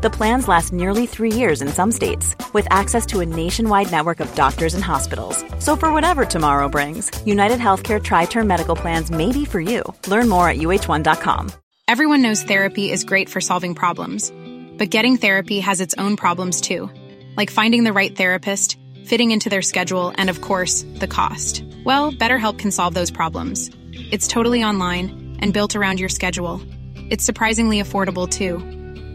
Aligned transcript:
The 0.00 0.10
plans 0.10 0.46
last 0.46 0.72
nearly 0.72 1.06
three 1.06 1.32
years 1.32 1.60
in 1.60 1.66
some 1.66 1.90
states, 1.90 2.36
with 2.52 2.68
access 2.70 3.04
to 3.06 3.18
a 3.18 3.26
nationwide 3.26 3.90
network 3.90 4.20
of 4.20 4.32
doctors 4.36 4.74
and 4.74 4.84
hospitals. 4.84 5.44
So, 5.58 5.74
for 5.74 5.92
whatever 5.92 6.24
tomorrow 6.24 6.68
brings, 6.68 7.10
United 7.26 7.58
Healthcare 7.58 8.00
Tri 8.00 8.26
Term 8.26 8.46
Medical 8.46 8.76
Plans 8.76 9.10
may 9.10 9.32
be 9.32 9.44
for 9.44 9.60
you. 9.60 9.82
Learn 10.06 10.28
more 10.28 10.48
at 10.48 10.58
uhone.com. 10.58 11.50
Everyone 11.88 12.22
knows 12.22 12.44
therapy 12.44 12.92
is 12.92 13.02
great 13.02 13.28
for 13.28 13.40
solving 13.40 13.74
problems, 13.74 14.32
but 14.78 14.90
getting 14.90 15.16
therapy 15.16 15.58
has 15.58 15.80
its 15.80 15.96
own 15.98 16.16
problems 16.16 16.60
too, 16.60 16.88
like 17.36 17.50
finding 17.50 17.82
the 17.82 17.92
right 17.92 18.14
therapist, 18.14 18.78
fitting 19.04 19.32
into 19.32 19.48
their 19.48 19.62
schedule, 19.62 20.12
and 20.16 20.30
of 20.30 20.42
course, 20.42 20.84
the 21.00 21.08
cost. 21.08 21.64
Well, 21.84 22.12
BetterHelp 22.12 22.56
can 22.56 22.70
solve 22.70 22.94
those 22.94 23.10
problems. 23.10 23.68
It's 24.12 24.28
totally 24.28 24.62
online 24.62 25.38
and 25.40 25.52
built 25.52 25.74
around 25.74 25.98
your 25.98 26.08
schedule. 26.08 26.62
It's 27.10 27.24
surprisingly 27.24 27.82
affordable 27.82 28.30
too. 28.30 28.77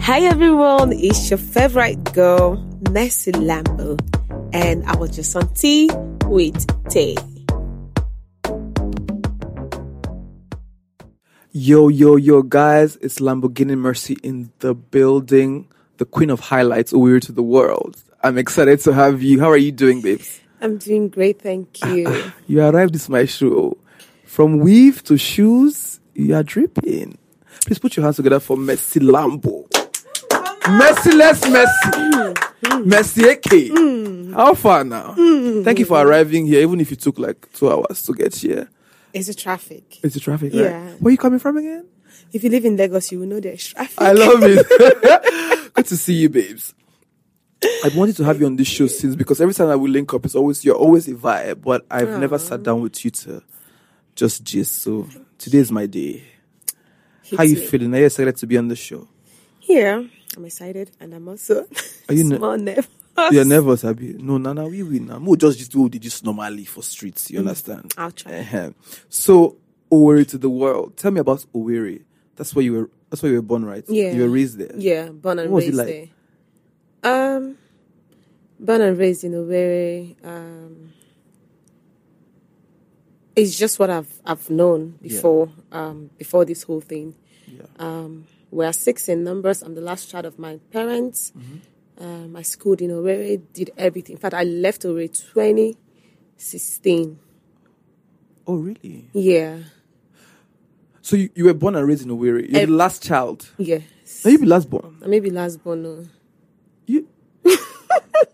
Hi 0.00 0.20
everyone, 0.20 0.92
it's 0.92 1.30
your 1.30 1.38
favorite 1.38 2.12
girl, 2.12 2.56
Mercy 2.90 3.32
Lambo, 3.32 3.98
and 4.54 4.84
I 4.86 4.96
was 4.96 5.10
just 5.14 5.36
on 5.36 5.52
tea 5.54 5.90
with 6.24 6.66
Tay. 6.88 7.16
Yo, 11.52 11.88
yo, 11.88 12.16
yo, 12.16 12.42
guys, 12.42 12.96
it's 12.96 13.18
Lamborghini 13.18 13.76
Mercy 13.76 14.16
in 14.22 14.50
the 14.60 14.74
building, 14.74 15.68
the 15.98 16.04
queen 16.04 16.30
of 16.30 16.40
highlights, 16.40 16.92
Owerri 16.92 17.20
to 17.22 17.32
the 17.32 17.42
world. 17.42 18.02
I'm 18.22 18.38
excited 18.38 18.80
to 18.80 18.92
have 18.92 19.22
you. 19.22 19.40
How 19.40 19.50
are 19.50 19.56
you 19.56 19.72
doing, 19.72 20.00
babes? 20.00 20.40
I'm 20.60 20.78
doing 20.78 21.08
great, 21.08 21.40
thank 21.40 21.76
ah, 21.82 21.92
you. 21.92 22.32
You 22.46 22.62
arrived 22.62 22.94
this 22.94 23.08
my 23.08 23.26
show. 23.26 23.76
From 24.24 24.60
weave 24.60 25.02
to 25.04 25.16
shoes, 25.16 26.00
you 26.14 26.34
are 26.34 26.42
dripping. 26.42 27.18
Please 27.66 27.78
put 27.78 27.96
your 27.96 28.04
hands 28.04 28.16
together 28.16 28.40
for 28.40 28.56
Mercy 28.56 29.00
Lambo. 29.00 29.67
Merciless 30.70 31.40
mm. 31.40 31.52
Mercy. 31.52 31.90
Mm. 32.62 32.86
Mercy 32.86 33.24
eh, 33.24 33.32
AK. 33.32 33.42
Mm. 33.42 34.34
How 34.34 34.54
far 34.54 34.84
now? 34.84 35.14
Thank 35.64 35.78
you 35.78 35.84
for 35.84 35.98
arriving 36.04 36.46
here, 36.46 36.60
even 36.60 36.80
if 36.80 36.92
it 36.92 37.00
took 37.00 37.18
like 37.18 37.50
two 37.52 37.70
hours 37.70 38.02
to 38.02 38.12
get 38.12 38.34
here. 38.34 38.68
It's 39.12 39.28
a 39.28 39.34
traffic. 39.34 39.98
It's 40.02 40.14
the 40.14 40.20
traffic, 40.20 40.52
Yeah. 40.52 40.90
Where 40.98 41.08
are 41.08 41.12
you 41.12 41.18
coming 41.18 41.38
from 41.38 41.56
again? 41.56 41.86
If 42.32 42.44
you 42.44 42.50
live 42.50 42.64
in 42.64 42.76
Lagos, 42.76 43.10
you 43.10 43.20
will 43.20 43.26
know 43.26 43.40
there's 43.40 43.66
traffic. 43.66 44.00
I 44.00 44.12
love 44.12 44.40
it. 44.42 45.72
Good 45.74 45.86
to 45.86 45.96
see 45.96 46.14
you, 46.14 46.28
babes. 46.28 46.74
I've 47.84 47.96
wanted 47.96 48.16
to 48.16 48.24
have 48.24 48.38
you 48.38 48.46
on 48.46 48.56
this 48.56 48.68
show 48.68 48.86
since 48.86 49.16
because 49.16 49.40
every 49.40 49.54
time 49.54 49.68
I 49.68 49.76
will 49.76 49.90
link 49.90 50.12
up, 50.14 50.24
it's 50.24 50.34
always 50.34 50.64
you're 50.64 50.76
always 50.76 51.08
a 51.08 51.14
vibe, 51.14 51.62
but 51.62 51.84
I've 51.90 52.20
never 52.20 52.38
sat 52.38 52.62
down 52.62 52.82
with 52.82 53.04
you 53.04 53.10
to 53.10 53.42
just 54.14 54.44
gist. 54.44 54.82
So 54.82 55.08
today 55.38 55.58
is 55.58 55.72
my 55.72 55.86
day. 55.86 56.22
How 57.36 57.42
you 57.42 57.56
me. 57.56 57.66
feeling? 57.66 57.94
Are 57.94 57.98
you 57.98 58.06
excited 58.06 58.36
to 58.36 58.46
be 58.46 58.56
on 58.58 58.68
the 58.68 58.76
show? 58.76 59.08
Yeah, 59.62 60.02
I'm 60.36 60.44
excited, 60.44 60.90
and 61.00 61.14
I'm 61.14 61.28
also 61.28 61.66
Are 62.08 62.14
you 62.14 62.24
ne- 62.24 62.38
nervous. 62.56 62.88
You're 63.32 63.44
nervous, 63.44 63.84
Abi. 63.84 64.12
No, 64.12 64.38
Nana, 64.38 64.66
we 64.68 64.82
win 64.84 65.06
now. 65.06 65.18
We'll 65.18 65.34
just 65.36 65.58
just 65.58 65.72
do 65.72 65.88
the 65.88 65.98
just 65.98 66.24
normally 66.24 66.64
for 66.64 66.82
streets. 66.82 67.30
You 67.30 67.40
understand? 67.40 67.92
I'll 67.98 68.12
try. 68.12 68.38
Uh-huh. 68.40 68.70
So 69.08 69.56
Owerri 69.90 70.26
to 70.28 70.38
the 70.38 70.48
world. 70.50 70.96
Tell 70.96 71.10
me 71.10 71.18
about 71.20 71.44
Owerri. 71.54 72.04
That's 72.36 72.54
where 72.54 72.64
you 72.64 72.72
were. 72.74 72.90
That's 73.10 73.22
where 73.22 73.32
you 73.32 73.38
were 73.38 73.42
born, 73.42 73.64
right? 73.64 73.82
Yeah. 73.88 74.12
You 74.12 74.22
were 74.22 74.28
raised 74.28 74.58
there. 74.58 74.70
Yeah, 74.76 75.08
born 75.08 75.38
and 75.40 75.50
What 75.50 75.64
was 75.64 75.64
it 75.64 75.68
raised 75.68 75.78
like? 75.78 76.10
there. 77.02 77.36
Um, 77.36 77.58
born 78.60 78.80
and 78.82 78.98
raised 78.98 79.24
in 79.24 79.32
Owerri. 79.32 80.14
Um, 80.24 80.92
it's 83.34 83.56
just 83.58 83.78
what 83.78 83.90
I've 83.90 84.20
I've 84.24 84.48
known 84.50 84.98
before. 85.02 85.50
Um, 85.72 86.10
before 86.18 86.44
this 86.44 86.62
whole 86.62 86.80
thing. 86.82 87.16
Yeah. 87.46 87.62
Um, 87.78 88.26
we're 88.50 88.72
six 88.72 89.08
in 89.08 89.24
numbers. 89.24 89.62
I'm 89.62 89.74
the 89.74 89.80
last 89.80 90.08
child 90.10 90.24
of 90.26 90.38
my 90.38 90.58
parents. 90.70 91.32
Mm-hmm. 91.36 91.58
Um, 92.04 92.36
I 92.36 92.42
schooled 92.42 92.80
in 92.80 92.90
Owerri, 92.90 93.42
did 93.52 93.70
everything. 93.76 94.14
In 94.16 94.20
fact, 94.20 94.34
I 94.34 94.44
left 94.44 94.82
Owerri 94.82 95.08
2016. 96.36 97.18
Oh, 98.46 98.54
really? 98.56 99.10
Yeah. 99.12 99.58
So 101.02 101.16
you, 101.16 101.28
you 101.34 101.44
were 101.44 101.54
born 101.54 101.74
and 101.76 101.86
raised 101.86 102.04
in 102.04 102.10
Owerri. 102.10 102.50
You're 102.50 102.66
the 102.66 102.72
last 102.72 103.02
child. 103.02 103.48
Yes. 103.58 104.24
Are 104.24 104.30
you 104.30 104.38
the 104.38 104.46
last 104.46 104.70
born? 104.70 104.98
I 105.04 105.06
may 105.08 105.20
be 105.20 105.30
last 105.30 105.62
born. 105.62 105.82
No. 105.82 106.06
You. 106.86 107.06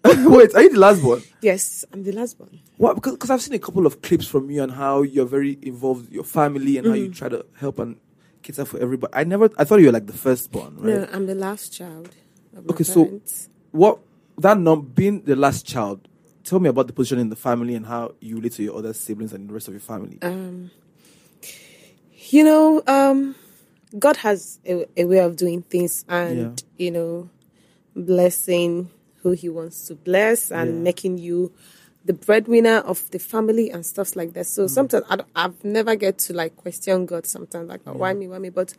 Wait, 0.04 0.54
are 0.54 0.62
you 0.62 0.70
the 0.72 0.78
last 0.78 1.02
born? 1.02 1.22
Yes, 1.40 1.84
I'm 1.92 2.02
the 2.04 2.12
last 2.12 2.38
born. 2.38 2.60
What? 2.76 2.94
Because 2.96 3.16
cause 3.16 3.30
I've 3.30 3.42
seen 3.42 3.54
a 3.54 3.58
couple 3.58 3.86
of 3.86 4.02
clips 4.02 4.26
from 4.26 4.50
you 4.50 4.62
and 4.62 4.72
how 4.72 5.02
you're 5.02 5.26
very 5.26 5.58
involved 5.62 6.02
with 6.06 6.12
your 6.12 6.24
family 6.24 6.78
and 6.78 6.86
how 6.86 6.92
Mm-hmm. 6.92 7.04
you 7.04 7.10
try 7.12 7.28
to 7.28 7.44
help 7.58 7.78
and 7.78 7.96
cater 8.44 8.64
for 8.64 8.78
everybody. 8.78 9.12
I 9.16 9.24
never. 9.24 9.50
I 9.58 9.64
thought 9.64 9.80
you 9.80 9.86
were 9.86 9.92
like 9.92 10.06
the 10.06 10.12
firstborn, 10.12 10.76
right? 10.76 10.84
No, 11.00 11.08
I'm 11.12 11.26
the 11.26 11.34
last 11.34 11.72
child. 11.72 12.10
Of 12.56 12.66
my 12.66 12.72
Okay, 12.74 12.84
so- 12.84 13.20
What 13.72 13.98
that 14.38 14.58
num 14.58 14.82
being 14.94 15.22
the 15.22 15.34
last 15.34 15.66
child. 15.66 16.06
Tell 16.44 16.60
me 16.60 16.68
about 16.68 16.86
the 16.88 16.92
position 16.92 17.18
in 17.18 17.30
the 17.30 17.36
family 17.36 17.74
and 17.74 17.86
how 17.86 18.14
you 18.20 18.36
relate 18.36 18.52
to 18.52 18.62
your 18.62 18.76
other 18.76 18.92
siblings 18.92 19.32
and 19.32 19.48
the 19.48 19.54
rest 19.54 19.66
of 19.66 19.72
your 19.74 19.80
family. 19.80 20.18
Um, 20.20 20.70
you 22.28 22.44
know, 22.44 22.82
um, 22.86 23.34
God 23.98 24.16
has 24.18 24.60
a, 24.66 24.86
a 24.96 25.04
way 25.06 25.18
of 25.20 25.36
doing 25.36 25.62
things, 25.62 26.04
and 26.08 26.62
you 26.76 26.90
know, 26.90 27.30
blessing 27.96 28.90
who 29.22 29.30
He 29.32 29.48
wants 29.48 29.86
to 29.88 29.94
bless, 29.94 30.50
and 30.52 30.68
Yeah. 30.70 30.80
making 30.82 31.18
you 31.18 31.52
the 32.04 32.12
breadwinner 32.12 32.78
of 32.78 33.10
the 33.10 33.18
family 33.18 33.70
and 33.70 33.84
stuff 33.84 34.14
like 34.14 34.34
that. 34.34 34.44
Mm. 34.44 34.54
So 34.54 34.66
sometimes 34.66 35.04
I, 35.08 35.18
I've 35.34 35.64
never 35.64 35.96
get 35.96 36.18
to 36.20 36.32
like 36.34 36.56
question 36.56 37.06
God. 37.06 37.26
Sometimes 37.26 37.68
like, 37.68 37.80
oh, 37.86 37.94
why 37.94 38.12
me, 38.12 38.28
why 38.28 38.38
me? 38.38 38.50
But 38.50 38.74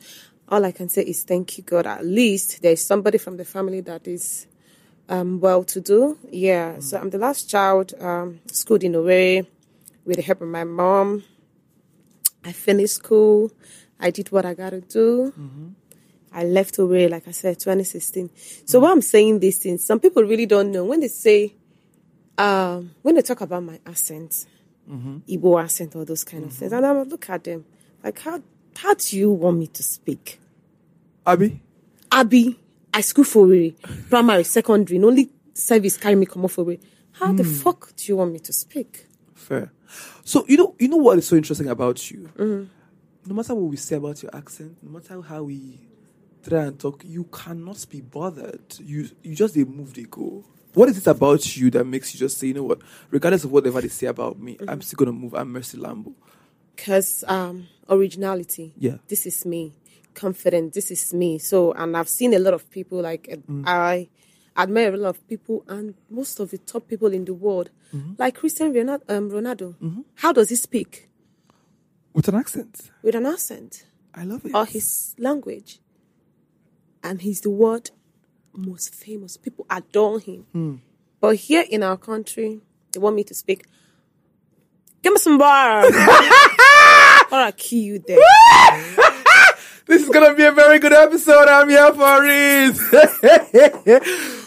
all 0.47 0.63
I 0.63 0.71
can 0.71 0.89
say 0.89 1.01
is 1.03 1.23
thank 1.23 1.57
you, 1.57 1.63
God. 1.63 1.87
At 1.87 2.05
least 2.05 2.61
there's 2.61 2.83
somebody 2.83 3.17
from 3.17 3.37
the 3.37 3.45
family 3.45 3.81
that 3.81 4.07
is 4.07 4.47
um, 5.09 5.39
well 5.39 5.63
to 5.65 5.81
do. 5.81 6.17
Yeah. 6.29 6.79
So 6.79 6.99
I'm 6.99 7.09
the 7.09 7.17
last 7.17 7.49
child, 7.49 7.93
um, 7.99 8.41
schooled 8.51 8.83
in 8.83 8.93
Owerri 8.93 9.45
with 10.05 10.17
the 10.17 10.21
help 10.21 10.41
of 10.41 10.47
my 10.47 10.63
mom. 10.63 11.23
I 12.43 12.51
finished 12.51 12.95
school. 12.95 13.51
I 13.99 14.11
did 14.11 14.31
what 14.31 14.45
I 14.45 14.53
got 14.53 14.71
to 14.71 14.81
do. 14.81 15.33
I 16.31 16.43
left 16.43 16.77
Owerri, 16.77 17.09
like 17.09 17.27
I 17.27 17.31
said, 17.31 17.59
2016. 17.59 18.29
So 18.65 18.81
why 18.81 18.91
I'm 18.91 19.01
saying 19.01 19.39
these 19.39 19.57
things, 19.57 19.85
some 19.85 19.99
people 19.99 20.21
really 20.23 20.45
don't 20.45 20.71
know. 20.71 20.83
When 20.83 20.99
they 20.99 21.07
say, 21.07 21.55
um, 22.37 22.91
when 23.01 23.15
they 23.15 23.21
talk 23.21 23.41
about 23.41 23.63
my 23.63 23.79
accent, 23.85 24.45
Igbo 24.89 25.61
accent, 25.63 25.95
all 25.95 26.05
those 26.05 26.23
kind 26.23 26.43
of 26.45 26.53
things, 26.53 26.71
and 26.71 26.85
I 26.85 26.91
would 26.91 27.09
look 27.09 27.29
at 27.29 27.43
them 27.43 27.65
like, 28.03 28.19
how 28.19 28.41
how 28.77 28.93
do 28.93 29.17
you 29.17 29.31
want 29.31 29.57
me 29.57 29.67
to 29.67 29.83
speak? 29.83 30.39
Abby, 31.25 31.61
Abi, 32.11 32.59
I 32.93 33.01
school 33.01 33.23
for 33.23 33.47
Owerri, 33.47 33.73
primary, 34.09 34.43
secondary, 34.43 34.97
and 34.97 35.05
only 35.05 35.29
service 35.53 35.97
carry 35.97 36.15
me 36.15 36.25
come 36.25 36.45
off 36.45 36.57
Owerri. 36.57 36.79
How 37.13 37.31
the 37.31 37.43
fuck 37.45 37.95
do 37.95 38.03
you 38.07 38.17
want 38.17 38.33
me 38.33 38.39
to 38.39 38.53
speak? 38.53 39.05
fair. 39.45 39.71
So 40.23 40.45
you 40.47 40.57
know, 40.57 40.75
you 40.79 40.87
know 40.87 40.97
what 40.97 41.17
is 41.17 41.27
so 41.27 41.35
interesting 41.35 41.67
about 41.67 42.09
you. 42.11 42.29
Mm-hmm. 42.37 42.63
No 43.27 43.35
matter 43.35 43.55
what 43.55 43.69
we 43.69 43.77
say 43.77 43.95
about 43.95 44.21
your 44.21 44.35
accent, 44.35 44.77
no 44.83 44.91
matter 44.91 45.21
how 45.21 45.43
we 45.43 45.79
try 46.47 46.63
and 46.65 46.79
talk, 46.79 47.03
you 47.05 47.23
cannot 47.25 47.85
be 47.89 48.01
bothered. 48.01 48.75
You 48.79 49.09
you 49.23 49.35
just 49.35 49.53
they 49.55 49.63
move, 49.63 49.93
they 49.93 50.03
go. 50.03 50.43
What 50.75 50.89
is 50.89 50.97
it 50.97 51.07
about 51.07 51.55
you 51.57 51.71
that 51.71 51.83
makes 51.85 52.13
you 52.13 52.19
just 52.19 52.37
say, 52.37 52.47
you 52.47 52.53
know 52.53 52.63
what, 52.63 52.79
regardless 53.09 53.43
of 53.45 53.51
whatever 53.51 53.81
they 53.81 53.87
say 53.87 54.07
about 54.07 54.37
me, 54.39 54.57
I'm 54.67 54.81
still 54.81 54.97
gonna 54.97 55.11
move. 55.13 55.33
I'm 55.33 55.51
Mercy 55.51 55.77
Lambo. 55.77 56.13
Because 56.75 57.23
um, 57.27 57.67
originality. 57.89 58.73
Yeah. 58.77 58.97
This 59.07 59.25
is 59.25 59.45
me. 59.45 59.73
Confident. 60.13 60.73
This 60.73 60.91
is 60.91 61.13
me. 61.13 61.39
So, 61.39 61.71
and 61.73 61.95
I've 61.97 62.09
seen 62.09 62.33
a 62.33 62.39
lot 62.39 62.53
of 62.53 62.69
people, 62.69 63.01
like, 63.01 63.23
Mm. 63.49 63.63
I 63.65 64.09
admire 64.57 64.93
a 64.93 64.97
lot 64.97 65.09
of 65.09 65.27
people, 65.27 65.63
and 65.67 65.95
most 66.09 66.39
of 66.39 66.51
the 66.51 66.57
top 66.57 66.87
people 66.87 67.13
in 67.13 67.25
the 67.25 67.33
world, 67.33 67.69
Mm-hmm. 67.93 68.13
like 68.17 68.35
Christian 68.35 68.73
Ronaldo. 68.73 69.01
Um, 69.09 69.29
Ronaldo. 69.31 69.75
How 70.15 70.33
does 70.33 70.49
he 70.49 70.55
speak? 70.57 71.09
With 72.13 72.27
an 72.27 72.35
accent. 72.35 72.91
With 73.01 73.15
an 73.15 73.25
accent. 73.25 73.85
I 74.13 74.23
love 74.25 74.45
it. 74.45 74.53
or 74.55 74.65
his 74.65 75.15
language. 75.17 75.79
And 77.03 77.21
he's 77.21 77.41
the 77.41 77.49
world 77.49 77.91
most 78.57 78.93
famous. 78.95 79.37
People 79.37 79.65
adore 79.69 80.19
him. 80.19 80.81
But 81.19 81.35
here 81.37 81.65
in 81.69 81.83
our 81.83 81.97
country, 81.97 82.59
they 82.91 82.99
want 82.99 83.15
me 83.15 83.23
to 83.23 83.33
speak. 83.33 83.65
Give 85.01 85.13
me 85.13 85.19
some 85.19 85.37
bar. 85.37 85.85
or 85.85 85.91
I'll 87.31 87.51
kill 87.51 87.79
you 87.79 87.99
there. 87.99 88.19
This 89.87 90.01
is 90.01 90.09
gonna 90.09 90.33
be 90.33 90.43
a 90.43 90.51
very 90.51 90.79
good 90.79 90.93
episode. 90.93 91.47
I'm 91.47 91.69
here 91.69 91.93
for 91.93 92.17
it. 92.23 92.75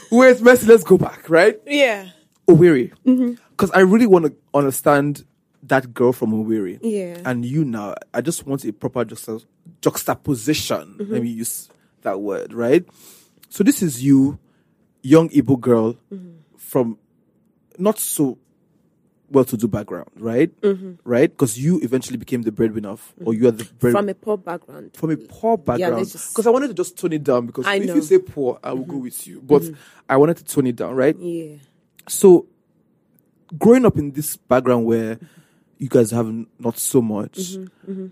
Wait, 0.10 0.40
Mercy, 0.40 0.66
let's 0.66 0.82
go 0.82 0.98
back, 0.98 1.30
right? 1.30 1.56
Yeah. 1.64 2.08
Owerri. 2.48 2.92
Mm-hmm. 3.06 3.34
Because 3.50 3.70
I 3.70 3.80
really 3.80 4.06
want 4.06 4.24
to 4.26 4.34
understand 4.52 5.24
that 5.62 5.94
girl 5.94 6.12
from 6.12 6.32
Owerri. 6.32 6.80
Yeah. 6.82 7.20
And 7.24 7.44
you 7.44 7.64
now. 7.64 7.94
I 8.12 8.20
just 8.20 8.46
want 8.46 8.64
a 8.64 8.72
proper 8.72 9.04
juxta- 9.04 9.44
juxtaposition. 9.80 10.96
Mm-hmm. 10.98 11.12
Let 11.12 11.22
me 11.22 11.28
use 11.28 11.68
that 12.02 12.20
word, 12.20 12.52
right? 12.52 12.84
So 13.48 13.64
this 13.64 13.82
is 13.82 14.04
you, 14.04 14.38
young 15.02 15.28
Igbo 15.30 15.60
girl 15.60 15.96
Mm-hmm. 16.12 16.30
from 16.56 16.98
not 17.78 17.98
so 17.98 18.38
well-to-do 19.30 19.68
background, 19.68 20.08
right? 20.16 20.58
Mm-hmm. 20.62 20.92
Right? 21.04 21.30
Because 21.30 21.58
you 21.58 21.80
eventually 21.82 22.16
became 22.16 22.42
the 22.42 22.50
breadwinner, 22.52 22.88
of, 22.90 23.12
or 23.24 23.34
you 23.34 23.46
are 23.48 23.50
the 23.50 23.64
bread 23.78 23.92
From 23.92 24.08
a 24.08 24.14
poor 24.14 24.38
background. 24.38 24.94
from 24.96 25.10
a 25.10 25.16
poor 25.16 25.58
background. 25.58 25.96
let's 25.96 26.12
just- 26.12 26.32
Because 26.34 26.46
I 26.46 26.50
wanted 26.50 26.68
to 26.68 26.74
just 26.74 26.96
tone 26.98 27.12
it 27.12 27.22
down. 27.24 27.46
Because 27.46 27.66
I 27.66 27.74
if 27.74 27.82
know. 27.82 27.88
Mm-hmm. 27.92 27.96
you 27.96 28.02
say 28.02 28.18
poor, 28.18 28.58
I 28.64 28.72
will 28.72 28.84
go 28.84 28.96
with 28.98 29.26
you. 29.26 29.40
But 29.44 29.64
I 30.08 30.16
wanted 30.16 30.38
to 30.38 30.44
tone 30.44 30.66
it 30.66 30.76
down, 30.76 30.94
right? 30.94 31.16
Yeah. 31.18 31.56
So, 32.08 32.46
growing 33.58 33.84
up 33.84 33.98
in 33.98 34.12
this 34.12 34.36
background 34.36 34.86
where 34.86 35.18
you 35.76 35.88
guys 35.88 36.10
have 36.10 36.32
not 36.58 36.78
so 36.78 37.00
much, 37.02 37.38
Mm-hmm, 37.38 38.06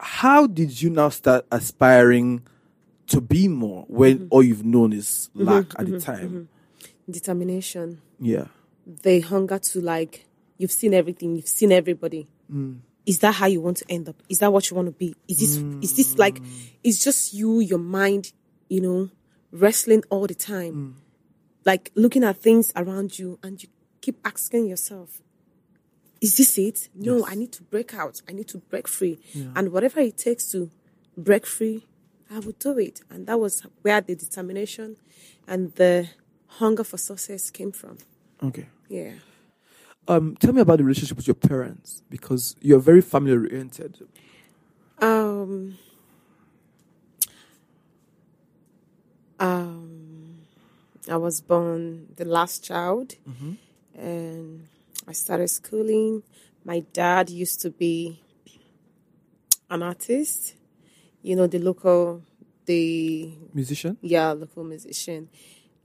how 0.00 0.46
did 0.46 0.80
you 0.80 0.90
now 0.90 1.08
start 1.08 1.44
aspiring 1.50 2.42
to 3.08 3.20
be 3.20 3.48
more 3.48 3.84
when 3.88 4.18
Mm-hmm. 4.18 4.28
all 4.30 4.42
you've 4.42 4.64
known 4.64 4.92
is 4.92 5.30
mm-hmm. 5.34 5.48
lack 5.48 5.66
at 5.78 5.86
the 5.86 5.92
mm-hmm. 5.92 5.98
time? 5.98 6.28
Mm-hmm. 6.28 7.12
Determination. 7.12 8.00
Yeah. 8.20 8.46
The 8.86 9.20
hunger 9.20 9.58
to 9.58 9.80
like, 9.80 10.26
you've 10.56 10.72
seen 10.72 10.94
everything, 10.94 11.36
you've 11.36 11.48
seen 11.48 11.72
everybody. 11.72 12.28
Mm. 12.52 12.80
Is 13.06 13.20
that 13.20 13.36
how 13.36 13.46
you 13.46 13.60
want 13.60 13.78
to 13.78 13.86
end 13.88 14.08
up? 14.08 14.22
Is 14.28 14.40
that 14.40 14.52
what 14.52 14.70
you 14.70 14.76
want 14.76 14.86
to 14.86 14.92
be? 14.92 15.14
Is 15.28 15.38
this 15.38 15.56
is 15.82 15.96
this 15.96 16.18
like 16.18 16.40
mm. 16.40 16.46
it's 16.84 17.02
just 17.02 17.32
you, 17.32 17.60
your 17.60 17.78
mind, 17.78 18.32
you 18.68 18.82
know, 18.82 19.08
wrestling 19.50 20.02
all 20.10 20.26
the 20.26 20.34
time. 20.34 20.74
Mm. 20.74 20.92
Like 21.64 21.90
looking 21.94 22.24
at 22.24 22.36
things 22.36 22.70
around 22.76 23.18
you 23.18 23.38
and 23.42 23.62
you 23.62 23.70
keep 24.02 24.18
asking 24.26 24.66
yourself, 24.66 25.22
is 26.20 26.36
this 26.36 26.58
it? 26.58 26.88
No, 26.94 27.26
I 27.26 27.34
need 27.34 27.52
to 27.52 27.62
break 27.62 27.94
out. 27.94 28.20
I 28.28 28.32
need 28.32 28.48
to 28.48 28.58
break 28.58 28.88
free. 28.88 29.18
And 29.54 29.72
whatever 29.72 30.00
it 30.00 30.18
takes 30.18 30.50
to 30.52 30.70
break 31.16 31.46
free, 31.46 31.86
I 32.30 32.38
would 32.40 32.58
do 32.58 32.78
it. 32.78 33.00
And 33.10 33.26
that 33.26 33.38
was 33.38 33.62
where 33.82 34.00
the 34.00 34.14
determination 34.14 34.96
and 35.46 35.74
the 35.74 36.08
hunger 36.46 36.84
for 36.84 36.98
success 36.98 37.50
came 37.50 37.72
from. 37.72 37.98
Okay. 38.42 38.66
Yeah. 38.88 39.14
Um, 40.06 40.36
tell 40.36 40.52
me 40.52 40.62
about 40.62 40.78
the 40.78 40.84
relationship 40.84 41.16
with 41.16 41.26
your 41.26 41.34
parents 41.34 42.02
because 42.08 42.56
you're 42.60 42.78
very 42.80 43.02
family 43.02 43.32
oriented. 43.32 44.08
Um, 45.00 45.76
um, 49.38 50.38
I 51.10 51.16
was 51.16 51.40
born 51.40 52.08
the 52.16 52.24
last 52.24 52.64
child, 52.64 53.16
and 53.94 54.66
I 55.06 55.12
started 55.12 55.48
schooling. 55.48 56.22
My 56.64 56.80
dad 56.92 57.28
used 57.30 57.60
to 57.62 57.70
be 57.70 58.20
an 59.70 59.82
artist, 59.82 60.54
you 61.22 61.36
know, 61.36 61.46
the 61.46 61.58
local, 61.58 62.22
the 62.66 63.32
Musician? 63.54 63.96
yeah, 64.00 64.32
local 64.32 64.64
musician. 64.64 65.28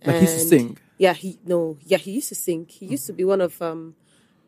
Like 0.05 0.15
he 0.17 0.21
used 0.21 0.33
to 0.39 0.45
sing? 0.45 0.77
Yeah, 0.97 1.13
he 1.13 1.39
no, 1.45 1.77
yeah, 1.85 1.97
he 1.97 2.11
used 2.11 2.29
to 2.29 2.35
sing. 2.35 2.65
He 2.69 2.85
used 2.87 3.07
to 3.07 3.13
be 3.13 3.23
one 3.23 3.41
of 3.41 3.61
um 3.61 3.95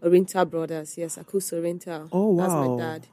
Oriental 0.03 0.45
brothers. 0.45 0.97
Yes, 0.97 1.17
Akuso 1.17 1.57
Oriental. 1.57 2.09
Oh, 2.11 2.27
wow, 2.31 2.43
That's 2.43 2.53
my 2.55 2.77
dad. 2.77 3.07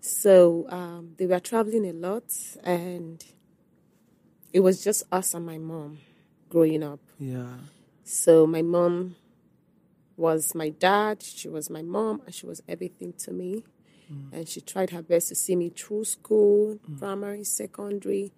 So 0.00 0.66
um, 0.68 1.14
they 1.16 1.26
were 1.26 1.40
traveling 1.40 1.86
a 1.86 1.92
lot, 1.92 2.24
and 2.62 3.24
it 4.52 4.60
was 4.60 4.82
just 4.84 5.04
us 5.10 5.34
and 5.34 5.46
my 5.46 5.58
mom 5.58 5.98
growing 6.48 6.82
up. 6.82 7.00
Yeah. 7.18 7.54
So 8.04 8.46
my 8.46 8.62
mom 8.62 9.16
was 10.16 10.54
my 10.54 10.68
dad, 10.68 11.22
she 11.22 11.48
was 11.48 11.70
my 11.70 11.82
mom, 11.82 12.22
and 12.26 12.34
she 12.34 12.46
was 12.46 12.62
everything 12.68 13.12
to 13.14 13.32
me. 13.32 13.64
Mm. 14.10 14.32
And 14.32 14.48
she 14.48 14.60
tried 14.60 14.90
her 14.90 15.02
best 15.02 15.28
to 15.28 15.34
see 15.34 15.56
me 15.56 15.70
through 15.70 16.04
school, 16.04 16.78
mm. 16.88 16.98
primary, 16.98 17.44
secondary. 17.44 18.32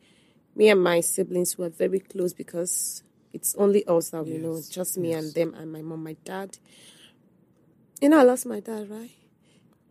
Me 0.57 0.69
and 0.69 0.83
my 0.83 1.01
siblings 1.01 1.59
were 1.59 1.69
very 1.69 2.01
close 2.01 2.33
because 2.33 3.03
it's 3.33 3.55
only 3.57 3.85
us 3.87 4.11
that 4.11 4.25
we 4.25 4.39
know, 4.39 4.61
just 4.71 4.97
me 4.97 5.11
yes. 5.11 5.25
and 5.25 5.35
them 5.35 5.55
and 5.55 5.73
my 5.73 5.83
mom, 5.83 6.05
my 6.05 6.17
dad. 6.25 6.59
You 8.01 8.09
know, 8.09 8.21
I 8.21 8.23
lost 8.23 8.47
my 8.47 8.61
dad, 8.61 8.89
right? 8.89 9.11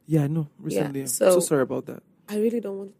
Yeah, 0.06 0.24
I 0.24 0.28
know. 0.28 0.48
Recently. 0.60 1.02
I'm 1.02 1.08
so 1.08 1.32
so- 1.32 1.40
sorry 1.40 1.64
about 1.64 1.86
that. 1.88 2.04
I 2.30 2.38
really 2.38 2.62
don't 2.62 2.78
want 2.78 2.94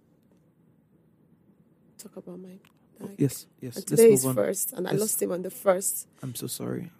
to 1.98 2.04
talk 2.04 2.18
about 2.18 2.40
my 2.40 2.60
oh, 3.02 3.08
dad. 3.08 3.16
Yes, 3.18 3.48
yes. 3.62 3.78
And 3.78 3.88
today 3.88 4.12
is 4.12 4.26
on. 4.26 4.36
first, 4.36 4.74
and 4.74 4.86
I 4.86 4.92
lost 4.92 5.22
him 5.22 5.32
on 5.32 5.42
the 5.42 5.50
first. 5.50 6.08
I'm 6.22 6.36
so 6.36 6.48
sorry. 6.48 6.92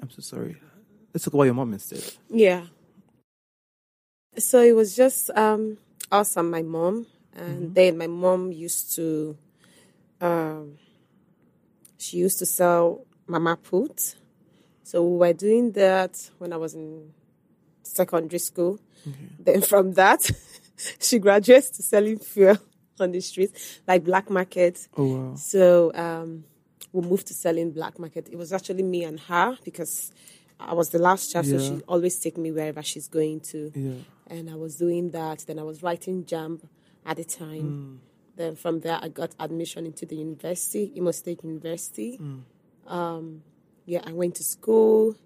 I'm 0.00 0.10
so 0.10 0.20
sorry. 0.20 0.56
Let's 1.14 1.24
talk 1.24 1.34
about 1.34 1.44
your 1.44 1.54
mom 1.54 1.72
instead. 1.72 2.02
Yeah. 2.28 2.66
So 4.36 4.62
it 4.62 4.74
was 4.74 4.96
just 4.96 5.30
um, 5.30 5.78
us 6.10 6.36
and 6.36 6.50
my 6.50 6.62
mom, 6.62 7.06
and 7.34 7.74
then 7.74 7.98
my 7.98 8.06
mom 8.06 8.52
used 8.52 8.94
to, 8.96 9.36
um, 10.20 10.78
she 11.98 12.18
used 12.18 12.38
to 12.38 12.46
sell 12.46 13.06
mama 13.26 13.56
put. 13.56 14.14
So 14.82 15.04
we 15.04 15.18
were 15.18 15.32
doing 15.32 15.72
that 15.72 16.30
when 16.38 16.52
I 16.52 16.56
was 16.56 16.74
in 16.74 17.12
secondary 17.82 18.38
school. 18.38 18.78
Then 19.38 19.62
from 19.62 19.94
that, 19.94 20.30
she 21.00 21.18
graduates 21.18 21.70
to 21.70 21.82
selling 21.82 22.18
fuel 22.18 22.58
on 23.00 23.12
the 23.12 23.20
streets, 23.20 23.80
like 23.86 24.04
black 24.04 24.30
market. 24.30 24.86
Oh 24.96 25.04
wow. 25.04 25.34
So 25.34 25.92
um, 25.94 26.44
we 26.92 27.02
moved 27.02 27.26
to 27.28 27.34
selling 27.34 27.72
black 27.72 27.98
market. 27.98 28.28
It 28.30 28.36
was 28.36 28.52
actually 28.52 28.82
me 28.82 29.04
and 29.04 29.18
her 29.20 29.56
because 29.64 30.12
I 30.60 30.74
was 30.74 30.90
the 30.90 30.98
last 30.98 31.32
child, 31.32 31.46
so 31.46 31.58
she 31.58 31.80
always 31.88 32.18
take 32.18 32.36
me 32.36 32.52
wherever 32.52 32.82
she's 32.82 33.08
going 33.08 33.40
to. 33.40 33.72
Yeah. 33.74 33.92
And 34.26 34.50
I 34.50 34.54
was 34.54 34.76
doing 34.76 35.10
that. 35.10 35.44
Then 35.46 35.58
I 35.58 35.62
was 35.62 35.82
writing 35.82 36.24
JAMB 36.24 36.60
at 37.06 37.16
the 37.16 37.24
time. 37.24 38.00
Then 38.36 38.56
from 38.56 38.80
there, 38.80 38.98
I 39.02 39.08
got 39.08 39.34
admission 39.40 39.86
into 39.86 40.06
the 40.06 40.16
university, 40.16 40.92
Imo 40.96 41.10
State 41.10 41.42
University. 41.42 42.20
Um, 42.86 43.42
yeah, 43.86 44.02
I 44.06 44.12
went 44.12 44.36
to 44.36 44.44
school, 44.44 45.16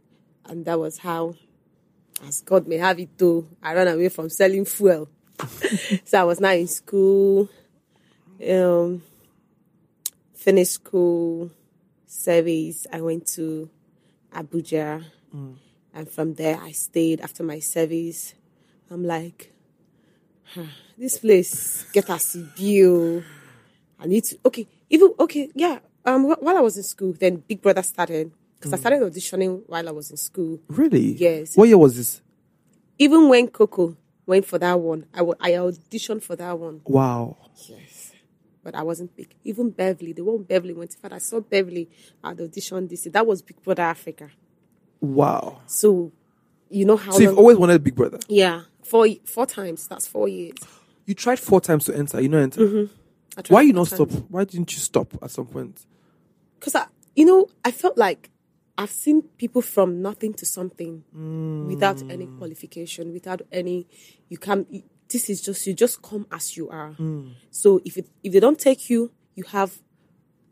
and 0.47 0.64
that 0.64 0.79
was 0.79 0.99
how, 0.99 1.35
as 2.26 2.41
God 2.41 2.67
may 2.67 2.79
have 2.79 2.99
it, 2.99 3.19
too, 3.19 3.49
I 3.62 3.75
ran 3.75 3.88
away 3.88 4.09
from 4.09 4.31
selling 4.31 4.64
fuel. 4.64 5.09
so 6.05 6.21
I 6.21 6.25
was 6.25 6.41
now 6.41 6.53
in 6.53 6.69
school. 6.69 7.49
Um, 8.49 9.03
finished 10.35 10.73
school 10.73 11.50
service. 12.07 12.87
I 12.93 13.00
went 13.00 13.26
to 13.29 13.69
Abuja, 14.33 15.05
and 15.93 16.09
from 16.11 16.35
there 16.35 16.59
I 16.61 16.73
stayed 16.73 17.21
after 17.21 17.43
my 17.43 17.59
service. 17.61 18.35
I'm 18.91 19.05
like, 19.05 19.53
"Huh, 20.55 20.67
this 20.99 21.19
place 21.19 21.85
get 21.93 22.09
us 22.11 22.35
view. 22.57 23.23
I 23.99 24.07
need 24.07 24.25
to 24.25 24.38
okay, 24.47 24.67
even 24.91 25.12
okay, 25.19 25.50
yeah. 25.55 25.79
Um, 26.05 26.25
wh- 26.31 26.43
while 26.43 26.57
I 26.57 26.61
was 26.61 26.76
in 26.76 26.83
school, 26.83 27.12
then 27.19 27.37
Big 27.49 27.62
Brother 27.62 27.83
started 27.83 28.31
because 28.57 28.73
I 28.75 28.76
started 28.76 29.00
auditioning 29.00 29.62
while 29.67 29.88
I 29.88 29.93
was 29.93 30.11
in 30.11 30.17
school. 30.19 30.61
Really? 30.69 31.12
Yes. 31.17 31.57
What 31.57 31.69
year 31.69 31.79
was 31.79 31.97
this? 31.97 32.21
Even 32.99 33.29
when 33.29 33.49
Coco 33.49 33.97
went 34.26 34.45
for 34.47 34.59
that 34.59 34.79
one, 34.79 35.07
I 35.14 35.23
wa- 35.23 35.35
I 35.41 35.53
auditioned 35.53 36.23
for 36.23 36.37
that 36.37 36.59
one. 36.59 36.81
Wow. 36.85 37.37
Yes. 37.69 38.12
But 38.62 38.75
I 38.75 38.83
wasn't 38.83 39.14
big. 39.17 39.35
Even 39.45 39.71
Beverly, 39.71 40.12
the 40.12 40.25
one 40.25 40.43
Beverly 40.43 40.73
went. 40.75 40.95
In 40.95 41.00
fact, 41.00 41.14
I 41.14 41.19
saw 41.19 41.41
Beverly 41.41 41.88
at 42.23 42.37
the 42.37 42.45
audition 42.45 42.87
this 42.88 43.05
year. 43.05 43.12
That 43.12 43.26
was 43.26 43.43
Big 43.43 43.62
Brother 43.62 43.83
Africa. 43.83 44.31
Wow. 45.04 45.61
So, 45.66 46.12
you 46.70 46.84
know 46.84 46.96
how 46.96 47.12
So 47.12 47.20
you've 47.20 47.38
always 47.38 47.56
wanted 47.56 47.82
Big 47.84 47.94
Brother. 47.94 48.18
yeah, 48.28 48.62
four 48.82 49.06
four 49.25 49.46
times. 49.46 49.87
That's 49.87 50.06
four 50.06 50.28
years. 50.28 50.56
You 51.06 51.14
tried 51.14 51.38
four 51.38 51.61
times 51.61 51.84
to 51.87 51.96
enter. 51.96 52.20
You 52.20 52.28
know 52.28 52.38
enter. 52.38 52.61
Mm-hmm. 52.61 53.52
Why 53.52 53.62
you 53.62 53.73
not 53.73 53.88
stop? 53.88 54.11
Why 54.28 54.44
didn't 54.44 54.73
you 54.73 54.78
stop 54.78 55.12
at 55.23 55.30
some 55.30 55.46
point? 55.46 55.84
Because 56.58 56.75
I, 56.76 56.87
you 57.16 57.25
know, 57.26 57.49
I 57.64 57.70
felt 57.73 57.99
like 57.99 58.30
I've 58.78 58.90
seen 58.90 59.23
people 59.38 59.61
from 59.61 60.00
nothing 60.02 60.34
to 60.34 60.46
something 60.46 61.04
without 61.68 62.00
any 62.11 62.26
qualification, 62.26 63.12
without 63.12 63.42
any. 63.52 63.87
You 64.28 64.38
can. 64.38 64.66
This 65.08 65.28
is 65.28 65.42
just 65.42 65.66
you. 65.66 65.75
Just 65.75 66.00
come 66.00 66.26
as 66.32 66.56
you 66.56 66.70
are. 66.70 66.96
So 67.50 67.80
if 67.84 67.96
it, 67.99 68.08
if 68.23 68.32
they 68.32 68.40
don't 68.40 68.58
take 68.58 68.88
you, 68.88 69.12
you 69.34 69.44
have 69.44 69.78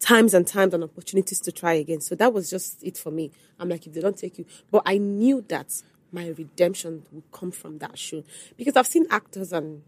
times 0.03 0.35
and 0.35 0.47
times 0.47 0.75
and 0.75 0.83
opportunities 0.83 1.41
to 1.41 1.53
try 1.53 1.75
again. 1.75 2.01
So 2.01 2.15
that 2.17 2.33
was 2.33 2.51
just 2.51 2.83
it 2.83 2.99
for 2.99 3.11
me. 3.11 3.31
I'm 3.59 3.69
like, 3.69 3.87
if 3.87 3.93
they 3.95 4.01
don't 4.01 4.19
take 4.19 4.37
you, 4.39 4.45
but 4.71 4.83
I 4.85 4.99
knew 4.99 5.45
that 5.49 5.83
my 6.11 6.29
redemption 6.29 7.05
would 7.13 7.31
come 7.33 7.51
from 7.53 7.79
that 7.79 7.97
show 7.99 8.23
because 8.57 8.77
I've 8.77 8.87
seen 8.87 9.07
actors 9.11 9.53
and 9.53 9.83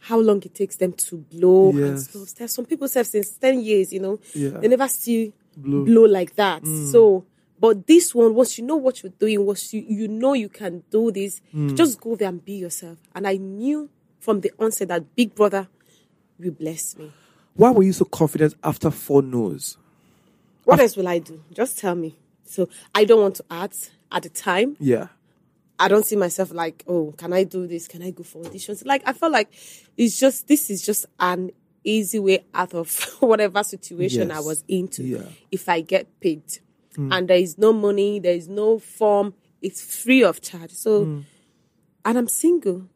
how 0.00 0.18
long 0.20 0.42
it 0.42 0.54
takes 0.54 0.76
them 0.76 0.92
to 0.92 1.16
blow 1.16 1.70
and 1.70 2.00
stuff. 2.00 2.34
There's 2.34 2.52
some 2.54 2.66
people 2.66 2.88
say 2.88 3.02
since 3.04 3.30
ten 3.30 3.60
years, 3.60 3.92
you 3.92 4.00
know, 4.00 4.18
Yeah. 4.34 4.50
they 4.60 4.68
never 4.68 4.88
see 4.88 5.32
Blow. 5.56 5.84
blow, 5.84 6.04
like 6.04 6.36
that. 6.36 6.62
Mm. 6.62 6.92
So, 6.92 7.24
but 7.58 7.86
this 7.86 8.14
one, 8.14 8.34
once 8.34 8.58
you 8.58 8.64
know 8.64 8.76
what 8.76 9.02
you're 9.02 9.12
doing, 9.18 9.44
once 9.44 9.72
you 9.74 9.84
you 9.88 10.06
know 10.08 10.34
you 10.34 10.48
can 10.48 10.82
do 10.90 11.10
this, 11.10 11.40
mm. 11.54 11.76
just 11.76 12.00
go 12.00 12.14
there 12.14 12.28
and 12.28 12.44
be 12.44 12.52
yourself. 12.52 12.98
And 13.14 13.26
I 13.26 13.36
knew 13.38 13.88
from 14.20 14.40
the 14.40 14.52
onset 14.58 14.88
that 14.88 15.16
Big 15.16 15.34
Brother 15.34 15.66
will 16.38 16.52
bless 16.52 16.96
me. 16.96 17.10
Why 17.54 17.70
were 17.70 17.82
you 17.82 17.92
so 17.92 18.04
confident 18.04 18.54
after 18.62 18.90
four 18.90 19.22
no's? 19.22 19.76
What 20.64 20.80
else 20.80 20.96
will 20.96 21.08
I 21.08 21.18
do? 21.18 21.42
Just 21.52 21.78
tell 21.78 21.94
me. 21.94 22.16
So 22.44 22.68
I 22.94 23.04
don't 23.04 23.20
want 23.20 23.36
to 23.36 23.44
act 23.50 23.90
at 24.12 24.22
the 24.22 24.28
time. 24.28 24.76
Yeah. 24.78 25.08
I 25.78 25.88
don't 25.88 26.04
see 26.04 26.16
myself 26.16 26.52
like, 26.52 26.84
oh, 26.88 27.14
can 27.16 27.32
I 27.32 27.44
do 27.44 27.66
this? 27.66 27.86
Can 27.86 28.02
I 28.02 28.10
go 28.10 28.22
for 28.22 28.42
auditions? 28.42 28.84
Like 28.84 29.02
I 29.06 29.12
felt 29.12 29.32
like 29.32 29.52
it's 29.96 30.18
just 30.18 30.48
this 30.48 30.70
is 30.70 30.84
just 30.84 31.06
an 31.20 31.50
easy 31.84 32.18
way 32.18 32.44
out 32.54 32.74
of 32.74 33.16
whatever 33.20 33.62
situation 33.62 34.30
I 34.30 34.40
was 34.40 34.64
into. 34.68 35.04
Yeah. 35.04 35.22
If 35.50 35.68
I 35.68 35.80
get 35.80 36.20
paid, 36.20 36.42
hmm. 36.96 37.12
and 37.12 37.28
there 37.28 37.38
is 37.38 37.58
no 37.58 37.72
money, 37.72 38.18
there 38.18 38.34
is 38.34 38.48
no 38.48 38.78
form, 38.78 39.34
it's 39.62 39.80
free 39.80 40.24
of 40.24 40.40
charge. 40.40 40.72
So, 40.72 41.04
hmm. 41.04 41.20
and 42.04 42.18
I'm 42.18 42.28
single. 42.28 42.88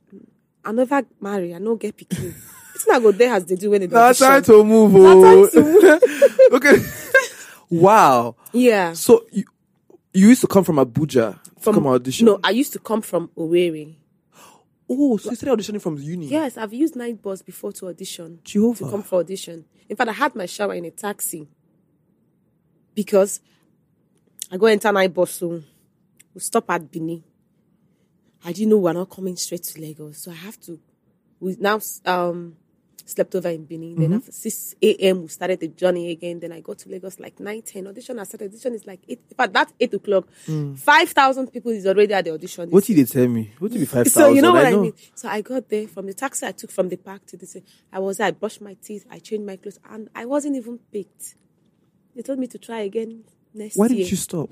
I 0.64 0.73
never 0.73 1.02
marry. 1.21 1.54
I 1.54 1.59
no 1.59 1.76
get 1.76 1.97
pikin. 1.97 2.35
It's 2.75 2.87
not 2.87 3.02
go 3.02 3.12
there 3.12 3.35
as 3.35 3.45
they 3.47 3.57
do 3.57 3.71
when 3.71 3.81
they 3.81 3.87
do 3.87 4.14
time 4.14 4.43
to 4.45 4.64
move. 4.64 4.93
Oh. 4.97 5.99
okay. 6.52 6.76
wow. 7.71 8.35
Yeah. 8.52 8.93
So 8.95 9.25
you, 9.31 9.45
you 10.12 10.29
used 10.29 10.41
to 10.43 10.47
come 10.47 10.64
from 10.64 10.76
Abuja 10.76 11.38
to 11.62 11.73
come 11.73 11.87
audition. 11.87 12.26
No, 12.26 12.41
I 12.43 12.50
used 12.50 12.73
to 12.75 12.79
come 12.79 13.02
from 13.02 13.29
Owerri. 13.37 13.97
Oh, 14.88 15.17
so 15.17 15.31
you 15.31 15.37
started 15.37 15.59
auditioning 15.59 15.81
from 15.81 15.97
uni. 15.99 16.26
Yes, 16.26 16.59
I've 16.59 16.73
used 16.73 16.97
night 16.97 17.23
bus 17.23 17.41
before 17.41 17.73
to 17.73 17.88
audition. 17.88 18.41
Jehovah. 18.45 18.85
To 18.85 18.91
come 18.91 19.02
for 19.02 19.21
audition. 19.21 19.64
In 19.88 19.97
fact, 19.97 20.11
I 20.11 20.12
had 20.12 20.35
my 20.35 20.47
shower 20.47 20.75
in 20.75 20.85
a 20.85 20.91
taxi 20.91 21.49
because 22.95 23.41
I 24.50 24.57
go 24.59 24.67
enter 24.67 24.93
night 24.93 25.14
bus, 25.14 25.31
so 25.33 25.62
we 26.35 26.41
stop 26.41 26.69
at 26.71 26.91
Bini. 26.91 27.23
I 28.45 28.52
didn't 28.52 28.71
know 28.71 28.79
we 28.79 28.91
are 28.91 28.95
not 28.95 29.09
coming 29.09 29.37
straight 29.37 29.62
to 29.62 29.81
Lagos, 29.81 30.19
so 30.19 30.31
I 30.31 30.35
have 30.35 30.61
to. 30.62 30.79
We 31.41 31.57
now 31.59 31.81
um 32.05 32.57
slept 33.04 33.35
over 33.35 33.49
in 33.49 33.64
Bini. 33.64 33.94
Then 33.94 34.06
mm-hmm. 34.06 34.14
after 34.14 34.32
six 34.32 34.75
a.m. 34.82 35.23
we 35.23 35.28
started 35.28 35.61
the 35.61 35.68
journey 35.68 36.11
again. 36.11 36.40
Then 36.40 36.52
I 36.52 36.61
got 36.61 36.78
to 36.78 36.88
Lagos 36.88 37.18
like 37.21 37.38
nine 37.40 37.62
ten. 37.62 37.87
Audition 37.87 38.18
I 38.18 38.25
started. 38.25 38.50
Audition 38.50 38.75
is 38.75 38.87
like 38.87 39.00
eight. 39.09 39.21
In 39.30 39.37
fact, 39.37 39.52
that's 39.52 39.73
eight 39.80 39.94
o'clock. 39.94 40.26
Mm. 40.47 40.78
Five 40.78 41.11
thousand 41.11 41.52
people 41.52 41.73
is 41.73 41.87
already 41.87 42.12
at 42.14 42.25
the 42.25 42.32
audition. 42.32 42.71
What 42.71 42.85
did 42.85 42.97
they 42.97 43.04
tell 43.04 43.28
me? 43.28 43.52
What 43.59 43.73
did 43.73 43.80
be 43.80 43.87
five 43.87 44.06
thousand? 44.06 44.23
So 44.23 44.28
you 44.30 44.42
know 44.42 44.52
what 44.52 44.66
I, 44.66 44.75
mean. 44.75 44.92
So 45.14 45.28
I 45.28 45.40
got 45.40 45.68
there 45.68 45.88
from 45.88 46.06
the 46.06 46.14
taxi 46.14 46.47
I 46.47 46.52
took 46.52 46.71
from 46.71 46.88
the 46.88 46.97
park 46.97 47.26
to 47.26 47.37
this. 47.37 47.56
I 47.92 47.99
was 47.99 48.18
there. 48.18 48.28
I 48.28 48.30
brushed 48.30 48.61
my 48.61 48.75
teeth. 48.75 49.06
I 49.11 49.18
changed 49.18 49.47
my 49.47 49.56
clothes, 49.56 49.78
and 49.90 50.09
I 50.14 50.25
wasn't 50.25 50.56
even 50.56 50.78
picked. 50.92 51.35
They 52.14 52.23
told 52.23 52.38
me 52.38 52.47
to 52.49 52.59
try 52.59 52.80
again 52.80 53.25
next 53.54 53.76
Why 53.76 53.87
year. 53.87 53.94
Why 53.94 53.99
didn't 53.99 54.11
you 54.11 54.16
stop? 54.16 54.50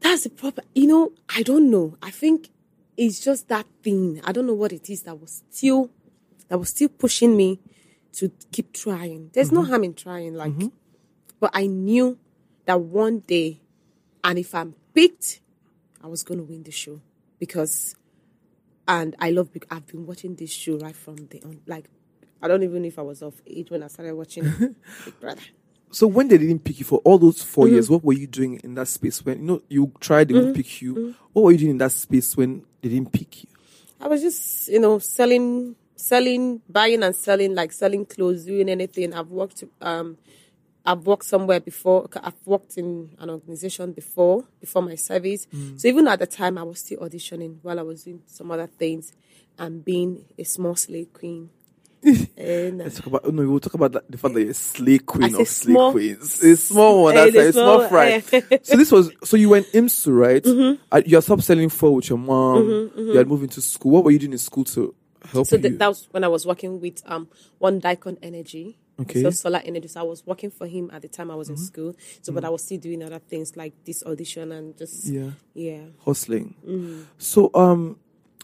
That's 0.00 0.24
the 0.24 0.30
problem. 0.30 0.66
You 0.74 0.86
know, 0.86 1.12
I 1.34 1.42
don't 1.42 1.70
know. 1.70 1.96
I 2.02 2.10
think 2.10 2.50
it's 2.96 3.20
just 3.20 3.48
that 3.48 3.66
thing. 3.82 4.20
I 4.24 4.32
don't 4.32 4.46
know 4.46 4.54
what 4.54 4.72
it 4.72 4.90
is 4.90 5.02
that 5.02 5.18
was 5.18 5.42
still 5.50 5.90
that 6.48 6.58
was 6.58 6.70
still 6.70 6.88
pushing 6.88 7.36
me 7.36 7.60
to 8.14 8.30
keep 8.52 8.72
trying. 8.72 9.30
There's 9.32 9.52
no 9.52 9.60
mm-hmm. 9.60 9.70
harm 9.70 9.84
in 9.84 9.94
trying, 9.94 10.34
like, 10.34 10.52
mm-hmm. 10.52 10.68
but 11.40 11.50
I 11.54 11.66
knew 11.66 12.18
that 12.66 12.80
one 12.80 13.20
day, 13.20 13.60
and 14.22 14.38
if 14.38 14.54
I'm 14.54 14.74
picked, 14.94 15.40
I 16.02 16.06
was 16.06 16.22
going 16.22 16.38
to 16.38 16.44
win 16.44 16.62
the 16.62 16.70
show 16.70 17.00
because, 17.38 17.94
and 18.86 19.16
I 19.18 19.30
love. 19.30 19.50
I've 19.70 19.86
been 19.86 20.06
watching 20.06 20.34
this 20.36 20.50
show 20.50 20.78
right 20.78 20.96
from 20.96 21.16
the 21.16 21.42
on, 21.42 21.60
like. 21.66 21.86
I 22.42 22.48
don't 22.48 22.62
even 22.62 22.82
know 22.82 22.88
if 22.88 22.98
I 22.98 23.02
was 23.02 23.22
of 23.22 23.40
age 23.46 23.70
when 23.70 23.82
I 23.82 23.86
started 23.86 24.14
watching 24.14 24.44
Big 25.04 25.18
Brother. 25.18 25.40
So 25.90 26.06
when 26.06 26.28
they 26.28 26.36
didn't 26.36 26.64
pick 26.64 26.78
you 26.78 26.84
for 26.84 26.98
all 26.98 27.18
those 27.18 27.42
4 27.42 27.64
Mm-hmm. 27.64 27.74
years, 27.74 27.86
mm. 27.86 27.90
what 27.92 28.04
were 28.04 28.12
you 28.12 28.26
doing 28.26 28.60
in 28.64 28.74
that 28.74 28.88
space 28.88 29.24
when 29.24 29.38
you 29.38 29.44
know 29.44 29.62
you 29.68 29.92
tried 30.00 30.28
they 30.28 30.34
would 30.34 30.48
mm. 30.48 30.54
pick 30.54 30.82
you? 30.82 30.94
Mm. 30.94 31.14
What 31.32 31.42
were 31.42 31.52
you 31.52 31.58
doing 31.58 31.70
in 31.70 31.78
that 31.78 31.92
space 31.92 32.36
when 32.36 32.64
they 32.82 32.90
didn't 32.90 33.12
pick 33.12 33.44
you? 33.44 33.48
I 34.00 34.08
was 34.08 34.20
just, 34.20 34.68
you 34.68 34.80
know, 34.80 34.98
selling, 34.98 35.76
selling, 36.04 36.60
buying 36.68 37.02
and 37.02 37.16
selling, 37.16 37.54
like 37.54 37.72
selling 37.72 38.04
clothes, 38.04 38.44
doing 38.44 38.68
anything. 38.68 39.14
I've 39.14 39.30
worked, 39.30 39.64
um, 39.80 40.18
I've 40.84 41.06
worked 41.06 41.24
somewhere 41.24 41.60
before. 41.60 42.06
I've 42.22 42.34
worked 42.44 42.76
in 42.76 43.16
an 43.18 43.30
organization 43.30 43.92
before, 43.92 44.44
before 44.60 44.82
my 44.82 44.96
service. 44.96 45.46
So 45.76 45.88
even 45.88 46.06
at 46.08 46.18
the 46.18 46.26
time, 46.26 46.58
I 46.58 46.62
was 46.62 46.80
still 46.80 47.00
auditioning 47.00 47.58
while 47.62 47.78
I 47.78 47.82
was 47.82 48.04
doing 48.04 48.22
some 48.26 48.50
other 48.50 48.66
things 48.66 49.12
and 49.58 49.82
being 49.84 50.26
a 50.38 50.44
small 50.44 50.76
slay 50.76 51.06
queen. 51.06 51.48
and 52.36 52.82
uh, 52.82 52.84
Let's 52.84 52.96
talk 52.96 53.06
about. 53.06 53.32
No, 53.32 53.48
we'll 53.48 53.60
talk 53.60 53.72
about 53.72 53.92
that, 53.92 54.10
the 54.10 54.18
fact 54.18 54.34
that 54.34 54.42
you're 54.42 54.50
a 54.50 54.54
slay 54.54 54.98
queen 54.98 55.34
of 55.34 55.48
slay 55.48 55.72
small- 55.72 55.92
queens. 55.92 56.42
A 56.42 56.54
small 56.54 57.04
one. 57.04 57.14
That's 57.14 57.34
a 57.34 57.52
small 57.52 57.78
small- 57.78 57.88
fry. 57.88 58.18
so 58.62 58.76
this 58.76 58.92
was. 58.92 59.10
So 59.24 59.38
you 59.38 59.48
went 59.48 59.68
IMSU, 59.68 60.14
right? 60.14 60.44
Mm-hmm. 60.44 60.82
Uh, 60.92 61.00
you 61.06 61.16
had 61.16 61.24
stopped 61.24 61.44
selling 61.44 61.70
for 61.70 61.94
with 61.94 62.10
your 62.10 62.18
mom. 62.18 62.90
You 62.94 63.16
had 63.16 63.26
moved 63.26 63.44
into 63.44 63.62
school. 63.62 63.92
What 63.92 64.04
were 64.04 64.10
you 64.10 64.18
doing 64.18 64.32
in 64.32 64.38
school 64.38 64.64
to 64.64 64.94
help 65.32 65.46
so 65.46 65.56
that 65.56 65.86
was 65.88 66.08
when 66.10 66.24
I 66.24 66.28
was 66.28 66.46
working 66.46 66.80
with 66.80 67.02
um 67.06 67.28
one 67.58 67.78
Dicon 67.80 68.18
Energy. 68.22 68.78
Okay. 69.00 69.22
So 69.22 69.30
solar 69.30 69.60
energy. 69.64 69.88
So 69.88 70.00
I 70.00 70.04
was 70.04 70.24
working 70.24 70.52
for 70.52 70.68
him 70.68 70.88
at 70.92 71.02
the 71.02 71.08
time 71.08 71.28
I 71.28 71.34
was 71.34 71.48
in 71.50 71.56
school. 71.56 71.96
So, 72.22 72.32
but 72.32 72.44
I 72.44 72.48
was 72.48 72.62
still 72.62 72.78
doing 72.78 73.02
other 73.02 73.18
things 73.18 73.56
like 73.56 73.72
this 73.84 74.04
audition 74.04 74.52
and 74.52 74.78
just 74.78 75.06
yeah. 75.06 75.30
yeah. 75.52 75.80
hustling. 76.04 76.54
Mm-hmm. 76.64 77.02
So, 77.18 77.50
um, 77.54 77.98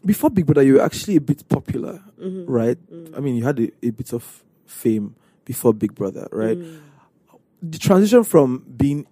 before 0.05 0.29
Big 0.29 0.47
Brother, 0.47 0.65
you 0.65 0.75
were 0.75 0.83
actually 0.83 1.15
a 1.15 1.21
bit 1.21 1.49
popular, 1.49 2.03
Mm-hmm. 2.21 2.51
right? 2.51 2.77
I 3.17 3.21
mean, 3.21 3.37
you 3.37 3.45
had 3.45 3.61
a, 3.61 3.71
a 3.81 3.91
bit 3.91 4.13
of 4.13 4.43
fame 4.67 5.15
before 5.45 5.73
Big 5.73 5.95
Brother, 5.95 6.27
right? 6.33 6.59
Mm. 6.59 6.81
The 7.63 7.79
transition 7.79 8.25
from 8.25 8.65
being 8.77 9.07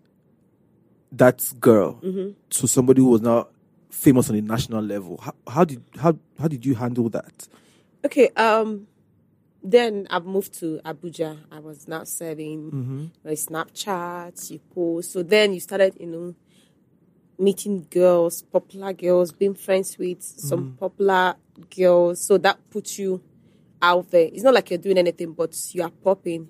that 1.12 1.52
girl 1.60 2.00
Mm-hmm. 2.02 2.30
to 2.50 2.66
somebody 2.66 3.00
who 3.00 3.10
was 3.10 3.20
now 3.22 3.46
famous 3.90 4.30
on 4.30 4.36
a 4.36 4.42
national 4.42 4.82
level, 4.82 5.18
how, 5.22 5.34
how 5.48 5.64
did 5.64 5.82
how 5.98 6.16
how 6.38 6.48
did 6.48 6.64
you 6.64 6.74
handle 6.74 7.08
that? 7.10 7.48
Okay, 8.04 8.28
um, 8.36 8.86
then 9.62 10.06
I've 10.10 10.24
moved 10.24 10.54
to 10.60 10.80
Abuja. 10.84 11.38
I 11.50 11.58
was 11.58 11.88
now 11.88 12.04
serving 12.04 13.10
like 13.24 13.38
Snapchat, 13.38 14.50
you 14.50 14.60
post. 14.74 15.12
So 15.12 15.22
then 15.22 15.52
you 15.52 15.60
started, 15.60 15.96
you 15.98 16.06
know, 16.06 16.34
meeting 17.38 17.86
girls, 17.90 18.42
popular 18.42 18.92
girls, 18.92 19.32
being 19.32 19.54
friends 19.54 19.98
with 19.98 20.22
some 20.22 20.76
popular 20.78 21.34
girls. 21.76 22.20
So 22.20 22.38
that 22.38 22.58
puts 22.70 22.98
you 22.98 23.20
out 23.82 24.10
there. 24.10 24.28
It's 24.32 24.42
not 24.42 24.54
like 24.54 24.70
you're 24.70 24.78
doing 24.78 24.98
anything, 24.98 25.32
but 25.32 25.56
you 25.72 25.82
are 25.82 25.90
popping. 25.90 26.48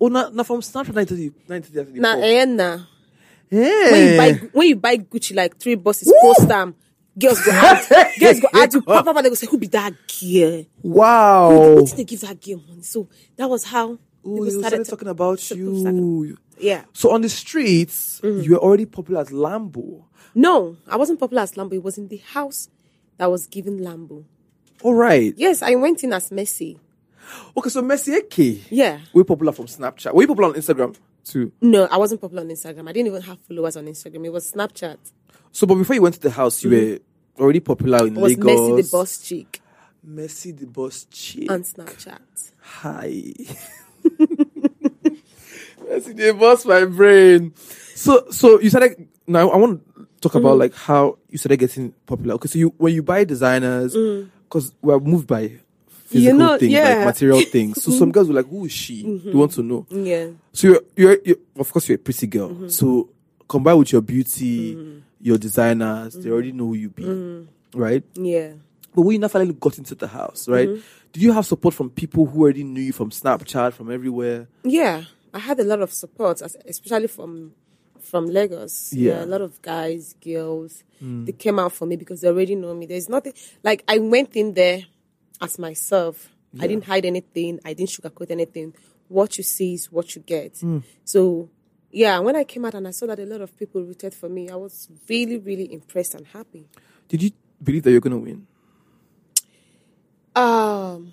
Oh, 0.00 0.08
not, 0.08 0.34
not 0.34 0.46
from 0.46 0.60
Snapchat 0.60 0.92
90 0.94 1.32
90 1.48 2.00
Now, 2.00 2.18
eh, 2.20 2.44
nah. 2.44 2.80
Yeah. 3.50 3.90
when 3.92 4.08
you 4.10 4.16
buy 4.18 4.32
when 4.52 4.68
you 4.68 4.76
buy 4.76 4.96
Gucci 4.98 5.34
like 5.34 5.58
three 5.58 5.74
buses, 5.76 6.12
post 6.22 6.48
them. 6.48 6.74
Girls 7.16 7.40
go 7.44 7.52
add, 7.52 7.86
girls 8.20 8.40
go 8.40 8.48
add 8.54 8.74
you. 8.74 8.82
Papa, 8.82 9.04
papa, 9.04 9.22
they 9.22 9.28
go 9.28 9.34
say, 9.36 9.46
"Who 9.46 9.58
be 9.58 9.68
that 9.68 9.92
girl?" 10.20 10.64
wow. 10.82 11.74
What 11.76 11.86
did 11.88 11.96
they 11.98 12.04
give 12.04 12.20
that 12.22 12.40
girl 12.40 12.60
money? 12.68 12.82
So 12.82 13.08
that 13.36 13.48
was 13.48 13.64
how 13.64 13.92
Ooh, 14.26 14.44
you 14.44 14.50
started 14.50 14.84
started 14.84 14.88
talking 14.88 15.08
about 15.08 15.50
you. 15.50 16.36
Yeah. 16.58 16.84
So 16.92 17.12
on 17.12 17.20
the 17.20 17.28
streets, 17.28 18.20
Mm-hmm. 18.22 18.40
you 18.42 18.50
were 18.52 18.58
already 18.58 18.86
popular 18.86 19.20
as 19.20 19.30
Lambo. 19.30 20.04
No, 20.34 20.76
I 20.88 20.96
wasn't 20.96 21.20
popular 21.20 21.42
as 21.42 21.52
Lambo. 21.52 21.74
It 21.74 21.82
was 21.84 21.98
in 21.98 22.08
the 22.08 22.16
house 22.16 22.68
that 23.18 23.30
was 23.30 23.46
given 23.46 23.78
Lambo. 23.80 24.24
All 24.82 24.94
right. 24.94 25.32
Yes, 25.36 25.62
I 25.62 25.74
went 25.76 26.02
in 26.02 26.12
as 26.12 26.32
Mercy. 26.32 26.78
Okay, 27.56 27.70
so 27.70 27.80
Mercy 27.82 28.12
Eke. 28.12 28.64
Yeah. 28.70 28.98
We're 29.12 29.24
popular 29.24 29.52
from 29.52 29.66
Snapchat. 29.66 30.12
Were 30.14 30.22
you 30.22 30.28
popular 30.28 30.50
on 30.50 30.54
Instagram 30.56 30.96
too? 31.24 31.52
No, 31.60 31.84
I 31.90 31.96
wasn't 31.96 32.20
popular 32.20 32.42
on 32.42 32.48
Instagram. 32.48 32.88
I 32.88 32.92
didn't 32.92 33.08
even 33.08 33.22
have 33.22 33.38
followers 33.48 33.76
on 33.76 33.86
Instagram. 33.86 34.24
It 34.26 34.32
was 34.32 34.52
Snapchat. 34.52 34.98
So, 35.52 35.66
but 35.66 35.76
before 35.76 35.94
you 35.96 36.02
went 36.02 36.14
to 36.16 36.20
the 36.20 36.30
house, 36.30 36.62
you 36.64 36.70
were 36.70 36.98
already 37.42 37.60
popular 37.60 38.06
in 38.06 38.14
Mm-hmm. 38.14 38.20
was 38.20 38.32
Lagos. 38.36 38.60
Mercy 38.60 38.82
the 38.82 38.88
boss 38.96 39.18
chick 39.18 39.60
Mercy 40.02 40.52
the 40.52 40.66
boss 40.66 41.06
chick. 41.10 41.50
on 41.50 41.62
Snapchat. 41.62 42.18
Hi. 42.60 43.32
Mercy 45.88 46.12
the 46.12 46.34
boss 46.38 46.64
my 46.64 46.84
brain. 46.84 47.52
So, 47.94 48.26
so 48.30 48.60
you 48.60 48.70
started. 48.70 49.08
Now 49.26 49.50
I 49.50 49.56
want 49.56 49.82
to 49.94 50.06
talk 50.20 50.32
Mm-hmm. 50.32 50.38
about 50.46 50.58
like 50.58 50.74
how 50.74 51.18
you 51.28 51.38
started 51.38 51.58
getting 51.58 51.92
popular. 52.06 52.34
Okay, 52.34 52.48
so 52.48 52.58
you 52.58 52.74
when 52.78 52.94
you 52.94 53.02
buy 53.02 53.24
designers, 53.24 53.94
Mm. 53.94 54.30
because 54.44 54.74
we're 54.82 54.98
moved 54.98 55.26
by 55.26 55.52
physical 56.04 56.38
know, 56.38 56.58
things, 56.58 56.72
yeah. 56.72 56.96
like 56.96 57.06
material 57.06 57.40
things. 57.42 57.82
So 57.82 57.90
some 57.90 58.12
girls 58.12 58.28
were 58.28 58.34
like, 58.34 58.48
"Who 58.48 58.64
is 58.66 58.72
she?" 58.72 59.02
They 59.18 59.32
want 59.32 59.52
to 59.52 59.62
know. 59.62 59.86
Yeah. 59.90 60.28
So 60.52 60.68
you're, 60.68 60.82
you're, 60.96 61.18
you're 61.24 61.36
of 61.58 61.72
course 61.72 61.88
you're 61.88 61.96
a 61.96 61.98
pretty 61.98 62.26
girl. 62.26 62.50
Mm-hmm. 62.50 62.68
So 62.68 63.10
combined 63.48 63.78
with 63.78 63.92
your 63.92 64.02
beauty, 64.02 65.02
your 65.20 65.38
designers, 65.38 66.14
they 66.14 66.30
already 66.30 66.52
know 66.52 66.66
who 66.66 66.74
you 66.74 66.88
be, 66.90 67.04
Mm-hmm. 67.04 67.78
right? 67.80 68.02
Yeah. 68.14 68.52
But 68.94 69.02
when 69.02 69.14
you 69.14 69.18
now 69.18 69.28
finally 69.28 69.54
got 69.54 69.78
into 69.78 69.94
the 69.94 70.06
house, 70.06 70.46
right? 70.48 70.68
Mm-hmm. 70.68 70.80
Did 71.12 71.22
you 71.22 71.32
have 71.32 71.46
support 71.46 71.74
from 71.74 71.90
people 71.90 72.26
who 72.26 72.42
already 72.42 72.64
knew 72.64 72.80
you 72.82 72.92
from 72.92 73.10
Snapchat, 73.10 73.72
from 73.72 73.90
everywhere? 73.90 74.46
Yeah, 74.64 75.04
I 75.32 75.38
had 75.38 75.58
a 75.60 75.64
lot 75.64 75.80
of 75.80 75.92
support, 75.92 76.40
especially 76.42 77.06
from 77.08 77.52
from 78.00 78.26
Lagos. 78.26 78.92
Yeah. 78.92 79.24
a 79.24 79.26
lot 79.26 79.40
of 79.40 79.60
guys, 79.62 80.14
girls, 80.22 80.84
they 81.00 81.32
came 81.32 81.58
out 81.58 81.72
for 81.72 81.86
me 81.86 81.96
because 81.96 82.20
they 82.20 82.28
already 82.28 82.54
know 82.54 82.74
me. 82.74 82.86
There's 82.86 83.08
nothing 83.08 83.32
like 83.62 83.82
I 83.88 83.98
went 83.98 84.36
in 84.36 84.54
there 84.54 84.80
as 85.44 85.58
myself. 85.58 86.30
I 86.60 86.66
didn't 86.68 86.84
hide 86.84 87.04
anything. 87.04 87.58
I 87.64 87.74
didn't 87.74 87.90
sugarcoat 87.90 88.30
anything. 88.30 88.74
What 89.08 89.36
you 89.38 89.44
see 89.44 89.74
is 89.74 89.90
what 89.90 90.14
you 90.14 90.22
get. 90.22 90.62
So, 91.04 91.50
yeah, 91.90 92.18
when 92.20 92.36
I 92.36 92.44
came 92.44 92.64
out 92.64 92.74
and 92.74 92.86
I 92.86 92.92
saw 92.92 93.06
that 93.06 93.18
a 93.18 93.26
lot 93.26 93.40
of 93.40 93.56
people 93.56 93.82
rooted 93.82 94.14
for 94.14 94.28
me, 94.28 94.48
I 94.48 94.56
was 94.56 94.88
really, 95.08 95.38
really 95.38 95.72
impressed 95.72 96.14
and 96.14 96.26
happy. 96.26 96.68
Did 97.08 97.22
you 97.22 97.30
believe 97.62 97.82
that 97.82 97.90
you're 97.92 98.00
gonna 98.00 98.18
win? 98.18 98.46
Um, 100.36 101.12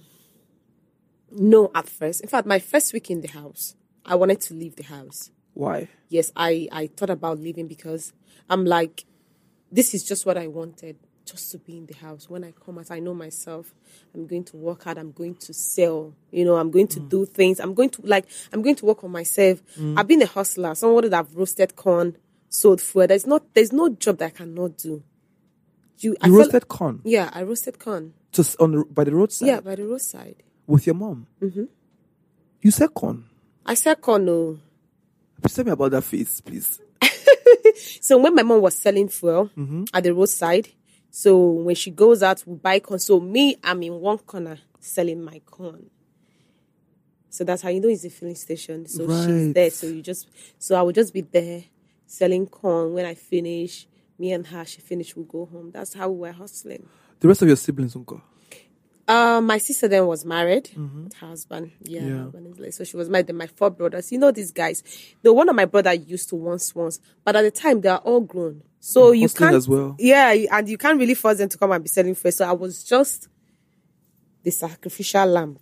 no, 1.31 1.71
at 1.75 1.87
first. 1.89 2.21
In 2.21 2.29
fact, 2.29 2.47
my 2.47 2.59
first 2.59 2.93
week 2.93 3.09
in 3.09 3.21
the 3.21 3.27
house, 3.27 3.75
I 4.05 4.15
wanted 4.15 4.41
to 4.41 4.53
leave 4.53 4.75
the 4.75 4.83
house. 4.83 5.31
Why? 5.53 5.89
yes, 6.07 6.31
I, 6.35 6.67
I 6.71 6.87
thought 6.87 7.09
about 7.09 7.39
leaving 7.39 7.67
because 7.67 8.13
I'm 8.49 8.65
like, 8.65 9.05
this 9.71 9.93
is 9.93 10.03
just 10.03 10.25
what 10.25 10.37
I 10.37 10.47
wanted, 10.47 10.97
just 11.31 11.51
to 11.51 11.57
be 11.57 11.77
in 11.77 11.85
the 11.85 11.93
house. 11.95 12.29
When 12.29 12.43
I 12.43 12.51
come 12.51 12.77
out, 12.77 12.91
I 12.91 12.99
know 12.99 13.13
myself. 13.13 13.73
I'm 14.13 14.27
going 14.27 14.43
to 14.45 14.57
work 14.57 14.83
hard. 14.83 14.97
I'm 14.97 15.11
going 15.11 15.35
to 15.35 15.53
sell. 15.53 16.13
You 16.31 16.45
know, 16.45 16.55
I'm 16.55 16.69
going 16.69 16.87
to 16.89 16.99
mm. 16.99 17.09
do 17.09 17.25
things. 17.25 17.59
I'm 17.59 17.73
going 17.73 17.89
to 17.91 18.01
like, 18.03 18.25
I'm 18.51 18.61
going 18.61 18.75
to 18.75 18.85
work 18.85 19.03
on 19.03 19.11
myself. 19.11 19.61
Mm. 19.79 19.97
I've 19.97 20.07
been 20.07 20.21
a 20.21 20.25
hustler. 20.25 20.75
Someone 20.75 21.09
that 21.09 21.15
have 21.15 21.35
roasted 21.35 21.75
corn, 21.75 22.17
sold 22.49 22.81
food. 22.81 23.09
There's 23.09 23.25
not, 23.25 23.53
there's 23.53 23.71
no 23.71 23.89
job 23.89 24.17
that 24.17 24.25
I 24.25 24.29
cannot 24.29 24.77
do. 24.77 25.03
You, 25.99 26.11
You 26.11 26.15
feel- 26.29 26.37
roasted 26.37 26.67
corn 26.67 27.01
Yeah, 27.03 27.29
I 27.31 27.43
roasted 27.43 27.79
corn. 27.79 28.13
just 28.31 28.59
on 28.59 28.71
the, 28.71 28.85
by 28.85 29.03
the 29.03 29.15
roadside 29.15 29.47
Yeah, 29.47 29.59
by 29.61 29.75
the 29.75 29.85
roadside. 29.85 30.43
with 30.67 30.85
your 30.85 30.95
mom. 30.95 31.27
Mm-hmm. 31.41 31.65
You 32.61 32.71
said 32.71 32.93
corn. 32.93 33.25
I 33.65 33.75
said 33.75 34.01
corn. 34.01 34.25
No. 34.25 34.59
Please 35.41 35.53
tell 35.55 35.65
me 35.65 35.71
about 35.71 35.91
that 35.91 36.03
face, 36.03 36.41
please. 36.41 36.79
So 38.01 38.17
when 38.17 38.35
my 38.35 38.43
mom 38.43 38.61
was 38.61 38.75
selling 38.77 39.07
fuel 39.09 39.49
mm-hmm. 39.57 39.85
at 39.93 40.03
the 40.03 40.13
roadside, 40.13 40.69
so 41.11 41.37
when 41.37 41.75
she 41.75 41.91
goes 41.91 42.23
out, 42.23 42.41
we 42.47 42.55
buy 42.55 42.79
corn. 42.79 42.99
So 42.99 43.19
me, 43.19 43.57
I'm 43.61 43.83
in 43.83 43.99
one 43.99 44.17
corner 44.19 44.57
selling 44.79 45.21
my 45.21 45.39
corn. 45.45 45.89
So 47.29 47.43
that's 47.43 47.61
how 47.61 47.69
you 47.69 47.81
know 47.81 47.89
it's 47.89 48.05
a 48.05 48.09
filling 48.09 48.35
station. 48.35 48.87
So 48.87 49.07
she's 49.07 49.53
there. 49.53 49.69
So 49.69 49.87
you 49.87 50.01
just, 50.01 50.27
so 50.57 50.75
I 50.75 50.81
would 50.81 50.95
just 50.95 51.13
be 51.13 51.21
there 51.21 51.65
selling 52.05 52.47
corn. 52.47 52.93
When 52.93 53.05
I 53.05 53.13
finish, 53.13 53.87
me 54.17 54.31
and 54.31 54.47
her, 54.47 54.65
she 54.65 54.79
finish, 54.79 55.15
we'll 55.15 55.25
go 55.25 55.45
home. 55.45 55.71
That's 55.71 55.93
how 55.93 56.09
we 56.09 56.19
were 56.19 56.31
hustling. 56.31 56.87
The 57.19 57.27
rest 57.27 57.41
of 57.41 57.49
your 57.49 57.57
siblings, 57.57 57.95
uncle. 57.95 58.21
Uh, 59.11 59.41
my 59.41 59.57
sister 59.57 59.87
then 59.89 60.05
was 60.07 60.23
married, 60.25 60.69
her 61.19 61.27
husband. 61.27 61.71
Yeah, 61.81 62.01
Mm-hmm. 62.01 62.09
Yeah. 62.09 62.23
husband 62.23 62.47
is 62.53 62.59
late. 62.59 62.73
so 62.73 62.83
she 62.85 62.95
was 62.97 63.09
married. 63.09 63.27
Then 63.27 63.35
my 63.37 63.47
four 63.47 63.69
brothers. 63.69 64.11
You 64.11 64.19
know 64.19 64.31
these 64.31 64.51
guys. 64.51 64.83
The 65.21 65.33
one 65.33 65.49
of 65.49 65.55
my 65.55 65.65
brother 65.65 65.93
used 65.93 66.29
to 66.29 66.35
once 66.35 66.73
once, 66.73 66.99
but 67.25 67.35
at 67.35 67.41
the 67.41 67.51
time 67.51 67.81
they 67.81 67.89
are 67.89 67.99
all 67.99 68.21
grown. 68.21 68.63
So 68.79 69.11
you 69.11 69.27
can't 69.29 69.53
as 69.55 69.67
well. 69.67 69.95
Yeah, 69.99 70.31
and 70.51 70.69
you 70.69 70.77
can't 70.77 70.97
really 70.99 71.13
force 71.15 71.37
them 71.39 71.49
to 71.49 71.57
come 71.57 71.71
and 71.71 71.83
be 71.83 71.89
selling 71.89 72.15
first. 72.15 72.37
So 72.39 72.45
I 72.47 72.53
was 72.53 72.83
just 72.83 73.27
the 74.43 74.51
sacrificial 74.51 75.25
lamb 75.25 75.57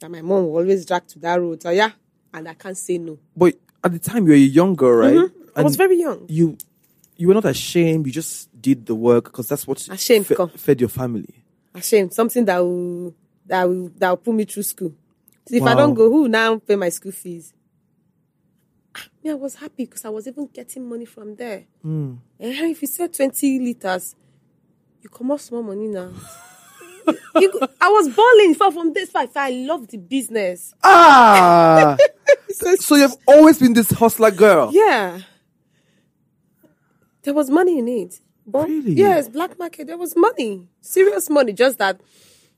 that 0.00 0.10
my 0.10 0.22
mom 0.22 0.44
always 0.46 0.86
drag 0.86 1.06
to 1.08 1.18
that 1.20 1.40
road. 1.40 1.62
So 1.62 1.70
yeah, 1.70 1.90
and 2.32 2.48
I 2.48 2.54
can't 2.54 2.76
say 2.78 2.98
no. 2.98 3.18
But 3.36 3.54
at 3.84 3.92
the 3.92 3.98
time, 3.98 4.24
you 4.24 4.30
were 4.30 4.36
a 4.36 4.38
young 4.38 4.74
girl, 4.74 4.92
right? 4.94 5.14
Mm-hmm. 5.14 5.36
I 5.56 5.62
was 5.62 5.76
very 5.76 5.98
young. 5.98 6.24
You, 6.28 6.56
you 7.16 7.28
were 7.28 7.34
not 7.34 7.44
ashamed. 7.44 8.06
You 8.06 8.12
just 8.12 8.48
did 8.60 8.86
the 8.86 8.94
work 8.94 9.24
because 9.24 9.48
that's 9.48 9.66
what 9.66 9.86
Ashamed, 9.88 10.26
fe- 10.26 10.36
fed 10.56 10.80
your 10.80 10.88
family. 10.88 11.39
Ashamed. 11.74 12.12
Something 12.14 12.44
that 12.46 12.58
will 12.58 13.14
that 13.46 13.68
will 13.68 13.90
that 13.96 14.10
will 14.10 14.16
put 14.16 14.34
me 14.34 14.44
through 14.44 14.62
school. 14.64 14.92
So 15.48 15.54
if 15.56 15.62
I 15.62 15.74
don't 15.74 15.94
go, 15.94 16.08
who 16.10 16.22
will 16.22 16.28
now 16.28 16.58
pay 16.58 16.76
my 16.76 16.88
school 16.90 17.12
fees? 17.12 17.52
Ah, 18.94 19.06
Me, 19.22 19.30
I 19.30 19.34
was 19.34 19.54
happy 19.56 19.84
because 19.86 20.04
I 20.04 20.08
was 20.08 20.26
even 20.26 20.46
getting 20.52 20.88
money 20.88 21.04
from 21.04 21.36
there. 21.36 21.64
Hmm. 21.82 22.14
And 22.38 22.52
if 22.70 22.82
you 22.82 22.88
sell 22.88 23.08
twenty 23.08 23.58
liters, 23.58 24.14
you 25.02 25.08
come 25.10 25.30
off 25.30 25.40
small 25.40 25.62
money 25.62 25.86
now. 25.88 26.10
You 27.36 27.50
go- 27.52 27.66
I 27.80 27.88
was 27.88 28.08
balling 28.14 28.54
far 28.54 28.70
from 28.70 28.92
this 28.92 29.10
fight. 29.10 29.30
I 29.34 29.50
love 29.50 29.88
the 29.88 29.96
business. 29.98 30.74
Ah, 30.84 31.96
so 32.50 32.94
you've 32.96 33.16
always 33.26 33.58
been 33.58 33.72
this 33.72 33.90
hustler 33.90 34.30
girl. 34.30 34.70
Yeah. 34.72 35.20
There 37.22 37.34
was 37.34 37.50
money 37.50 37.78
in 37.78 37.88
it. 37.88 38.20
But 38.46 38.68
Really? 38.68 38.92
yes, 38.92 39.28
black 39.28 39.58
market, 39.58 39.86
there 39.86 39.98
was 39.98 40.16
money. 40.16 40.68
Serious 40.80 41.28
money. 41.30 41.52
Just 41.52 41.78
that 41.78 42.00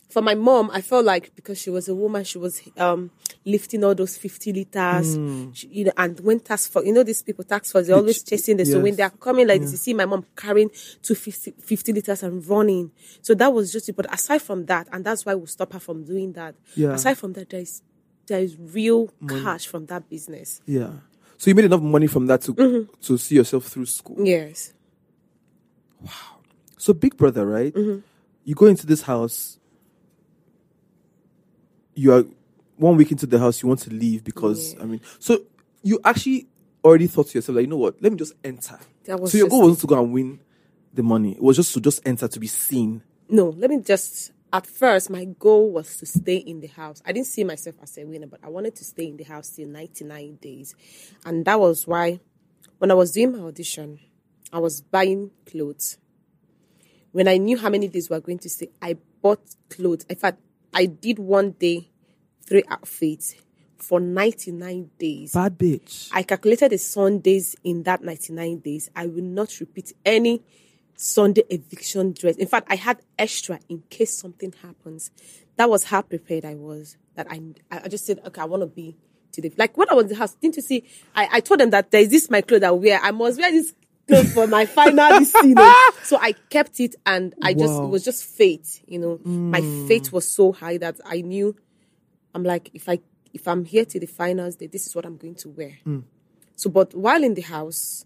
for 0.09 0.21
my 0.23 0.35
mom, 0.35 0.71
I 0.73 0.83
felt 0.83 1.05
like 1.07 1.35
because 1.35 1.59
she 1.59 1.71
was 1.71 1.89
a 1.89 1.95
woman, 1.95 2.25
she 2.25 2.39
was 2.39 2.61
um 2.77 3.11
lifting 3.45 3.83
all 3.83 3.95
those 3.95 4.17
50 4.17 4.53
liters. 4.53 5.15
Hmm. 5.17 5.53
She, 5.53 5.67
you 5.69 5.85
know, 5.87 5.93
and 5.97 6.21
when 6.21 6.39
tax 6.41 6.67
for 6.67 6.85
you 6.85 6.93
know 6.93 7.03
these 7.03 7.23
people 7.23 7.45
tax 7.45 7.73
force, 7.73 7.87
they're 7.87 7.97
always 7.97 8.23
chasing 8.23 8.59
this. 8.59 8.71
So 8.71 8.81
when 8.81 8.95
they're 8.97 9.11
coming 9.11 9.49
like 9.49 9.61
this, 9.63 9.73
you 9.73 9.77
see 9.79 9.95
my 9.95 10.05
mom 10.07 10.25
carrying 10.37 10.69
250 11.03 11.53
50 11.63 11.93
liters 11.95 12.23
and 12.23 12.47
running. 12.47 12.91
So 13.23 13.35
that 13.35 13.53
was 13.53 13.73
just 13.73 13.89
it. 13.89 13.97
But 13.97 14.13
aside 14.13 14.43
from 14.43 14.67
that, 14.67 14.87
and 14.93 15.05
that's 15.05 15.25
why 15.27 15.35
we 15.35 15.47
stop 15.47 15.73
her 15.73 15.81
from 15.81 16.05
doing 16.05 16.33
that. 16.35 16.55
Yeah. 16.77 16.93
Aside 16.93 17.19
from 17.19 17.33
that, 17.35 17.49
there 17.51 17.61
is 17.61 17.83
there 18.27 18.41
is 18.41 18.57
real 18.59 19.09
cash 19.29 19.67
from 19.67 19.87
that 19.87 20.09
business. 20.09 20.61
Yeah. 20.67 20.91
So 21.39 21.51
you 21.51 21.55
made 21.57 21.65
enough 21.65 21.81
money 21.83 22.07
from 22.07 22.27
that 22.27 22.43
to 22.43 22.55
Mm-hmm. 22.55 22.93
to 23.01 23.19
see 23.19 23.35
yourself 23.37 23.67
through 23.67 23.87
school. 23.87 24.17
Yes. 24.25 24.75
So 26.79 26.93
Big 26.93 27.17
Brother, 27.17 27.47
right? 27.47 27.73
Mm-hmm. 27.73 28.01
You 28.45 28.55
go 28.55 28.67
into 28.67 28.87
this 28.87 29.03
house. 29.03 29.59
You 31.95 32.13
are 32.15 32.25
one 32.77 32.97
week 32.97 33.13
into 33.13 33.27
the 33.27 33.39
house. 33.39 33.63
You 33.63 33.69
want 33.69 33.81
to 33.81 33.91
leave 33.91 34.25
because 34.25 34.75
I 34.81 34.85
mean, 34.85 35.01
so 35.19 35.41
you 35.83 36.01
actually 36.05 36.49
already 36.85 37.07
thought 37.07 37.29
to 37.29 37.39
yourself, 37.39 37.57
like, 37.57 37.63
you 37.63 37.69
know 37.69 37.77
what? 37.77 38.03
Let 38.03 38.13
me 38.13 38.19
just 38.19 38.33
enter. 38.43 38.79
So 39.07 39.39
your 39.39 39.49
goal 39.49 39.63
wasn't 39.63 39.81
to 39.81 39.87
go 39.87 40.03
and 40.03 40.13
win 40.13 40.41
the 40.93 41.03
money. 41.03 41.33
It 41.33 41.43
was 41.43 41.57
just 41.57 41.73
to 41.75 41.81
just 41.81 42.07
enter 42.07 42.29
to 42.29 42.41
be 42.41 42.47
seen. 42.47 43.03
No, 43.29 43.51
let 43.51 43.71
me 43.71 43.81
just. 43.81 44.33
At 44.55 44.67
first, 44.67 45.09
my 45.09 45.25
goal 45.25 45.73
was 45.73 45.97
to 45.97 46.05
stay 46.05 46.37
in 46.37 46.61
the 46.61 46.67
house. 46.67 47.03
I 47.07 47.13
didn't 47.13 47.29
see 47.29 47.43
myself 47.43 47.77
as 47.83 47.97
a 47.97 48.05
winner, 48.05 48.27
but 48.27 48.41
I 48.45 48.51
wanted 48.51 48.77
to 48.77 48.85
stay 48.85 49.07
in 49.07 49.17
the 49.17 49.25
house 49.25 49.49
till 49.49 49.67
99 49.67 50.37
days. 50.43 50.75
And 51.25 51.47
that 51.47 51.59
was 51.59 51.87
why, 51.87 52.21
when 52.77 52.91
I 52.91 52.95
was 52.95 53.13
doing 53.13 53.33
my 53.33 53.39
audition, 53.39 53.99
I 54.53 54.59
was 54.59 54.83
buying 54.83 55.31
clothes. 55.47 55.99
When 57.13 57.29
I 57.29 57.39
knew 57.39 57.59
how 57.59 57.71
many 57.71 57.89
days 57.89 58.11
we 58.11 58.17
were 58.17 58.21
going 58.21 58.39
to 58.41 58.49
stay, 58.49 58.69
I 58.81 58.97
bought 59.23 59.41
clothes. 59.71 60.05
In 60.09 60.17
fact, 60.17 60.41
I 60.75 60.87
did 60.87 61.19
one 61.19 61.53
day, 61.53 61.91
three 62.47 62.65
outfits 62.71 63.35
for 63.77 64.01
99 64.01 64.91
days. 64.99 65.33
Bad 65.33 65.59
bitch. 65.59 66.09
I 66.13 66.23
calculated 66.23 66.71
the 66.71 66.79
Sundays 66.79 67.57
in 67.65 67.83
that 67.83 68.03
99 68.03 68.59
days. 68.61 68.91
I 68.95 69.07
will 69.07 69.23
not 69.23 69.59
repeat 69.61 69.93
any 70.05 70.43
Sunday 70.97 71.43
eviction 71.51 72.13
dress. 72.13 72.37
In 72.37 72.47
fact, 72.47 72.69
I 72.71 72.77
had 72.77 73.01
extra 73.19 73.59
in 73.69 73.83
case 73.91 74.17
something 74.17 74.55
happens. 74.63 75.11
That 75.57 75.69
was 75.69 75.85
how 75.85 76.03
prepared 76.03 76.45
I 76.45 76.55
was. 76.55 76.97
That 77.15 77.27
I, 77.31 77.41
I 77.71 77.89
just 77.89 78.07
said, 78.07 78.21
okay, 78.27 78.41
I 78.41 78.45
want 78.45 78.63
to 78.63 78.67
be 78.67 78.97
to 79.33 79.43
the 79.43 79.53
like 79.57 79.77
when 79.77 79.91
I 79.91 79.95
was 79.95 80.05
in 80.05 80.11
the 80.11 80.17
house. 80.17 80.35
Didn't 80.35 80.57
you 80.57 80.63
see? 80.63 80.85
I, 81.15 81.29
I 81.33 81.41
told 81.41 81.61
them 81.61 81.71
that 81.71 81.91
there 81.91 82.01
is 82.01 82.09
this 82.09 82.31
my 82.31 82.41
clothes 82.41 82.63
I 82.63 82.71
wear. 82.71 83.01
I 83.03 83.11
must 83.11 83.39
wear 83.39 83.51
this 83.51 83.75
clothes 84.09 84.33
for 84.35 84.47
my 84.47 84.67
final 84.67 85.19
this 85.19 85.33
season. 85.33 85.57
So 86.03 86.19
I 86.21 86.33
kept 86.51 86.81
it, 86.81 86.97
and 87.07 87.35
I 87.43 87.55
just 87.55 87.73
Wow. 87.75 87.87
it 87.87 87.89
was 87.89 88.05
just 88.05 88.25
fate. 88.25 88.83
You 88.87 88.99
know, 88.99 89.21
my 89.25 89.61
hmm. 89.61 89.87
fate 89.87 90.13
was 90.13 90.29
so 90.29 90.53
high 90.53 90.79
that 90.79 91.01
I 91.05 91.21
knew. 91.21 91.57
I'm 92.35 92.43
like, 92.43 92.71
if 92.75 92.89
I 92.89 92.99
if 93.33 93.49
I'm 93.49 93.65
here 93.65 93.85
to 93.85 94.01
the 94.01 94.07
finals 94.07 94.57
day, 94.57 94.67
this 94.67 94.87
is 94.87 94.95
what 94.95 95.07
I'm 95.07 95.17
going 95.17 95.37
to 95.37 95.49
wear. 95.49 95.79
Hmm. 95.85 96.01
So, 96.57 96.71
but 96.71 96.95
while 96.95 97.23
in 97.25 97.35
the 97.35 97.43
house, 97.43 98.05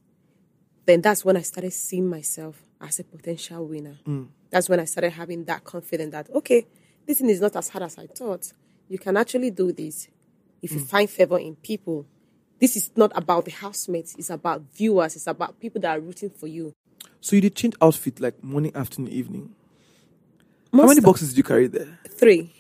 then 0.85 1.01
that's 1.01 1.25
when 1.25 1.37
I 1.37 1.43
started 1.43 1.73
seeing 1.73 2.09
myself 2.09 2.63
as 2.81 3.01
a 3.01 3.05
potential 3.05 3.67
winner. 3.67 3.99
Hmm. 4.05 4.25
That's 4.51 4.69
when 4.69 4.81
I 4.81 4.85
started 4.85 5.11
having 5.11 5.45
that 5.45 5.65
confidence 5.65 6.13
that, 6.13 6.31
okay, 6.35 6.67
this 7.07 7.19
thing 7.19 7.31
is 7.31 7.41
not 7.41 7.57
as 7.57 7.69
hard 7.69 7.85
as 7.85 7.99
I 7.99 8.07
thought. 8.07 8.53
You 8.89 8.99
can 8.99 9.17
actually 9.17 9.51
do 9.51 9.73
this 9.73 10.09
if 10.63 10.73
you 10.73 10.81
find 10.81 11.11
favor 11.11 11.39
in 11.39 11.57
people. 11.57 12.07
This 12.59 12.77
is 12.77 12.91
not 12.97 13.13
about 13.15 13.45
the 13.45 13.51
housemates, 13.51 14.15
it's 14.17 14.31
about 14.31 14.63
viewers, 14.75 15.15
it's 15.17 15.27
about 15.27 15.61
people 15.61 15.81
that 15.83 15.97
are 15.97 16.01
rooting 16.01 16.31
for 16.31 16.47
you. 16.47 16.75
So 17.21 17.37
you 17.37 17.43
did 17.43 17.55
change 17.55 17.75
outfit 17.83 18.21
like 18.21 18.43
morning, 18.43 18.73
afternoon, 18.75 19.13
evening. 19.13 19.55
How 20.73 20.87
many 20.87 21.01
boxes 21.01 21.31
did 21.31 21.39
you 21.39 21.45
carry 21.45 21.67
there? 21.67 21.99
Three. 22.09 22.53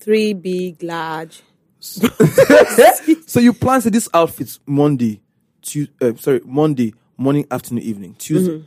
Three 0.00 0.32
big, 0.32 0.82
large. 0.82 1.42
so 1.80 3.40
you 3.40 3.52
plan 3.52 3.80
to 3.82 3.90
this 3.90 4.08
outfits 4.14 4.58
Monday, 4.66 5.20
Tuesday, 5.60 5.92
uh, 6.00 6.14
sorry, 6.16 6.40
Monday 6.44 6.94
morning, 7.16 7.46
afternoon, 7.50 7.84
evening, 7.84 8.14
Tuesday. 8.18 8.64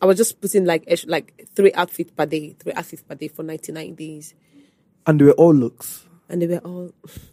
I 0.00 0.06
was 0.06 0.16
just 0.16 0.40
putting 0.40 0.64
like 0.64 0.84
like 1.06 1.48
three 1.54 1.72
outfits 1.74 2.10
per 2.10 2.26
day, 2.26 2.56
three 2.58 2.72
outfits 2.72 3.02
per 3.02 3.14
day 3.14 3.28
for 3.28 3.44
99 3.44 3.94
days. 3.94 4.34
And 5.06 5.20
they 5.20 5.24
were 5.26 5.32
all 5.32 5.54
looks. 5.54 6.04
And 6.28 6.42
they 6.42 6.46
were 6.48 6.58
all, 6.58 6.92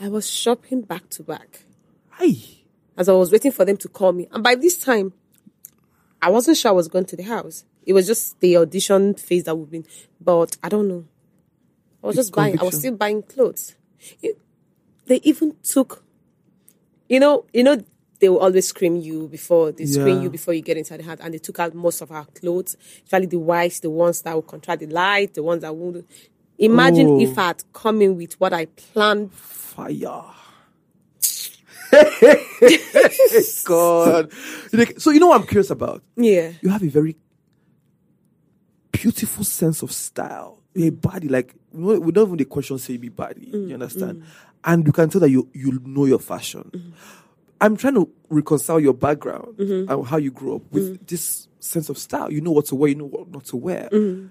I 0.00 0.08
was 0.08 0.28
shopping 0.30 0.82
back 0.82 1.08
to 1.10 1.22
back 1.22 1.64
Aye. 2.18 2.42
as 2.96 3.08
I 3.08 3.12
was 3.12 3.32
waiting 3.32 3.52
for 3.52 3.64
them 3.64 3.76
to 3.78 3.88
call 3.88 4.12
me. 4.12 4.28
And 4.30 4.42
by 4.42 4.54
this 4.54 4.78
time, 4.78 5.12
I 6.20 6.30
wasn't 6.30 6.56
sure 6.56 6.70
I 6.70 6.74
was 6.74 6.88
going 6.88 7.06
to 7.06 7.16
the 7.16 7.22
house. 7.24 7.64
It 7.84 7.92
was 7.92 8.06
just 8.06 8.40
the 8.40 8.56
audition 8.56 9.14
phase 9.14 9.44
that 9.44 9.54
we've 9.56 9.70
been, 9.70 9.86
but 10.20 10.56
I 10.62 10.68
don't 10.68 10.88
know. 10.88 11.04
I 12.02 12.08
was 12.08 12.16
The 12.16 12.22
just 12.22 12.34
buying, 12.34 12.58
I 12.60 12.64
was 12.64 12.78
still 12.78 12.94
buying 12.94 13.22
clothes. 13.22 13.74
You- 14.20 14.36
They 15.06 15.20
even 15.22 15.54
took, 15.62 16.02
you 17.08 17.20
know, 17.20 17.44
you 17.52 17.62
know, 17.62 17.82
they 18.18 18.28
will 18.28 18.38
always 18.40 18.66
scream 18.66 18.96
you 18.96 19.28
before 19.28 19.70
they 19.72 19.86
screen 19.86 20.16
Yeah. 20.16 20.22
you 20.24 20.30
before 20.30 20.52
you 20.54 20.62
get 20.62 20.76
inside 20.76 20.98
the 21.00 21.04
house, 21.04 21.18
and 21.20 21.32
they 21.32 21.38
took 21.38 21.60
out 21.60 21.74
most 21.74 22.00
of 22.00 22.10
our 22.10 22.24
clothes, 22.24 22.76
especially 23.04 23.26
the 23.26 23.38
whites, 23.38 23.78
the 23.80 23.90
ones 23.90 24.22
that 24.22 24.34
will 24.34 24.42
contract 24.42 24.80
the 24.80 24.86
light, 24.88 25.34
the 25.34 25.42
ones 25.44 25.62
that 25.62 25.76
won't. 25.76 26.04
Imagine 26.58 27.06
Oh. 27.08 27.20
if 27.20 27.38
I 27.38 27.48
had 27.48 27.62
come 27.72 28.00
in 28.02 28.16
with 28.16 28.38
what 28.40 28.52
I 28.52 28.66
planned 28.66 29.32
Fire. 29.32 30.24
God. 33.64 34.32
So 34.98 35.10
you 35.10 35.20
know 35.20 35.28
what 35.28 35.40
I'm 35.40 35.46
curious 35.46 35.70
about? 35.70 36.02
Yeah. 36.16 36.52
You 36.62 36.68
have 36.70 36.82
a 36.82 36.88
very 36.88 37.16
beautiful 38.92 39.44
sense 39.44 39.82
of 39.82 39.92
style. 39.92 40.60
You're 40.74 40.88
a 40.88 40.92
body, 40.92 41.28
like 41.28 41.54
we 41.72 42.12
don't 42.12 42.26
even 42.28 42.36
the 42.38 42.44
question 42.44 42.78
say 42.78 42.96
be 42.96 43.08
body. 43.08 43.50
Mm, 43.52 43.68
you 43.68 43.74
understand? 43.74 44.24
And 44.64 44.86
you 44.86 44.92
can 44.92 45.08
tell 45.10 45.20
that 45.20 45.30
you 45.30 45.48
you 45.52 45.80
know 45.84 46.04
your 46.06 46.18
fashion. 46.18 46.70
Mm-hmm. 46.74 46.90
I'm 47.60 47.76
trying 47.76 47.94
to 47.94 48.10
reconcile 48.28 48.80
your 48.80 48.92
background 48.94 49.56
Mm-hmm. 49.58 49.90
and 49.90 50.06
how 50.06 50.16
you 50.18 50.30
grew 50.30 50.56
up 50.56 50.62
with 50.70 51.06
this 51.06 51.48
sense 51.60 51.88
of 51.88 51.96
style. 51.98 52.30
You 52.32 52.40
know 52.40 52.50
what 52.52 52.66
to 52.66 52.74
wear, 52.74 52.88
you 52.88 52.96
know 52.96 53.06
what 53.06 53.28
not 53.30 53.44
to 53.46 53.56
wear. 53.56 53.88
Mm-hmm. 53.92 54.26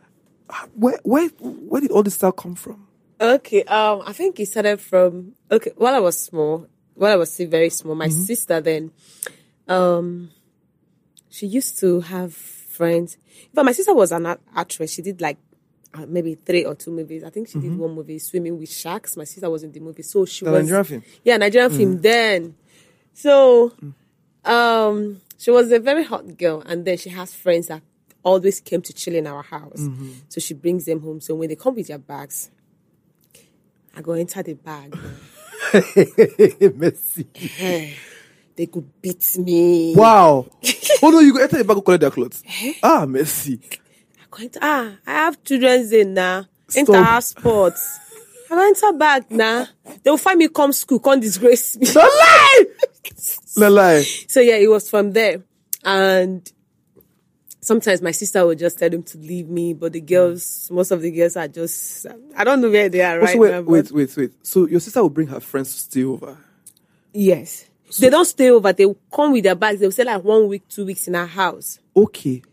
Where 0.76 1.00
where 1.04 1.28
where 1.40 1.82
did 1.82 1.92
all 1.92 2.04
this 2.04 2.16
style 2.16 2.32
come 2.32 2.56
from? 2.56 2.88
Okay, 3.20 3.64
um, 3.64 4.04
I 4.06 4.14
think 4.14 4.40
it 4.40 4.48
started 4.48 4.80
from 4.80 5.34
okay. 5.50 5.72
While 5.76 5.96
I 5.96 6.00
was 6.00 6.20
small, 6.20 6.68
while 6.94 7.14
I 7.14 7.16
was 7.16 7.32
still 7.34 7.50
very 7.50 7.70
small, 7.70 7.96
my 7.96 8.10
sister 8.10 8.62
then, 8.62 8.92
um, 9.68 10.30
she 11.30 11.48
used 11.48 11.80
to 11.80 12.02
have 12.02 12.34
friends. 12.34 13.18
But 13.54 13.66
my 13.66 13.72
sister 13.72 13.94
was 13.94 14.12
an 14.12 14.26
actress. 14.56 14.92
She 14.94 15.02
did 15.02 15.22
like 15.22 15.38
uh, 15.94 16.06
maybe 16.08 16.36
three 16.36 16.66
or 16.66 16.76
two 16.76 16.92
movies. 16.92 17.24
I 17.24 17.30
think 17.30 17.48
she 17.48 17.60
did 17.60 17.78
one 17.78 17.96
movie, 17.96 18.20
Swimming 18.20 18.60
with 18.60 18.70
Sharks. 18.70 19.16
My 19.18 19.24
sister 19.24 19.50
was 19.50 19.64
in 19.64 19.72
the 19.72 19.80
movie, 19.80 20.04
so 20.04 20.26
she 20.26 20.46
The 20.46 20.52
was 20.52 20.64
Nigerian 20.64 20.84
film? 20.84 21.04
Yeah, 21.24 21.38
Nigerian 21.38 21.72
film. 21.72 22.02
Then, 22.02 22.56
so, 23.14 23.72
um, 24.44 25.22
she 25.38 25.52
was 25.52 25.72
a 25.72 25.80
very 25.80 26.04
hot 26.04 26.38
girl, 26.38 26.62
and 26.66 26.86
then 26.86 26.98
she 26.98 27.10
has 27.10 27.34
friends 27.34 27.68
that 27.68 27.82
always 28.26 28.60
came 28.60 28.82
to 28.82 28.92
chill 28.92 29.16
in 29.16 29.28
our 29.28 29.44
house. 29.44 29.88
So 30.28 30.42
she 30.42 30.54
brings 30.54 30.84
them 30.86 31.00
home. 31.00 31.22
So 31.22 31.36
when 31.36 31.48
they 31.48 31.56
come 31.56 31.76
with 31.76 31.88
their 31.88 32.00
bags, 32.00 32.50
I 33.96 34.02
go 34.02 34.14
enter 34.14 34.44
the 34.44 34.56
bag. 34.56 34.98
Mercy. 36.76 37.28
they 38.56 38.66
could 38.66 39.02
beat 39.02 39.38
me. 39.38 39.96
Wow. 39.96 40.48
oh 41.04 41.10
no, 41.10 41.20
you 41.20 41.34
go 41.34 41.42
enter 41.42 41.58
the 41.58 41.64
bag 41.64 41.78
and 41.78 41.86
collect 41.86 42.02
their 42.02 42.12
clothes. 42.12 42.44
Ah, 42.84 43.06
mercy. 43.06 43.60
I 44.20 44.26
go 44.30 44.44
enter, 44.44 44.60
ah, 44.62 44.96
I 45.06 45.12
have 45.12 45.44
children's 45.44 45.92
in 45.92 46.14
now. 46.14 46.46
Enter 46.76 46.96
our 46.96 47.22
sports. 47.22 48.00
I 48.50 48.56
go 48.56 48.68
enter 48.68 48.94
bag 48.98 49.30
now. 49.30 49.68
They 50.04 50.10
will 50.10 50.18
find 50.18 50.40
me 50.40 50.48
come 50.50 50.74
school, 50.74 51.00
come 51.00 51.20
disgrace 51.20 51.78
me. 51.78 51.88
No 51.94 52.02
lie. 52.02 52.66
no 53.58 53.70
lie. 53.70 54.02
so 54.28 54.40
yeah, 54.40 54.56
it 54.56 54.70
was 54.70 54.90
from 54.90 55.12
there. 55.12 55.44
And 55.84 56.52
sometimes 57.66 58.02
my 58.02 58.12
sister 58.12 58.46
would 58.46 58.60
just 58.60 58.78
tell 58.78 58.90
them 58.90 59.02
to 59.04 59.18
leave 59.18 59.50
me, 59.50 59.74
but 59.74 59.92
the 59.94 60.02
girls, 60.02 60.70
most 60.72 60.92
of 60.92 61.02
the 61.02 61.10
girls 61.12 61.36
are 61.36 61.48
just, 61.48 62.06
I 62.38 62.44
don't 62.44 62.62
know 62.62 62.70
where 62.70 62.90
they 62.90 63.02
are 63.02 63.20
right 63.20 63.30
Also, 63.30 63.40
wait, 63.40 63.52
now. 63.52 63.62
wait, 63.62 63.92
wait, 63.92 64.18
wait. 64.18 64.32
So 64.44 64.68
your 64.68 64.80
sister 64.80 65.02
will 65.02 65.10
bring 65.10 65.28
her 65.28 65.40
friends 65.40 65.74
to 65.74 65.80
stay 65.80 66.04
over. 66.04 66.38
Yes. 67.12 67.66
they 68.00 68.10
don't 68.10 68.26
stay 68.26 68.52
over. 68.52 68.72
They 68.72 68.86
will 68.86 69.00
come 69.12 69.32
with 69.32 69.44
their 69.44 69.56
bags. 69.56 69.80
They 69.80 69.88
will 69.88 69.92
stay 69.92 70.04
like 70.04 70.24
one 70.24 70.48
week, 70.48 70.68
two 70.70 70.86
weeks 70.86 71.08
in 71.08 71.16
our 71.16 71.26
house. 71.26 71.80
Okay. 71.96 72.44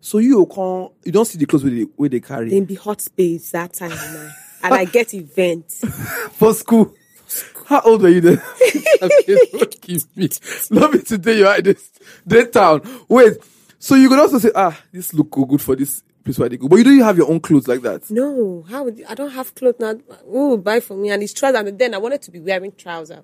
So 0.00 0.18
you 0.18 0.36
will 0.38 0.46
come. 0.46 0.92
You 1.04 1.12
don't 1.12 1.24
see 1.24 1.38
the 1.38 1.46
clothes 1.46 1.64
where 1.64 1.72
they, 1.72 1.82
where 1.82 2.08
they 2.08 2.20
carry 2.20 2.50
Then 2.50 2.64
be 2.64 2.74
hot 2.74 3.00
space 3.00 3.50
that 3.52 3.72
time 3.72 3.90
now. 3.90 4.30
and 4.64 4.74
I 4.74 4.84
get 4.84 5.14
events. 5.14 5.80
for 6.32 6.52
school. 6.52 6.94
How 7.66 7.80
old 7.82 8.02
were 8.02 8.08
you 8.08 8.20
then? 8.20 8.42
don't 9.00 10.16
me. 10.16 10.28
Love 10.70 10.92
me 10.94 11.02
today. 11.02 11.38
You're 11.38 11.48
at 11.48 11.64
this 11.64 11.90
dead 12.26 12.52
town. 12.52 12.82
Wait. 13.08 13.36
So 13.78 13.94
you 13.94 14.08
could 14.08 14.18
also 14.18 14.38
say, 14.38 14.50
ah, 14.54 14.78
this 14.92 15.14
look 15.14 15.30
good 15.30 15.60
for 15.62 15.76
this 15.76 16.02
place 16.24 16.38
where 16.38 16.48
they 16.48 16.56
go. 16.56 16.68
But 16.68 16.76
you 16.76 16.84
don't 16.84 16.98
have 17.00 17.16
your 17.16 17.30
own 17.30 17.40
clothes 17.40 17.68
like 17.68 17.80
that. 17.82 18.10
No, 18.10 18.64
how 18.68 18.84
would 18.84 18.98
you, 18.98 19.06
I 19.08 19.14
don't 19.14 19.30
have 19.30 19.54
clothes 19.54 19.76
now. 19.78 19.94
Who 20.24 20.50
will 20.50 20.58
buy 20.58 20.80
for 20.80 20.96
me? 20.96 21.10
And 21.10 21.22
it's 21.22 21.32
trousers. 21.32 21.60
And 21.68 21.78
then 21.78 21.94
I 21.94 21.98
wanted 21.98 22.22
to 22.22 22.30
be 22.30 22.40
wearing 22.40 22.72
trousers. 22.72 23.20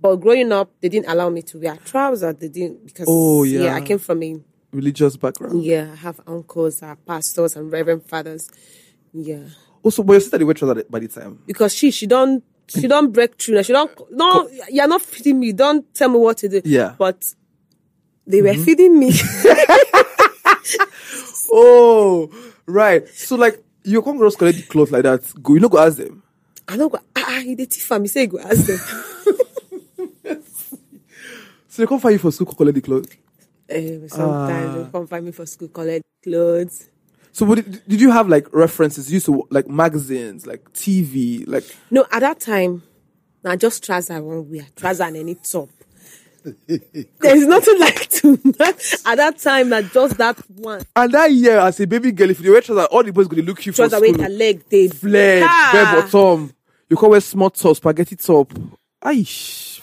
But 0.00 0.16
growing 0.16 0.50
up, 0.50 0.70
they 0.80 0.88
didn't 0.88 1.08
allow 1.10 1.28
me 1.28 1.42
to 1.42 1.58
wear 1.58 1.76
trousers. 1.84 2.34
They 2.36 2.48
didn't 2.48 2.86
because 2.86 3.06
Oh, 3.08 3.42
yeah. 3.44 3.74
I 3.74 3.80
came 3.82 3.98
from 3.98 4.22
a 4.22 4.36
Religious 4.72 5.16
background. 5.18 5.62
yeah. 5.62 5.90
I 5.92 5.96
have 5.96 6.20
uncles, 6.26 6.82
uh, 6.82 6.94
pastors, 7.06 7.54
and 7.56 7.70
reverend 7.70 8.04
fathers. 8.06 8.50
Yeah, 9.12 9.40
Also, 9.82 10.02
but 10.02 10.14
your 10.14 10.20
sister 10.20 10.38
they 10.38 10.44
wear 10.44 10.54
trousers 10.54 10.84
by 10.88 10.98
the 11.00 11.08
time. 11.08 11.40
because 11.46 11.74
she 11.74 11.90
she 11.90 12.06
don't 12.06 12.42
she 12.66 12.88
don't 12.88 13.12
break 13.12 13.38
through. 13.38 13.62
She 13.62 13.74
don't 13.74 13.90
no. 14.10 14.48
You're 14.70 14.88
not 14.88 15.02
feeding 15.02 15.38
me. 15.40 15.52
Don't 15.52 15.84
tell 15.94 16.08
me 16.08 16.18
what 16.18 16.38
to 16.38 16.48
do. 16.48 16.62
Yeah. 16.64 16.94
but 16.96 17.22
they 18.26 18.42
were 18.42 18.54
feeding 18.54 18.98
me. 18.98 19.12
Oh, 21.54 22.30
right. 22.66 23.06
So 23.08 23.36
like 23.36 23.62
you 23.84 24.00
come 24.00 24.16
girls 24.16 24.36
collect 24.36 24.56
the 24.56 24.62
clothes 24.64 24.90
like 24.90 25.02
that. 25.02 25.20
Go, 25.42 25.54
you 25.54 25.60
know, 25.60 25.68
go 25.68 25.78
ask 25.78 25.98
them. 25.98 26.22
I 26.66 26.76
don't 26.78 26.90
go. 26.90 26.98
Ah, 27.14 27.24
ah, 27.28 27.40
he 27.40 27.54
dey 27.54 27.66
thief 27.66 27.92
am. 27.92 28.02
He 28.02 28.08
say 28.08 28.26
go 28.26 28.38
ask 28.38 28.66
them. 28.66 28.78
So 31.68 31.80
they 31.82 31.86
come 31.86 32.00
find 32.00 32.12
you 32.12 32.18
for 32.18 32.30
school, 32.30 32.52
collect 32.52 32.74
the 32.74 32.82
clothes. 32.82 33.08
um, 33.74 34.06
sometimes 34.08 34.74
they 34.74 34.90
come 34.92 35.06
find 35.06 35.24
me 35.24 35.32
for 35.32 35.46
school, 35.46 35.68
collect 35.68 36.04
clothes. 36.22 36.90
So 37.32 37.46
what 37.46 37.54
did, 37.56 37.82
did 37.88 37.98
you 37.98 38.10
have 38.10 38.28
like 38.28 38.46
references? 38.52 39.08
You 39.10 39.14
used 39.14 39.24
to 39.26 39.46
like 39.48 39.68
magazines, 39.68 40.46
like 40.46 40.70
TV, 40.74 41.44
like 41.48 41.64
No, 41.90 42.04
at 42.12 42.20
that 42.20 42.40
time, 42.40 42.82
now 43.42 43.56
just 43.56 43.82
trouser 43.82 44.12
I 44.12 44.20
won't 44.20 44.48
wear. 44.50 44.66
Trouser 44.76 45.04
and 45.04 45.16
any 45.16 45.34
top. 45.36 45.70
There's 47.20 47.46
nothing 47.46 47.78
like 47.78 48.08
to 48.10 48.32
at 49.06 49.16
that 49.16 49.38
time. 49.38 49.68
That 49.70 49.92
just 49.92 50.16
that 50.18 50.36
one 50.50 50.84
and 50.96 51.12
that 51.12 51.30
year 51.30 51.58
as 51.58 51.78
a 51.80 51.86
baby 51.86 52.10
girl, 52.12 52.30
if 52.30 52.40
you 52.40 52.52
wear 52.52 52.60
trousers, 52.60 52.86
all 52.90 53.02
the 53.04 53.12
boys 53.12 53.28
gonna 53.28 53.42
look 53.42 53.64
you 53.64 53.72
for 53.72 53.76
trouser 53.88 54.00
with 54.00 54.14
school. 54.14 54.26
a 54.26 54.28
leg. 54.28 54.64
They 54.68 54.88
Flared, 54.88 55.44
Ah. 55.46 55.70
bare 55.72 56.02
bottom. 56.02 56.52
You 56.88 56.96
can 56.96 57.10
wear 57.10 57.20
small 57.20 57.50
top, 57.50 57.76
spaghetti 57.76 58.16
top. 58.16 58.52
Aish. 59.04 59.80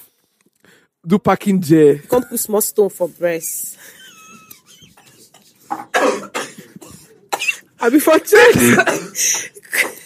Do 1.06 1.18
packing 1.20 1.62
J. 1.62 2.00
Come 2.00 2.24
put 2.24 2.40
small 2.40 2.62
stone 2.62 2.90
for 2.90 3.08
breast. 3.08 3.78
I 7.82 7.90
before 7.90 8.20
church. 8.20 9.52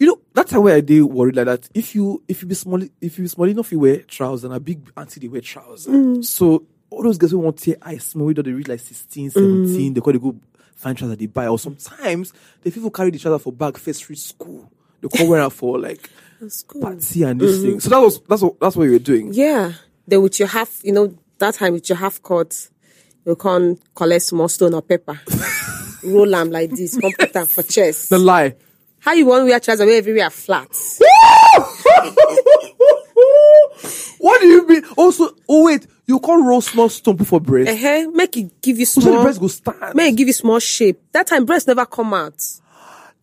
You 0.00 0.06
know, 0.06 0.20
that's 0.32 0.50
how 0.50 0.66
I 0.66 0.80
did 0.80 1.02
worry 1.02 1.30
like 1.32 1.44
that. 1.44 1.68
If 1.74 1.94
you 1.94 2.22
if 2.26 2.40
you 2.40 2.48
be 2.48 2.54
small 2.54 2.82
if 2.82 3.18
you 3.18 3.24
be 3.24 3.28
small 3.28 3.46
enough, 3.46 3.70
you 3.70 3.80
wear 3.80 3.98
trousers 3.98 4.44
and 4.44 4.54
a 4.54 4.58
big 4.58 4.90
auntie 4.96 5.20
they 5.20 5.28
wear 5.28 5.42
trousers. 5.42 5.92
Mm. 5.92 6.24
So 6.24 6.64
all 6.88 7.02
those 7.02 7.18
guys 7.18 7.32
who 7.32 7.38
want 7.38 7.58
to 7.58 7.76
I 7.82 7.98
small 7.98 8.26
we 8.28 8.32
they 8.32 8.50
reach 8.50 8.66
like 8.66 8.80
16, 8.80 9.30
17, 9.30 9.92
they 9.92 10.00
call 10.00 10.14
they 10.14 10.18
go 10.18 10.34
find 10.74 10.96
trousers 10.96 11.18
they 11.18 11.26
buy. 11.26 11.48
Or 11.48 11.58
sometimes 11.58 12.32
the 12.62 12.70
people 12.70 12.90
carry 12.90 13.10
the 13.10 13.18
trouser 13.18 13.38
for 13.38 13.52
bag 13.52 13.76
first 13.76 14.08
reach 14.08 14.20
school. 14.20 14.72
They 15.02 15.08
call 15.08 15.28
wear 15.28 15.50
for 15.50 15.78
like 15.78 16.08
school. 16.48 16.80
party 16.80 17.22
and 17.24 17.38
this 17.38 17.60
thing. 17.60 17.78
So 17.80 17.90
that 17.90 18.00
was 18.00 18.20
that's 18.22 18.40
what 18.40 18.58
that's 18.58 18.76
what 18.76 18.84
you 18.84 18.92
were 18.92 18.98
doing. 19.00 19.34
Yeah. 19.34 19.72
Then 20.06 20.22
with 20.22 20.38
your 20.38 20.48
half, 20.48 20.82
you 20.82 20.92
know, 20.92 21.14
that 21.40 21.54
time 21.54 21.74
with 21.74 21.90
your 21.90 21.98
half 21.98 22.22
cut, 22.22 22.70
you 23.26 23.36
can 23.36 23.78
collect 23.94 24.22
small 24.22 24.48
stone 24.48 24.72
or 24.72 24.80
paper. 24.80 25.20
Roll 26.04 26.30
them 26.30 26.50
like 26.50 26.70
this, 26.70 26.98
come 26.98 27.12
put 27.18 27.34
them 27.34 27.46
for 27.46 27.62
chest. 27.62 28.08
The 28.08 28.18
lie. 28.18 28.54
How 29.00 29.12
you 29.12 29.26
want 29.26 29.42
to 29.42 29.50
wear 29.50 29.60
trousers 29.60 29.86
where 29.86 29.96
everywhere 29.98 30.30
flat? 30.30 30.68
what 34.18 34.40
do 34.40 34.46
you 34.46 34.66
mean? 34.66 34.84
Also, 34.96 35.30
oh 35.48 35.64
wait, 35.64 35.86
you 36.06 36.20
can't 36.20 36.44
roll 36.44 36.60
small 36.60 36.88
stone 36.88 37.16
for 37.18 37.40
breast. 37.40 37.70
Uh-huh. 37.70 38.10
Make 38.12 38.36
it 38.36 38.60
give 38.60 38.78
you 38.78 38.86
small. 38.86 39.04
So 39.04 39.16
the 39.16 39.22
breast 39.22 39.40
go 39.40 39.48
stand. 39.48 39.94
Make 39.94 40.12
it 40.12 40.16
give 40.16 40.26
you 40.28 40.34
small 40.34 40.58
shape. 40.58 41.00
That 41.12 41.26
time 41.26 41.46
breast 41.46 41.66
never 41.66 41.86
come 41.86 42.12
out. 42.12 42.42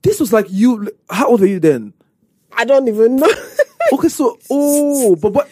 This 0.01 0.19
was 0.19 0.33
like 0.33 0.47
you. 0.49 0.89
How 1.09 1.27
old 1.27 1.41
were 1.41 1.47
you 1.47 1.59
then? 1.59 1.93
I 2.51 2.65
don't 2.65 2.87
even 2.87 3.17
know. 3.17 3.29
Okay, 3.93 4.09
so 4.09 4.37
oh, 4.49 5.15
but 5.15 5.31
but 5.31 5.49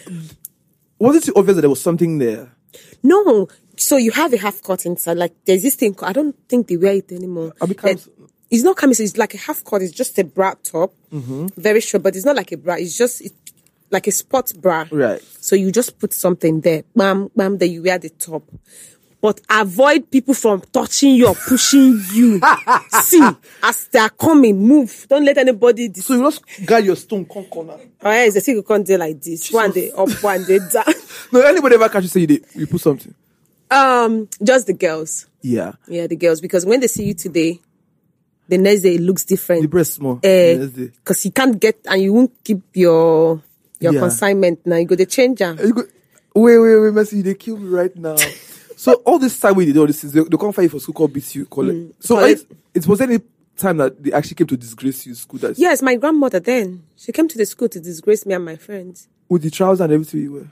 was 1.00 1.16
it 1.16 1.34
obvious 1.38 1.56
that 1.56 1.62
there 1.62 1.70
was 1.70 1.82
something 1.82 2.18
there? 2.18 2.52
no. 3.02 3.48
So 3.78 3.96
you 3.98 4.12
have 4.12 4.34
a 4.34 4.38
half 4.38 4.62
cut 4.62 4.86
inside. 4.86 5.16
Like 5.18 5.34
there's 5.46 5.62
this 5.62 5.76
thing. 5.76 5.96
I 6.02 6.12
don't 6.12 6.36
think 6.50 6.68
they 6.68 6.76
wear 6.76 6.96
it 6.96 7.12
anymore. 7.14 7.54
I 7.62 7.66
it's 8.52 8.64
not 8.64 8.78
camisole. 8.78 9.06
It's 9.06 9.18
like 9.18 9.34
a 9.34 9.38
half 9.38 9.64
cut. 9.64 9.82
It's 9.82 9.92
just 9.94 10.18
a 10.20 10.24
bra 10.24 10.54
top, 10.64 10.94
Mm-hmm. 11.12 11.48
very 11.58 11.80
short, 11.82 12.04
but 12.04 12.16
it's 12.16 12.26
not 12.26 12.36
like 12.36 12.52
a 12.52 12.58
bra. 12.58 12.76
It's 12.76 12.98
just 12.98 13.22
it, 13.22 13.34
like 13.92 14.08
a 14.08 14.12
sports 14.12 14.52
bra. 14.54 14.86
Right. 14.92 15.22
So 15.40 15.56
you 15.56 15.72
just 15.72 15.98
put 16.00 16.12
something 16.14 16.62
there, 16.62 16.84
bam, 16.96 17.30
bam. 17.36 17.58
Then 17.58 17.72
you 17.72 17.84
wear 17.84 17.98
the 18.00 18.10
top. 18.10 18.44
but 19.22 19.42
avoid 19.50 20.12
people 20.12 20.34
from 20.36 20.62
touching 20.72 21.16
you 21.16 21.28
or 21.28 21.34
pushing 21.36 22.00
you. 22.14 22.40
See, 23.02 23.28
as 23.64 23.88
they 23.88 23.98
are 24.00 24.10
coming, 24.12 24.56
move. 24.60 25.08
Don't 25.10 25.26
let 25.26 25.38
anybody. 25.40 25.88
Dis- 25.88 26.06
So 26.06 26.14
you 26.14 26.22
just 26.24 26.44
guide 26.66 26.86
your 26.86 26.96
stone, 26.96 27.26
come 27.26 27.46
corner. 27.46 27.78
or 28.02 28.12
else 28.12 28.36
the 28.36 28.42
thing 28.42 28.56
will 28.56 28.64
come 28.64 28.84
there 28.84 29.00
like 29.00 29.20
this. 29.22 29.52
One 29.52 29.72
day 29.72 29.92
up, 29.98 30.10
one 30.24 30.44
day 30.46 30.60
down. 30.72 30.86
No, 31.32 31.42
anybody 31.42 31.74
ever 31.76 31.90
catch 31.90 32.04
you 32.04 32.10
say 32.10 32.20
you, 32.22 32.28
did, 32.28 32.46
you 32.54 32.68
put 32.68 32.82
something? 32.82 33.14
Um, 33.72 34.30
just 34.44 34.68
the 34.68 34.74
girls. 34.74 35.26
Yeah. 35.42 35.74
Yeah, 35.88 36.06
the 36.08 36.16
girls. 36.16 36.40
Because 36.40 36.66
when 36.68 36.80
they 36.82 36.88
see 36.88 37.06
you 37.06 37.14
today, 37.16 37.60
the 38.48 38.58
next 38.58 38.82
day 38.82 38.96
it 38.96 39.02
looks 39.02 39.24
different. 39.24 39.62
The 39.64 39.68
breast 39.68 39.94
small. 39.94 40.16
the 40.16 40.58
next 40.60 40.74
day. 40.74 40.86
Because 40.98 41.26
you 41.26 41.32
can't 41.32 41.60
get 41.60 41.80
and 41.90 42.02
you 42.02 42.14
won't 42.14 42.32
keep 42.44 42.62
your 42.74 43.42
your 43.80 43.94
Yeah. 43.94 44.00
consignment 44.00 44.66
now. 44.66 44.78
You 44.78 44.86
go 44.86 44.96
to 44.96 45.06
change 45.06 45.42
am. 45.42 45.58
And 45.60 45.68
you 45.68 45.74
go, 45.74 45.84
wait, 46.36 46.58
wait, 46.60 46.78
wait, 46.80 46.94
Mercy, 46.94 47.22
they 47.22 47.34
kill 47.36 47.58
me 47.58 47.68
right 47.68 47.96
now. 47.96 48.16
so 48.78 48.94
all 49.06 49.20
this 49.20 49.40
time 49.40 49.56
we 49.56 49.66
did 49.66 49.78
all 49.78 49.88
this 49.88 50.04
is 50.04 50.12
they, 50.14 50.22
they 50.24 50.38
come 50.38 50.52
fight 50.54 50.70
for 50.72 50.80
school 50.80 50.94
called 50.94 51.14
beat 51.14 51.34
you, 51.36 51.46
call 51.46 51.70
it. 51.70 51.96
So 52.00 52.20
it, 52.20 52.40
it- 52.42 52.48
it 52.76 52.88
was 52.88 53.00
any 53.02 53.20
time 53.58 53.78
that 53.78 54.04
they 54.04 54.12
actually 54.12 54.36
came 54.36 54.48
to 54.48 54.58
disgrace 54.58 55.06
you 55.06 55.16
school 55.16 55.40
that 55.40 55.58
Yes, 55.58 55.82
my 55.82 55.96
grandmother 55.96 56.42
then. 56.42 56.84
She 56.98 57.12
came 57.14 57.28
to 57.30 57.38
the 57.38 57.46
school 57.46 57.70
to 57.70 57.80
disgrace 57.80 58.26
me 58.26 58.34
and 58.34 58.44
my 58.44 58.58
friends. 58.58 59.08
with 59.30 59.42
the 59.44 59.50
trousers 59.50 59.82
and 59.82 59.94
everything 59.94 60.22
you 60.22 60.34
wear. 60.34 60.52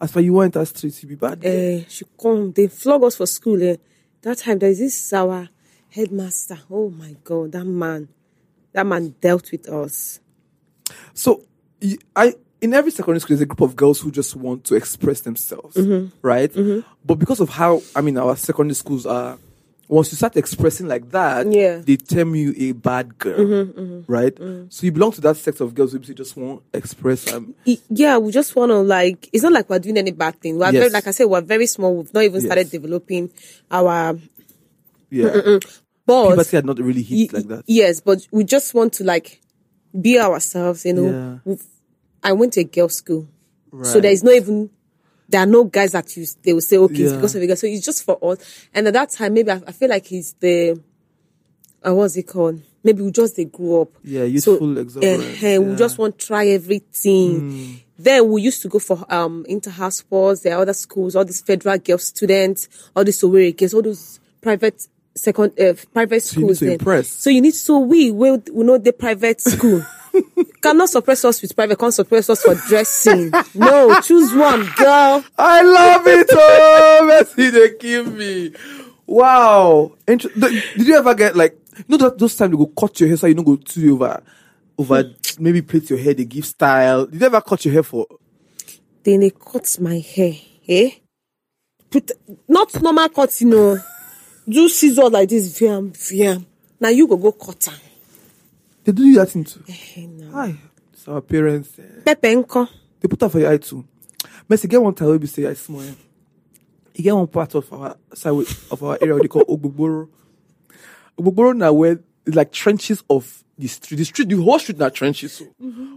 As 0.00 0.12
for 0.12 0.20
you 0.20 0.32
went 0.32 0.54
that 0.54 0.66
street, 0.66 1.00
you 1.02 1.08
be 1.08 1.14
bad. 1.16 1.44
Eh, 1.44 1.82
she 1.88 2.04
come, 2.20 2.52
they 2.52 2.66
flog 2.68 3.02
us 3.04 3.16
for 3.16 3.26
school. 3.26 3.60
Eh. 3.62 3.76
That 4.22 4.38
time 4.38 4.58
there 4.58 4.70
is 4.70 4.78
this 4.78 5.12
our 5.12 5.48
headmaster. 5.90 6.58
Oh 6.70 6.90
my 6.90 7.16
god, 7.24 7.52
that 7.52 7.64
man. 7.64 8.08
That 8.72 8.86
man 8.86 9.14
dealt 9.20 9.50
with 9.50 9.68
us. 9.68 10.20
So 11.14 11.42
I 12.14 12.34
in 12.60 12.74
every 12.74 12.90
secondary 12.90 13.20
school 13.20 13.36
there's 13.36 13.40
a 13.42 13.46
group 13.46 13.60
of 13.60 13.76
girls 13.76 14.00
who 14.00 14.10
just 14.10 14.34
want 14.36 14.64
to 14.64 14.74
express 14.74 15.20
themselves, 15.22 15.76
Mm-hmm. 15.76 16.14
right? 16.22 16.52
But 17.04 17.14
because 17.16 17.40
of 17.40 17.48
how 17.50 17.82
I 17.96 18.00
mean 18.02 18.18
our 18.18 18.36
secondary 18.36 18.74
schools 18.74 19.06
are, 19.06 19.38
once 19.88 20.12
you 20.12 20.16
start 20.16 20.36
expressing 20.36 20.86
like 20.86 21.10
that, 21.10 21.50
Yeah. 21.50 21.76
Mm-hmm, 21.76 21.82
they 21.84 21.96
term 21.96 22.34
you 22.34 22.52
a 22.58 22.72
bad 22.72 23.16
girl, 23.18 24.04
right? 24.06 24.36
So 24.68 24.84
you 24.84 24.92
belong 24.92 25.12
to 25.12 25.20
that 25.22 25.36
sect 25.38 25.60
of 25.60 25.74
girls 25.74 25.92
who 25.92 25.98
just 26.00 26.36
won't 26.36 26.62
express. 26.74 27.32
Um, 27.32 27.54
yeah, 27.88 28.18
we 28.18 28.30
just 28.32 28.54
want 28.54 28.70
to 28.70 28.78
like. 28.80 29.30
It's 29.32 29.42
not 29.44 29.52
like 29.52 29.70
we're 29.70 29.78
doing 29.78 29.96
any 29.96 30.10
bad 30.12 30.40
thing. 30.40 30.58
We're 30.58 30.66
Yes. 30.66 30.74
very, 30.74 30.90
like 30.90 31.06
I 31.06 31.12
said, 31.12 31.24
we're 31.24 31.40
very 31.40 31.66
small. 31.66 31.96
We've 31.96 32.12
not 32.12 32.24
even 32.24 32.40
started 32.42 32.70
developing 32.70 33.30
our. 33.70 34.18
Yeah, 35.10 35.58
But 36.06 36.28
puberty 36.28 36.56
had 36.56 36.64
not 36.66 36.78
really 36.78 37.02
hit 37.02 37.32
y- 37.32 37.38
like 37.38 37.48
that. 37.48 37.64
Yes, 37.66 38.00
but 38.00 38.26
we 38.32 38.44
just 38.44 38.74
want 38.74 38.92
to 38.94 39.04
like 39.04 39.40
be 39.98 40.18
ourselves. 40.18 40.84
You 40.84 40.94
know, 40.94 41.40
Yeah. 41.46 41.54
I 42.22 42.32
went 42.32 42.54
to 42.54 42.60
a 42.60 42.64
girls' 42.64 42.96
school, 42.96 43.28
so 43.82 44.00
there 44.00 44.10
is 44.12 44.22
no 44.24 44.32
even. 44.32 44.70
There 45.30 45.42
are 45.42 45.46
no 45.46 45.64
guys 45.64 45.92
that 45.92 46.16
you 46.16 46.24
they 46.42 46.54
will 46.54 46.62
say 46.62 46.78
okay 46.78 47.02
it's 47.02 47.12
because 47.12 47.34
of 47.34 47.42
a 47.42 47.46
girl. 47.46 47.56
So 47.56 47.66
it's 47.66 47.84
just 47.84 48.02
for 48.04 48.18
us. 48.32 48.38
And 48.72 48.86
at 48.88 48.94
that 48.94 49.10
time, 49.10 49.34
maybe 49.34 49.50
I, 49.50 49.60
I 49.66 49.72
feel 49.72 49.90
like 49.90 50.06
he's 50.06 50.32
the. 50.40 50.80
Uh, 51.86 51.94
what's 51.94 52.16
it 52.16 52.24
called? 52.26 52.60
Maybe 52.82 53.02
we 53.02 53.10
just 53.10 53.36
they 53.36 53.44
grew 53.44 53.82
up. 53.82 53.90
Yeah, 54.02 54.24
youthful 54.24 54.78
exuberance, 54.78 55.42
eh, 55.42 55.58
we 55.58 55.64
yeah. 55.66 55.70
Hmm. 55.72 55.76
just 55.76 55.98
want 55.98 56.18
to 56.18 56.26
try 56.26 56.46
everything. 56.48 57.80
Then 57.98 58.28
we 58.30 58.42
used 58.42 58.62
to 58.62 58.68
go 58.68 58.78
for 58.78 59.04
um 59.12 59.44
inter-house 59.48 59.96
sports. 59.98 60.40
There 60.40 60.56
are 60.56 60.62
other 60.62 60.72
schools, 60.72 61.14
all 61.14 61.24
these 61.24 61.42
federal 61.42 61.78
girl 61.78 61.98
students, 61.98 62.68
all 62.96 63.04
these 63.04 63.20
Owerri 63.22 63.56
kids, 63.56 63.74
all 63.74 63.82
those 63.82 64.20
private 64.40 64.86
second 65.18 65.58
uh, 65.60 65.74
private 65.92 66.14
you 66.36 66.42
need 66.42 66.54
schools. 66.54 66.58
to 66.60 66.64
then. 66.66 66.74
impress. 66.74 67.08
So 67.08 67.30
you 67.30 67.40
need 67.40 67.54
so 67.54 67.78
we 67.80 68.10
we, 68.10 68.30
we 68.52 68.64
know 68.64 68.78
the 68.78 68.92
private 68.92 69.40
school. 69.40 69.84
Cannot 70.62 70.88
suppress 70.88 71.24
us 71.24 71.40
with 71.40 71.54
private, 71.54 71.78
can't 71.78 71.94
suppress 71.94 72.28
us 72.30 72.42
for 72.42 72.54
dressing. 72.54 73.30
No, 73.54 74.00
choose 74.00 74.34
one, 74.34 74.66
girl. 74.76 75.24
I 75.38 75.62
love 75.62 76.06
it. 76.06 76.26
Oh, 76.32 77.04
Mercy, 77.06 77.50
they 77.50 77.74
kill 77.74 78.06
me. 78.06 78.52
Wow. 79.06 79.92
Inter- 80.06 80.28
did 80.30 80.86
you 80.86 80.96
ever 80.96 81.14
get 81.14 81.36
like, 81.36 81.56
you 81.76 81.84
know, 81.88 81.96
that 81.98 82.18
those 82.18 82.34
times 82.36 82.50
they 82.52 82.56
go 82.56 82.66
cut 82.66 82.98
your 83.00 83.08
hair 83.08 83.16
so 83.16 83.26
you 83.26 83.34
don't 83.34 83.44
go 83.44 83.56
too 83.56 83.94
over, 83.94 84.22
over 84.76 85.04
maybe 85.38 85.62
plait 85.62 85.88
your 85.90 85.98
hair, 85.98 86.14
they 86.14 86.24
give 86.24 86.44
style. 86.46 87.06
Did 87.06 87.20
you 87.20 87.26
ever 87.26 87.40
cut 87.40 87.64
your 87.64 87.74
hair 87.74 87.82
for? 87.82 88.06
Then 89.04 89.20
they 89.20 89.30
cut 89.30 89.78
my 89.80 89.98
hair. 89.98 90.34
Eh? 90.68 90.90
Put 91.90 92.10
not 92.48 92.82
normal 92.82 93.08
cut, 93.08 93.40
you 93.40 93.48
know. 93.48 93.78
Do 94.48 94.68
scissors 94.68 95.10
like 95.10 95.28
this, 95.28 95.58
viam, 95.58 95.90
viam. 95.92 96.44
Now 96.80 96.88
you 96.88 97.06
go 97.06 97.16
go 97.16 97.32
cut 97.32 97.68
am. 97.68 97.74
They 98.84 98.92
do 98.92 99.04
you 99.04 99.16
that 99.16 99.26
thing 99.30 99.44
too. 99.44 99.62
Eh, 99.68 100.06
no. 100.06 100.30
Hi, 100.32 100.56
it's 100.92 101.06
our 101.08 101.20
parents. 101.20 101.70
eh, 101.78 102.14
nko. 102.14 102.68
They 103.00 103.08
put 103.08 103.18
that 103.20 103.30
for 103.30 103.40
your 103.40 103.52
eye 103.52 103.58
too. 103.58 103.84
Mercy, 104.48 104.68
get 104.68 104.80
one 104.80 104.94
time 104.94 105.08
we 105.10 105.18
be 105.18 105.26
say 105.26 105.46
I 105.46 105.54
small. 105.54 105.82
eh. 105.82 105.92
You 106.94 107.04
get 107.04 107.14
one 107.14 107.26
part 107.26 107.54
of 107.54 107.70
our 107.72 107.96
side 108.14 108.32
of 108.70 108.82
our 108.82 108.98
area 109.00 109.18
they 109.20 109.28
call 109.28 109.44
Ogbogboro. 109.44 110.08
Ogbogboro 111.18 111.56
now 111.56 111.72
where 111.72 112.00
it's 112.26 112.34
like 112.36 112.50
trenches 112.50 113.02
of 113.10 113.44
the 113.58 113.66
street. 113.68 113.98
The 113.98 114.04
street, 114.04 114.28
the 114.30 114.36
whole 114.42 114.58
street 114.58 114.78
now 114.78 114.88
trenches. 114.88 115.32
So. 115.34 115.46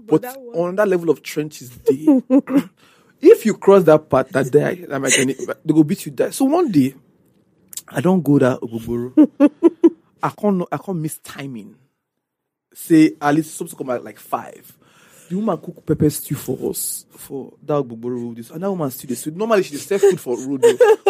but 0.08 0.22
that 0.24 0.36
on 0.54 0.76
that 0.76 0.88
level 0.88 1.10
of 1.10 1.24
trenches, 1.24 1.70
they, 1.70 2.06
if 3.22 3.46
you 3.46 3.54
cross 3.56 3.84
that 3.84 4.10
part, 4.10 4.30
that 4.30 4.52
day, 4.52 4.86
that 4.88 5.00
might 5.00 5.14
they 5.66 5.74
go 5.74 5.84
beat 5.84 6.06
you 6.06 6.12
there. 6.12 6.32
So 6.32 6.46
one 6.46 6.70
day, 6.72 6.94
I 7.94 8.02
don't 8.02 8.22
go 8.22 8.40
that 8.40 8.60
Ogbogboro. 8.62 9.30
I 10.24 10.30
can't, 10.30 10.64
I 10.72 10.78
can't 10.78 10.98
miss 10.98 11.18
timing. 11.18 11.76
Say 12.74 13.14
at 13.22 13.36
least 13.36 13.56
something 13.56 13.78
come 13.78 13.90
at 13.90 14.04
like 14.04 14.18
five. 14.20 14.78
The 15.30 15.36
woman 15.36 15.58
cook 15.58 15.86
pepper 15.86 16.10
stew 16.10 16.36
for 16.36 16.70
us 16.70 17.06
for 17.12 17.54
that 17.64 17.74
Ogbogboro 17.74 18.24
road. 18.24 18.38
And 18.54 18.64
that 18.64 18.70
woman 18.72 18.90
still 18.92 19.10
the 19.10 19.16
stew. 19.16 19.32
Normally 19.32 19.64
she 19.64 19.76
sell 19.78 20.00
food 20.00 20.20
for 20.20 20.38
road. 20.38 20.64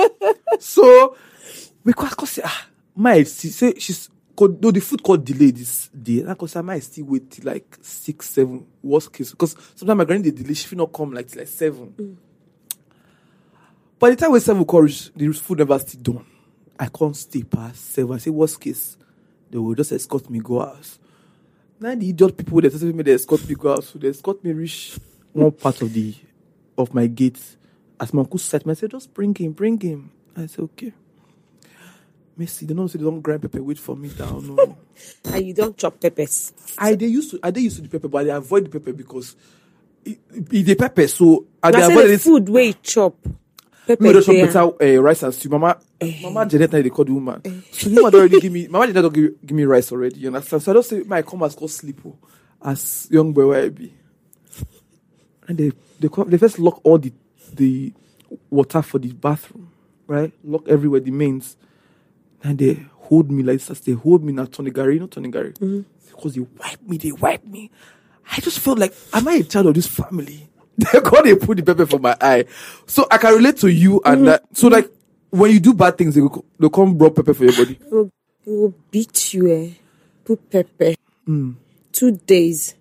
so 0.59 1.15
we 1.83 1.93
cause 1.93 2.29
say, 2.31 2.41
ah, 2.45 2.67
my 2.95 3.21
say 3.23 3.73
she's 3.77 4.09
no 4.39 4.71
the 4.71 4.79
food 4.79 5.03
called 5.03 5.23
delay 5.23 5.51
this 5.51 5.89
day. 5.89 6.21
And 6.21 6.31
I 6.31 6.33
cause 6.33 6.55
I 6.55 6.61
might 6.61 6.79
still 6.83 7.05
wait 7.05 7.29
till 7.29 7.45
like 7.45 7.77
six, 7.81 8.29
seven, 8.29 8.65
worst 8.81 9.13
case. 9.13 9.31
Because 9.31 9.55
sometimes 9.75 9.97
my 9.99 10.05
granny 10.05 10.23
dey 10.23 10.31
delay, 10.31 10.55
she 10.55 10.75
not 10.75 10.91
come 10.91 11.13
like 11.13 11.27
till 11.27 11.39
like 11.39 11.47
seven. 11.47 12.17
By 13.99 14.09
the 14.09 14.15
time 14.15 14.31
we 14.31 14.39
seven 14.39 14.65
will 14.65 14.87
the 15.15 15.31
food 15.33 15.59
never 15.59 15.77
still 15.77 16.01
done. 16.01 16.25
I 16.81 16.87
can't 16.87 17.15
stay 17.15 17.43
past 17.43 17.93
seven. 17.93 18.15
I 18.15 18.17
say 18.17 18.31
worst 18.31 18.59
case, 18.59 18.97
they 19.51 19.59
will 19.59 19.75
just 19.75 19.91
escort 19.91 20.27
me 20.31 20.39
go 20.39 20.63
out. 20.63 20.97
Now 21.79 21.93
the 21.93 22.09
idiot 22.09 22.35
people 22.35 22.59
that 22.59 22.71
tell 22.71 22.91
me 22.91 23.03
they 23.03 23.13
escort 23.13 23.47
me 23.47 23.53
go 23.53 23.73
out, 23.73 23.83
so 23.83 23.99
they 23.99 24.07
escort 24.07 24.43
me 24.43 24.51
reach 24.51 24.97
one 25.31 25.51
part 25.51 25.79
of 25.83 25.93
the 25.93 26.15
of 26.75 26.91
my 26.91 27.05
gate. 27.05 27.39
As 27.99 28.11
my 28.15 28.21
uncle 28.21 28.39
said 28.39 28.65
me, 28.65 28.71
I 28.71 28.73
said, 28.73 28.89
just 28.89 29.13
bring 29.13 29.35
him, 29.35 29.51
bring 29.51 29.79
him. 29.79 30.09
I 30.35 30.47
said, 30.47 30.61
okay. 30.61 30.91
Mercy, 32.35 32.65
they 32.65 32.73
don't 32.73 32.87
say 32.87 32.97
they 32.97 33.05
don't 33.05 33.21
grind 33.21 33.43
pepper, 33.43 33.61
wait 33.61 33.77
for 33.77 33.95
me 33.95 34.09
down. 34.09 34.55
No. 34.55 34.77
And 35.25 35.45
you 35.45 35.53
don't 35.53 35.77
chop 35.77 35.99
peppers. 35.99 36.51
I 36.79 36.95
they 36.95 37.05
used 37.05 37.29
to 37.31 37.39
I 37.43 37.51
they 37.51 37.61
used 37.61 37.75
to 37.75 37.83
the 37.83 37.89
pepper, 37.89 38.07
but 38.07 38.27
I 38.27 38.35
avoid 38.35 38.65
the 38.65 38.79
pepper 38.79 38.93
because 38.93 39.35
it, 40.03 40.17
it, 40.33 40.63
the 40.63 40.73
pepper, 40.73 41.07
so 41.07 41.45
I 41.61 41.67
I 41.67 41.71
they 41.71 41.83
avoid 41.83 42.09
the 42.09 42.17
food 42.17 42.49
where 42.49 42.63
you 42.63 42.73
chop. 42.81 43.15
Pepper 43.91 44.03
Me 44.03 44.13
just 44.13 44.25
chop 44.25 44.35
there. 44.35 44.45
better 44.47 44.99
uh, 44.99 45.01
rice 45.01 45.23
and 45.23 45.33
stew. 45.33 45.49
Mama, 45.49 45.77
eh. 45.99 46.19
Mama 46.21 46.45
Janet, 46.45 46.71
they 46.71 46.89
call 46.89 47.05
the 47.05 47.13
woman. 47.13 47.41
Eh. 47.43 47.51
So 47.71 47.89
the 47.89 47.95
woman 47.95 48.15
already 48.15 48.39
give 48.39 48.51
me. 48.51 48.67
Mama 48.67 48.87
Janet 48.87 49.03
don't 49.03 49.13
give, 49.13 49.45
give 49.45 49.55
me 49.55 49.65
rice 49.65 49.91
already. 49.91 50.19
You 50.19 50.27
understand? 50.27 50.63
So 50.63 50.71
I 50.71 50.73
don't 50.73 50.85
say 50.85 50.99
my 51.01 51.21
come 51.21 51.43
as 51.43 51.55
go 51.55 51.67
sleep 51.67 51.99
oh, 52.05 52.17
as 52.63 53.07
young 53.11 53.33
boy 53.33 53.47
where 53.47 53.63
I 53.63 53.69
be. 53.69 53.93
And 55.47 55.57
they 55.57 55.71
they 55.99 56.07
come, 56.07 56.29
they 56.29 56.37
first 56.37 56.59
lock 56.59 56.79
all 56.83 56.97
the 56.97 57.11
the 57.53 57.93
water 58.49 58.81
for 58.81 58.99
the 58.99 59.11
bathroom, 59.11 59.71
right? 60.07 60.31
Lock 60.43 60.67
everywhere 60.67 61.01
the 61.01 61.11
mains, 61.11 61.57
and 62.43 62.57
they 62.57 62.85
hold 62.95 63.29
me 63.29 63.43
like 63.43 63.59
this. 63.59 63.79
They 63.81 63.91
hold 63.91 64.23
me 64.23 64.31
now, 64.31 64.45
Tonigari, 64.45 64.99
not 64.99 65.11
Tonigari, 65.11 65.53
mm-hmm. 65.53 65.81
because 66.15 66.35
they 66.35 66.41
wipe 66.41 66.81
me. 66.83 66.97
They 66.97 67.11
wipe 67.11 67.45
me. 67.45 67.71
I 68.31 68.39
just 68.39 68.59
felt 68.59 68.79
like, 68.79 68.93
am 69.13 69.27
I 69.27 69.33
a 69.33 69.43
child 69.43 69.65
of 69.65 69.73
this 69.73 69.87
family? 69.87 70.47
They 70.77 70.99
God, 71.03 71.23
they 71.23 71.35
put 71.35 71.57
the 71.57 71.63
pepper 71.63 71.85
for 71.85 71.99
my 71.99 72.15
eye, 72.19 72.45
so 72.85 73.05
I 73.11 73.17
can 73.17 73.35
relate 73.35 73.57
to 73.57 73.67
you 73.67 74.01
and 74.05 74.27
that. 74.27 74.43
So 74.53 74.67
like, 74.67 74.89
when 75.29 75.51
you 75.51 75.59
do 75.59 75.73
bad 75.73 75.97
things, 75.97 76.15
they 76.15 76.21
go, 76.21 76.43
they 76.59 76.69
come 76.69 76.97
rub 76.97 77.15
pepper 77.15 77.33
for 77.33 77.43
your 77.45 77.53
body. 77.53 77.73
It 77.73 77.91
will, 77.91 78.11
will 78.45 78.73
beat 78.89 79.33
you, 79.33 79.51
eh? 79.51 79.69
Put 80.23 80.49
pepper. 80.49 80.93
Hmm. 81.25 81.51
Two 81.91 82.11
days. 82.17 82.75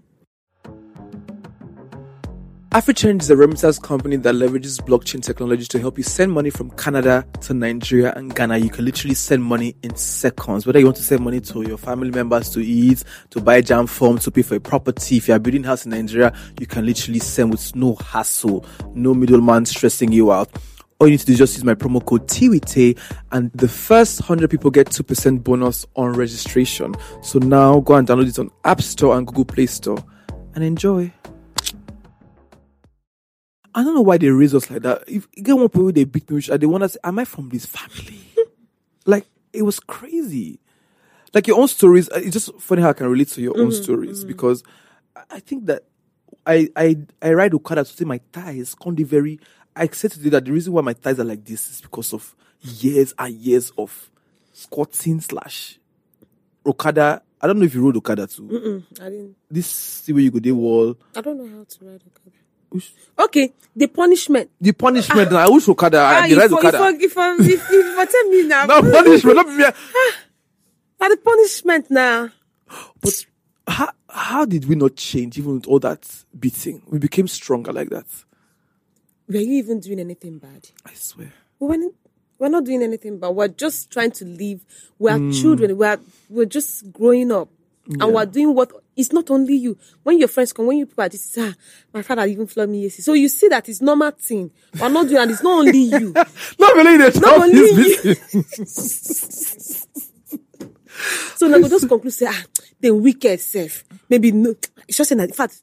AfriChange 2.72 3.22
is 3.22 3.30
a 3.30 3.36
remittance 3.36 3.80
company 3.80 4.14
that 4.14 4.32
leverages 4.32 4.80
blockchain 4.80 5.20
technology 5.20 5.64
to 5.64 5.80
help 5.80 5.98
you 5.98 6.04
send 6.04 6.30
money 6.30 6.50
from 6.50 6.70
Canada 6.76 7.26
to 7.40 7.52
Nigeria 7.52 8.12
and 8.14 8.32
Ghana. 8.32 8.58
You 8.58 8.70
can 8.70 8.84
literally 8.84 9.16
send 9.16 9.42
money 9.42 9.74
in 9.82 9.96
seconds. 9.96 10.66
Whether 10.66 10.78
you 10.78 10.84
want 10.84 10.96
to 10.98 11.02
send 11.02 11.24
money 11.24 11.40
to 11.40 11.62
your 11.62 11.76
family 11.76 12.12
members 12.12 12.48
to 12.50 12.60
eat, 12.60 13.02
to 13.30 13.40
buy 13.40 13.60
JAMB 13.60 13.88
form, 13.88 14.18
to 14.18 14.30
pay 14.30 14.42
for 14.42 14.54
a 14.54 14.60
property. 14.60 15.16
If 15.16 15.26
you 15.26 15.34
are 15.34 15.40
building 15.40 15.64
a 15.64 15.66
house 15.66 15.84
in 15.84 15.90
Nigeria, 15.90 16.32
you 16.60 16.66
can 16.68 16.86
literally 16.86 17.18
send 17.18 17.50
with 17.50 17.74
no 17.74 17.96
hassle, 17.96 18.64
no 18.94 19.14
middleman 19.14 19.66
stressing 19.66 20.12
you 20.12 20.30
out. 20.30 20.48
All 21.00 21.08
you 21.08 21.14
need 21.14 21.20
to 21.20 21.26
do 21.26 21.32
is 21.32 21.38
just 21.40 21.56
use 21.56 21.64
my 21.64 21.74
promo 21.74 22.06
code 22.06 22.28
TWITE 22.28 22.96
and 23.32 23.50
the 23.50 23.66
first 23.66 24.20
100 24.20 24.48
people 24.48 24.70
get 24.70 24.90
2% 24.90 25.42
bonus 25.42 25.86
on 25.96 26.12
registration. 26.12 26.94
So 27.22 27.40
now 27.40 27.80
go 27.80 27.96
and 27.96 28.06
download 28.06 28.28
it 28.28 28.38
on 28.38 28.48
App 28.62 28.80
Store 28.80 29.18
and 29.18 29.26
Google 29.26 29.44
Play 29.44 29.66
Store 29.66 29.98
and 30.54 30.62
enjoy. 30.62 31.12
I 33.74 33.84
don't 33.84 33.94
know 33.94 34.00
why 34.02 34.18
they 34.18 34.28
raise 34.30 34.54
us 34.54 34.70
like 34.70 34.82
that. 34.82 35.04
If 35.06 35.28
you 35.36 35.42
get 35.42 35.56
one 35.56 35.68
point 35.68 35.84
where 35.84 35.92
they 35.92 36.04
beat 36.04 36.28
me, 36.30 36.36
which 36.36 36.48
they 36.48 36.66
want 36.66 36.82
to 36.82 36.88
say, 36.88 36.98
"Am 37.04 37.18
I 37.18 37.24
from 37.24 37.48
this 37.50 37.66
family?" 37.66 38.20
like 39.06 39.26
it 39.52 39.62
was 39.62 39.78
crazy. 39.80 40.58
Like 41.32 41.46
your 41.46 41.60
own 41.60 41.68
stories. 41.68 42.08
uh, 42.10 42.16
It's 42.22 42.32
just 42.32 42.52
funny 42.60 42.82
how 42.82 42.90
I 42.90 42.92
can 42.94 43.06
relate 43.08 43.28
to 43.28 43.40
your 43.40 43.56
own 43.60 43.70
stories 43.72 44.24
because 44.24 44.62
I- 45.30 45.38
think 45.40 45.66
that 45.66 45.84
I 46.46 46.68
I 46.74 46.96
I 47.22 47.32
ride 47.32 47.54
Okada 47.54 47.84
to 47.84 47.90
say 47.92 48.04
my 48.04 48.20
thighs 48.32 48.74
can't 48.74 48.96
be 48.96 49.04
very. 49.04 49.38
I 49.76 49.86
said 49.88 50.10
today 50.12 50.30
that 50.30 50.44
the 50.44 50.52
reason 50.52 50.72
why 50.72 50.82
my 50.82 50.94
thighs 50.94 51.20
are 51.20 51.24
like 51.24 51.44
this 51.44 51.70
is 51.70 51.80
because 51.80 52.12
of 52.12 52.34
years 52.60 53.14
and 53.18 53.32
years 53.34 53.70
of 53.78 54.10
squatting 54.52 55.20
slash 55.20 55.78
Okada. 56.66 57.22
I 57.40 57.46
don't 57.46 57.58
know 57.58 57.64
if 57.64 57.74
you 57.74 57.82
rode 57.82 57.96
Okada 57.96 58.26
too. 58.26 58.82
I 59.00 59.04
didn't. 59.10 59.36
This 59.50 59.66
see 59.68 60.12
where 60.12 60.22
you 60.22 60.30
go, 60.30 60.40
they 60.40 60.52
wall. 60.52 60.96
I 61.16 61.20
don't 61.20 61.38
know 61.38 61.46
how 61.56 61.64
to 61.64 61.84
ride 61.84 62.02
Okada. 62.06 62.36
Okay, 63.18 63.52
the 63.74 63.86
punishment. 63.88 64.50
The 64.60 64.72
punishment. 64.72 65.32
I 65.32 65.48
wish 65.48 65.68
Okada. 65.68 65.98
Ah, 66.00 66.22
I 66.22 66.28
the 66.28 66.36
ride 66.36 66.44
if, 66.46 66.52
Okada. 66.52 66.86
if, 66.88 67.02
if, 67.02 67.16
if, 67.16 67.70
if, 67.70 67.70
if 67.70 68.10
tell 68.10 68.24
me 68.28 68.46
now, 68.46 68.66
No 68.66 68.80
punishment. 68.82 69.36
Not 69.36 69.48
me. 69.48 69.64
Now 71.00 71.08
the 71.08 71.16
punishment 71.16 71.90
now. 71.90 72.30
But 73.00 73.26
how 73.66 73.90
how 74.08 74.44
did 74.44 74.66
we 74.66 74.74
not 74.74 74.96
change 74.96 75.38
even 75.38 75.54
with 75.54 75.66
all 75.66 75.78
that 75.80 76.06
beating? 76.38 76.82
We 76.86 76.98
became 76.98 77.26
stronger 77.28 77.72
like 77.72 77.90
that. 77.90 78.06
Were 79.28 79.36
you 79.36 79.54
even 79.58 79.80
doing 79.80 80.00
anything 80.00 80.38
bad? 80.38 80.68
I 80.84 80.92
swear. 80.94 81.32
We 81.58 81.68
we're, 81.68 81.90
we're 82.38 82.48
not 82.48 82.64
doing 82.64 82.82
anything 82.82 83.18
bad. 83.18 83.28
We're 83.30 83.48
just 83.48 83.90
trying 83.90 84.10
to 84.12 84.24
live. 84.24 84.64
We're 84.98 85.18
Hmm. 85.18 85.30
children. 85.32 85.76
We're 85.76 85.98
we're 86.28 86.46
just 86.46 86.92
growing 86.92 87.32
up. 87.32 87.48
And 87.98 88.14
we're 88.14 88.26
doing 88.26 88.54
what 88.54 88.70
it's 89.00 89.12
not 89.12 89.30
only 89.30 89.56
you. 89.56 89.78
When 90.02 90.18
your 90.18 90.28
friends 90.28 90.52
come, 90.52 90.66
when 90.66 90.78
you 90.78 90.86
people 90.86 91.04
are 91.04 91.08
this, 91.08 91.36
ah, 91.38 91.54
my 91.92 92.02
father 92.02 92.26
even 92.26 92.46
flogged 92.46 92.70
me 92.70 92.82
yesterday. 92.82 93.02
So 93.02 93.12
you 93.14 93.28
see 93.28 93.48
that 93.48 93.68
it's 93.68 93.80
normal 93.80 94.10
thing. 94.12 94.50
We're 94.78 94.88
not 94.88 95.08
doing 95.08 95.22
and 95.22 95.30
it's 95.30 95.42
not 95.42 95.58
only 95.60 95.78
you. 95.78 96.12
Not 96.12 96.76
really 96.76 96.98
the 96.98 97.20
Not 97.20 97.40
only 97.40 97.56
you. 97.56 98.16
So 101.36 101.48
now 101.48 101.56
we 101.56 101.70
just 101.70 101.88
conclude 101.88 102.12
say, 102.12 102.26
ah, 102.28 102.44
the 102.78 102.90
wicked 102.90 103.40
self. 103.40 103.84
Maybe 104.10 104.32
no. 104.32 104.54
It's 104.86 104.98
just 104.98 105.08
saying 105.08 105.18
that, 105.18 105.30
in 105.30 105.34
fact, 105.34 105.62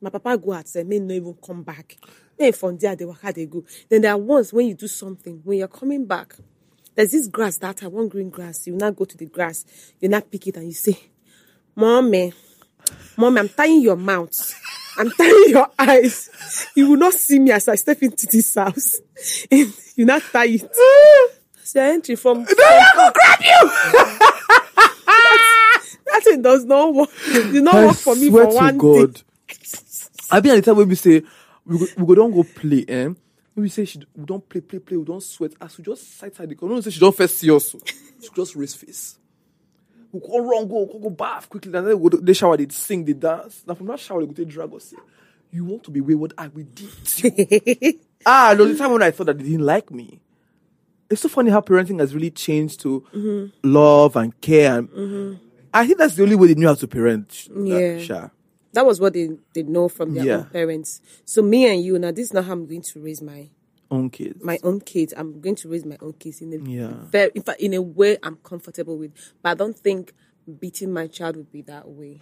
my 0.00 0.08
papa 0.08 0.38
go 0.38 0.54
out 0.54 0.66
say, 0.66 0.84
may 0.84 0.98
not 0.98 1.12
even 1.12 1.34
come 1.44 1.62
back. 1.62 1.96
Then 2.38 2.52
from 2.54 2.78
there, 2.78 2.96
they 2.96 3.04
work 3.04 3.20
how 3.20 3.32
they 3.32 3.44
go. 3.44 3.62
Then 3.90 4.00
there 4.00 4.12
are 4.12 4.18
ones 4.18 4.52
when 4.52 4.68
you 4.68 4.74
do 4.74 4.88
something, 4.88 5.42
when 5.44 5.58
you're 5.58 5.68
coming 5.68 6.06
back, 6.06 6.34
there's 6.94 7.10
this 7.10 7.28
grass 7.28 7.58
that 7.58 7.82
I 7.82 7.88
want 7.88 8.10
green 8.10 8.30
grass. 8.30 8.66
You 8.66 8.74
now 8.74 8.90
go 8.90 9.04
to 9.04 9.16
the 9.16 9.26
grass, 9.26 9.64
you 10.00 10.08
now 10.08 10.20
pick 10.20 10.46
it 10.46 10.56
and 10.56 10.66
you 10.66 10.72
say, 10.72 10.98
Mommy, 11.76 12.32
Mommy, 13.16 13.40
I'm 13.40 13.48
tying 13.48 13.82
your 13.82 13.96
mouth. 13.96 14.54
I'm 14.96 15.10
tying 15.10 15.44
your 15.48 15.68
eyes. 15.78 16.30
You 16.74 16.90
will 16.90 16.96
not 16.98 17.14
see 17.14 17.38
me 17.38 17.50
as 17.52 17.68
I 17.68 17.74
step 17.76 18.02
into 18.02 18.26
this 18.30 18.54
house. 18.54 19.00
And 19.50 19.72
you 19.96 20.04
not 20.04 20.22
tie 20.32 20.46
it. 20.46 20.70
So 21.64 21.80
I 21.82 21.88
entry 21.90 22.16
from. 22.16 22.38
No, 22.42 22.46
I 22.48 22.90
will 22.96 23.12
grab 23.12 23.40
you! 23.40 23.70
that 26.06 26.20
thing 26.24 26.42
does 26.42 26.64
not 26.64 26.94
work. 26.94 27.10
It 27.26 27.52
did 27.52 27.62
not 27.64 27.74
I 27.74 27.86
work 27.86 27.96
for 27.96 28.14
me 28.16 28.28
swear 28.28 28.44
for 28.46 28.50
to 28.50 28.56
one 28.56 28.78
God. 28.78 29.14
day. 29.14 29.22
I 30.30 30.40
been 30.40 30.52
at 30.52 30.56
the 30.56 30.62
time 30.62 30.76
when 30.76 30.88
we 30.88 30.94
say 30.94 31.22
we 31.64 31.78
go, 31.78 31.86
we 31.96 32.06
go 32.06 32.14
don't 32.14 32.32
go 32.32 32.42
play, 32.44 32.84
eh? 32.88 33.04
When 33.04 33.16
we 33.64 33.68
say 33.68 33.84
she, 33.84 34.00
we 34.14 34.24
don't 34.24 34.46
play, 34.48 34.60
play, 34.60 34.78
play, 34.78 34.96
we 34.96 35.04
don't 35.04 35.22
sweat. 35.22 35.52
As 35.60 35.76
we 35.78 35.84
just 35.84 36.18
sight 36.18 36.36
her, 36.36 36.46
the 36.46 36.54
corner, 36.54 36.80
say 36.82 36.90
she 36.90 37.00
don't 37.00 37.16
first 37.16 37.38
see 37.38 37.50
us. 37.50 37.70
so 37.72 37.78
She 38.20 38.28
just 38.34 38.54
raise 38.56 38.74
face. 38.74 39.18
We 40.12 40.20
go 40.20 40.38
run, 40.38 40.68
go, 40.68 40.86
go, 40.86 40.98
go 40.98 41.10
bath 41.10 41.48
quickly. 41.50 41.72
And 41.76 41.86
then 41.86 42.00
we 42.00 42.10
go, 42.10 42.16
they 42.18 42.32
shower, 42.32 42.56
they 42.56 42.68
sing, 42.68 43.04
they 43.04 43.12
dance. 43.12 43.62
Now 43.66 43.74
from 43.74 43.86
that 43.88 44.00
shower, 44.00 44.20
they 44.20 44.26
go 44.26 44.32
take 44.32 44.48
drag 44.48 44.72
us. 44.74 44.84
Say, 44.84 44.96
you 45.50 45.64
want 45.64 45.84
to 45.84 45.90
be 45.90 46.00
wayward? 46.00 46.32
I 46.38 46.48
will 46.48 46.64
beat 46.64 47.24
you. 47.24 47.92
ah, 48.26 48.54
there 48.56 48.66
was 48.66 48.76
a 48.76 48.78
time 48.78 48.92
when 48.92 49.02
I 49.02 49.10
thought 49.10 49.26
that 49.26 49.38
they 49.38 49.44
didn't 49.44 49.66
like 49.66 49.90
me. 49.90 50.20
It's 51.10 51.22
so 51.22 51.28
funny 51.28 51.50
how 51.50 51.60
parenting 51.62 52.00
has 52.00 52.14
really 52.14 52.30
changed 52.30 52.80
to 52.80 53.00
Mm-hmm. 53.14 53.68
love 53.70 54.16
and 54.16 54.38
care. 54.40 54.78
And 54.78 55.38
I 55.74 55.86
think 55.86 55.98
that's 55.98 56.14
the 56.16 56.22
only 56.22 56.36
way 56.36 56.48
they 56.48 56.54
knew 56.54 56.66
how 56.68 56.74
to 56.74 56.86
parent. 56.88 57.32
sh- 57.32 57.48
that, 57.48 58.06
Yeah. 58.08 58.28
That 58.74 58.84
was 58.86 59.00
what 59.00 59.14
they, 59.14 59.30
they 59.54 59.62
know 59.62 59.88
from 59.88 60.12
their 60.14 60.24
Yeah. 60.24 60.36
own 60.38 60.44
parents. 60.44 61.00
So 61.24 61.40
me 61.42 61.66
and 61.72 61.82
you, 61.82 61.98
now 61.98 62.10
this 62.12 62.26
is 62.26 62.32
not 62.34 62.44
how 62.44 62.52
I'm 62.52 62.66
going 62.66 62.82
to 62.82 63.00
raise 63.00 63.22
my 63.22 63.48
Own 63.90 64.10
kids. 64.10 64.42
my 64.44 64.58
own 64.62 64.80
kids. 64.80 65.14
I'm 65.16 65.40
going 65.40 65.54
to 65.56 65.68
raise 65.68 65.84
my 65.86 65.96
own 66.02 66.12
kids 66.14 66.40
in 66.42 66.52
a 66.52 66.56
Yeah. 66.70 66.92
very, 67.10 67.30
in 67.34 67.42
fact, 67.42 67.60
in 67.60 67.72
a 67.74 67.80
way 67.80 68.18
I'm 68.22 68.36
comfortable 68.36 68.98
with. 68.98 69.12
But 69.42 69.50
I 69.50 69.54
don't 69.54 69.78
think 69.78 70.12
beating 70.60 70.92
my 70.92 71.06
child 71.06 71.36
would 71.36 71.50
be 71.50 71.62
that 71.62 71.88
way. 71.88 72.20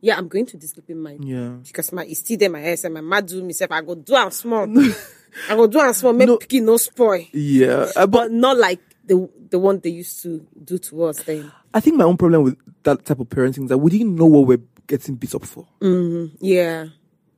Yeah, 0.00 0.16
I'm 0.18 0.28
going 0.28 0.46
to 0.46 0.56
discipline 0.56 1.00
my 1.00 1.16
Yeah. 1.20 1.56
because 1.64 1.92
my 1.92 2.04
it's 2.04 2.18
still 2.20 2.36
there 2.36 2.50
my 2.50 2.62
ass 2.62 2.84
and 2.84 2.94
my 2.94 3.00
mad 3.00 3.26
do 3.26 3.42
myself. 3.44 3.70
I 3.72 3.80
go 3.82 3.94
do 3.94 4.14
am 4.16 4.30
small. 4.32 4.66
I 5.48 5.56
go 5.56 5.66
do 5.66 5.78
am 5.80 5.92
small. 5.94 6.12
Make 6.12 6.28
No. 6.28 6.38
no 6.60 6.76
spoil. 6.76 7.24
Yeah, 7.32 7.86
uh, 7.96 8.06
but 8.06 8.10
But 8.10 8.32
not 8.32 8.58
like 8.58 8.80
the 9.06 9.28
the 9.50 9.58
one 9.58 9.78
they 9.80 9.90
used 9.90 10.20
to 10.24 10.46
do 10.62 10.78
to 10.78 11.04
us 11.04 11.22
then. 11.22 11.50
I 11.72 11.80
think 11.80 11.96
my 11.96 12.04
own 12.04 12.16
problem 12.16 12.42
with 12.42 12.56
that 12.82 13.04
type 13.04 13.20
of 13.20 13.28
parenting 13.28 13.64
is 13.64 13.68
that 13.68 13.78
we 13.78 13.90
didn't 13.90 14.16
know 14.16 14.26
what 14.26 14.46
we're 14.46 14.62
getting 14.86 15.14
beat 15.14 15.34
up 15.34 15.44
for. 15.46 15.66
Yeah. 16.40 16.86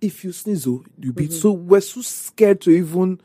If 0.01 0.25
you 0.25 0.33
sneeze, 0.33 0.67
oh, 0.67 0.85
you 1.01 1.12
beat. 1.12 1.31
Mm-hmm. 1.31 1.39
So 1.39 1.53
we're 1.53 1.81
so 1.81 2.01
scared 2.03 2.61
to 2.62 2.71
even 2.71 3.21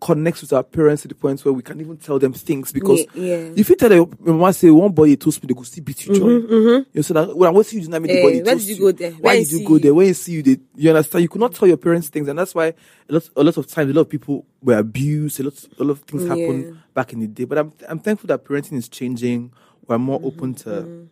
connect 0.00 0.40
with 0.40 0.52
our 0.52 0.62
parents 0.62 1.02
to 1.02 1.08
the 1.08 1.14
point 1.14 1.44
where 1.44 1.52
we 1.52 1.62
can 1.62 1.80
even 1.80 1.96
tell 1.96 2.18
them 2.18 2.32
things 2.32 2.70
because 2.72 3.06
Yeah. 3.14 3.36
Mm-hmm, 3.36 3.58
if 3.58 3.68
you 3.68 3.76
tell 3.76 3.92
your 3.92 4.08
mama 4.20 4.52
say 4.52 4.70
one 4.70 4.92
body 4.92 5.16
too 5.16 5.32
speed, 5.32 5.50
they 5.50 5.54
go 5.54 5.62
still 5.62 5.82
beat 5.84 6.06
you. 6.06 6.14
join. 6.14 6.86
You 6.92 7.02
say 7.02 7.14
that 7.14 7.36
when 7.36 7.54
I 7.56 7.62
see 7.62 7.76
you, 7.78 7.82
do 7.82 7.88
not 7.88 8.02
make 8.02 8.12
the 8.12 8.18
Eh, 8.18 8.22
body 8.22 8.42
where 8.42 8.54
did 8.54 8.64
you 8.68 8.76
go 8.78 8.92
there? 8.92 9.10
Why 9.12 9.36
did 9.36 9.50
you 9.52 9.60
go 9.60 9.76
see 9.76 9.82
there? 9.82 9.94
When 9.94 10.06
you 10.06 10.14
see 10.14 10.32
you, 10.32 10.42
they, 10.42 10.58
you 10.76 10.88
understand. 10.90 11.22
You 11.22 11.28
could 11.28 11.40
not 11.40 11.52
tell 11.54 11.66
your 11.68 11.76
parents 11.76 12.08
things, 12.08 12.28
and 12.28 12.38
that's 12.38 12.54
why 12.54 12.68
a 13.08 13.12
lot, 13.12 13.28
a 13.36 13.42
lot 13.42 13.56
of 13.56 13.66
times, 13.66 13.90
a 13.90 13.94
lot 13.94 14.02
of 14.02 14.08
people 14.08 14.46
were 14.62 14.78
abused. 14.78 15.40
A 15.40 15.44
lot, 15.44 15.64
a 15.78 15.84
lot 15.84 15.90
of 15.92 16.00
things 16.02 16.26
happened 16.26 16.66
Yeah. 16.66 16.72
back 16.94 17.12
in 17.12 17.20
the 17.20 17.26
day. 17.26 17.44
But 17.44 17.58
I'm, 17.58 17.72
I'm 17.88 17.98
thankful 17.98 18.28
that 18.28 18.44
parenting 18.44 18.74
is 18.76 18.88
changing. 18.88 19.52
We're 19.86 19.96
Mm-hmm, 19.96 20.04
more 20.04 20.20
open 20.22 20.54
to 20.54 21.08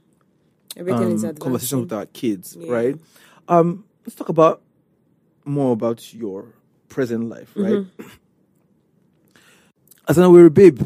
Everything 0.77 1.13
is 1.13 1.25
um, 1.25 1.35
conversations 1.37 1.81
with 1.83 1.93
our 1.93 2.07
kids, 2.07 2.57
Yeah. 2.61 2.73
right? 2.73 2.97
Um, 3.49 3.85
let's 4.05 4.15
talk 4.15 4.29
about 4.29 4.63
more 5.45 5.73
about 5.73 6.13
your 6.15 6.47
present 6.89 7.29
life, 7.29 7.53
right? 7.57 7.85
Mm-hmm. 10.07 10.11
As 10.11 10.19
an 10.19 10.25
Owerri 10.25 10.53
babe, 10.53 10.81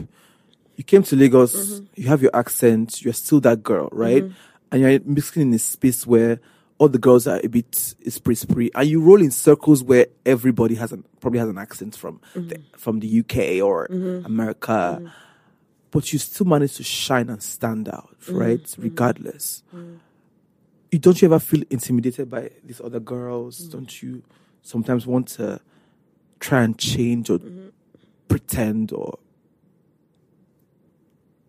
you 0.77 0.85
came 0.85 1.03
to 1.05 1.17
Lagos, 1.17 1.55
Mm-hmm. 1.55 1.85
you 2.03 2.09
have 2.09 2.23
your 2.23 2.35
accent, 2.35 3.03
you're 3.03 3.13
still 3.15 3.41
that 3.41 3.63
girl, 3.63 3.89
right? 3.93 4.25
And 4.73 4.81
you're 4.81 5.01
mixing 5.05 5.43
in 5.43 5.53
a 5.55 5.59
space 5.59 6.07
where 6.07 6.41
all 6.79 6.89
the 6.89 6.99
girls 6.99 7.27
are 7.27 7.41
a 7.45 7.49
bit 7.49 7.75
spree 7.75 8.35
spree, 8.35 8.71
and 8.75 8.89
you 8.89 9.01
roll 9.03 9.21
in 9.21 9.31
circles 9.31 9.83
where 9.83 10.07
everybody 10.25 10.75
has 10.77 10.93
an 10.93 11.05
probably 11.21 11.39
has 11.39 11.49
an 11.51 11.59
accent 11.59 11.95
from 11.97 12.21
the, 12.35 12.59
from 12.79 13.01
the 13.01 13.21
UK 13.21 13.63
or 13.63 13.85
America, 14.25 15.13
but 15.91 16.11
you 16.13 16.19
still 16.19 16.47
manage 16.47 16.77
to 16.77 16.83
shine 16.83 17.29
and 17.29 17.43
stand 17.43 17.89
out, 17.91 18.17
right? 18.31 18.75
Regardless 18.79 19.63
you 20.93 20.99
don't 20.99 21.21
you 21.21 21.27
ever 21.27 21.39
feel 21.39 21.63
intimidated 21.71 22.31
by 22.31 22.51
these 22.65 22.81
other 22.81 22.99
girls? 23.01 23.59
Don't 23.69 24.03
you 24.03 24.23
sometimes 24.63 25.07
want 25.07 25.29
to 25.29 25.61
try 26.41 26.63
and 26.63 26.79
change 26.79 27.29
or 27.31 27.39
pretend 28.31 28.93
or 28.93 29.19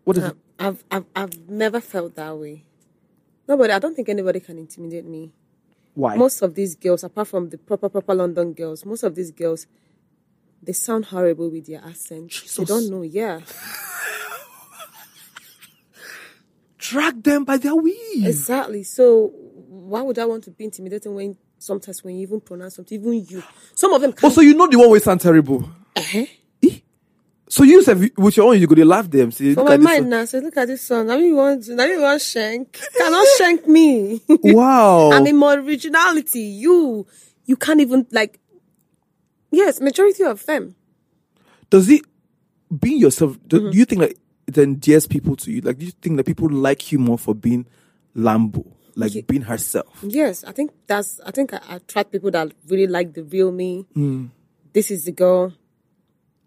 what 0.04 0.16
is 0.18 0.24
Uh, 0.24 0.32
I've, 0.58 0.84
I've 0.90 1.06
I've 1.16 1.48
never 1.48 1.80
felt 1.80 2.14
that 2.16 2.36
way. 2.36 2.64
Nobody. 3.48 3.72
I 3.72 3.78
don't 3.78 3.94
think 3.96 4.08
anybody 4.08 4.40
can 4.40 4.58
intimidate 4.58 5.04
me. 5.06 5.32
why? 5.94 6.16
Most 6.16 6.42
of 6.42 6.54
these 6.54 6.74
girls, 6.76 7.02
apart 7.04 7.28
from 7.28 7.48
the 7.50 7.58
proper 7.58 7.88
proper 7.88 8.14
London 8.14 8.52
girls, 8.52 8.84
most 8.84 9.02
of 9.02 9.14
these 9.14 9.30
girls, 9.30 9.66
they 10.62 10.72
sound 10.72 11.06
horrible 11.06 11.48
with 11.50 11.66
their 11.66 11.82
accent. 11.84 12.32
They 12.56 12.64
don't 12.64 12.88
know. 12.90 13.02
Yeah, 13.02 13.40
drag 16.78 17.22
them 17.22 17.44
by 17.44 17.56
their 17.58 17.74
weave. 17.76 18.26
exactly. 18.26 18.82
So 18.84 19.32
why 19.68 20.02
would 20.02 20.18
I 20.18 20.26
want 20.26 20.44
to 20.44 20.50
be 20.50 20.64
intimidating 20.64 21.14
when 21.14 21.36
sometimes 21.58 22.02
when 22.04 22.16
you 22.16 22.22
even 22.22 22.40
pronounce 22.40 22.76
something, 22.76 22.98
even 23.00 23.14
you, 23.28 23.42
some 23.74 23.92
of 23.92 24.00
them 24.00 24.10
Oh, 24.10 24.20
can't. 24.20 24.32
so 24.34 24.40
you 24.40 24.54
know 24.54 24.66
the 24.68 24.78
one 24.78 24.90
way 24.90 24.98
sound 24.98 25.20
terrible. 25.20 25.68
Eh? 25.96 26.26
So 27.52 27.64
you 27.64 27.82
say 27.82 28.10
with 28.16 28.36
your 28.38 28.48
own 28.48 28.58
you 28.58 28.66
go 28.66 28.74
they 28.74 28.82
laugh 28.84 29.10
them. 29.10 29.30
See, 29.30 29.52
For 29.54 29.62
look 29.64 29.68
my 29.68 29.76
mind 29.76 30.08
now, 30.08 30.24
so 30.24 30.38
look 30.38 30.56
at 30.56 30.68
this 30.68 30.80
song. 30.80 31.06
Now 31.08 31.16
you 31.18 31.36
want, 31.36 31.68
now 31.68 31.84
you 31.84 32.00
want 32.00 32.22
shank. 32.22 32.80
Cannot 32.96 33.26
shank 33.36 33.66
me. 33.68 34.22
Wow. 34.42 35.10
I 35.12 35.20
mean, 35.20 35.36
more 35.36 35.52
originality. 35.58 36.40
You, 36.40 37.06
you 37.44 37.56
can't 37.56 37.80
even 37.80 38.06
like. 38.10 38.40
Yes, 39.50 39.82
majority 39.82 40.24
of 40.24 40.46
them. 40.46 40.74
Does 41.68 41.90
it 41.90 42.00
being 42.80 42.98
yourself? 42.98 43.36
Do, 43.46 43.60
Mm-hmm. 43.60 43.76
you 43.78 43.84
think 43.84 44.00
like 44.00 44.18
it 44.46 44.56
endears 44.56 45.06
people 45.06 45.36
to 45.36 45.52
you? 45.52 45.60
Like, 45.60 45.76
do 45.78 45.84
you 45.84 45.92
think 45.92 46.16
that 46.16 46.24
people 46.24 46.48
like 46.50 46.90
you 46.90 46.98
more 46.98 47.18
for 47.18 47.34
being 47.34 47.66
Lambo, 48.16 48.64
like 48.96 49.14
Ye- 49.14 49.20
being 49.22 49.42
herself? 49.42 49.98
Yes, 50.02 50.42
I 50.44 50.52
think 50.52 50.70
that's. 50.86 51.20
I 51.26 51.30
think 51.32 51.52
I 51.52 51.60
attract 51.76 52.12
people 52.12 52.30
that 52.30 52.50
really 52.68 52.86
like 52.86 53.12
the 53.12 53.24
real 53.24 53.52
me. 53.52 53.84
This 54.72 54.90
is 54.90 55.04
the 55.04 55.12
girl. 55.12 55.52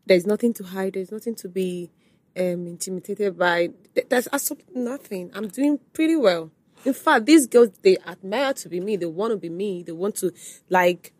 There's 0.05 0.25
nothing 0.25 0.53
to 0.53 0.63
hide. 0.63 0.93
There's 0.93 1.11
nothing 1.11 1.35
to 1.35 1.49
be 1.49 1.89
um, 2.37 2.67
intimidated 2.67 3.37
by. 3.37 3.69
Th- 3.95 4.07
There's 4.09 4.27
absolutely 4.31 4.79
nothing. 4.81 5.31
I'm 5.33 5.47
doing 5.47 5.79
pretty 5.93 6.15
well. 6.15 6.51
In 6.85 6.93
fact, 6.93 7.25
these 7.25 7.47
girls 7.47 7.69
they 7.81 7.97
admire 8.05 8.53
to 8.53 8.69
be 8.69 8.79
me. 8.79 8.95
They 8.95 9.07
want 9.07 9.31
to 9.31 9.37
be 9.37 9.49
me. 9.49 9.81
They 9.83 9.91
want 9.91 10.15
to 10.17 10.31
like 10.69 11.13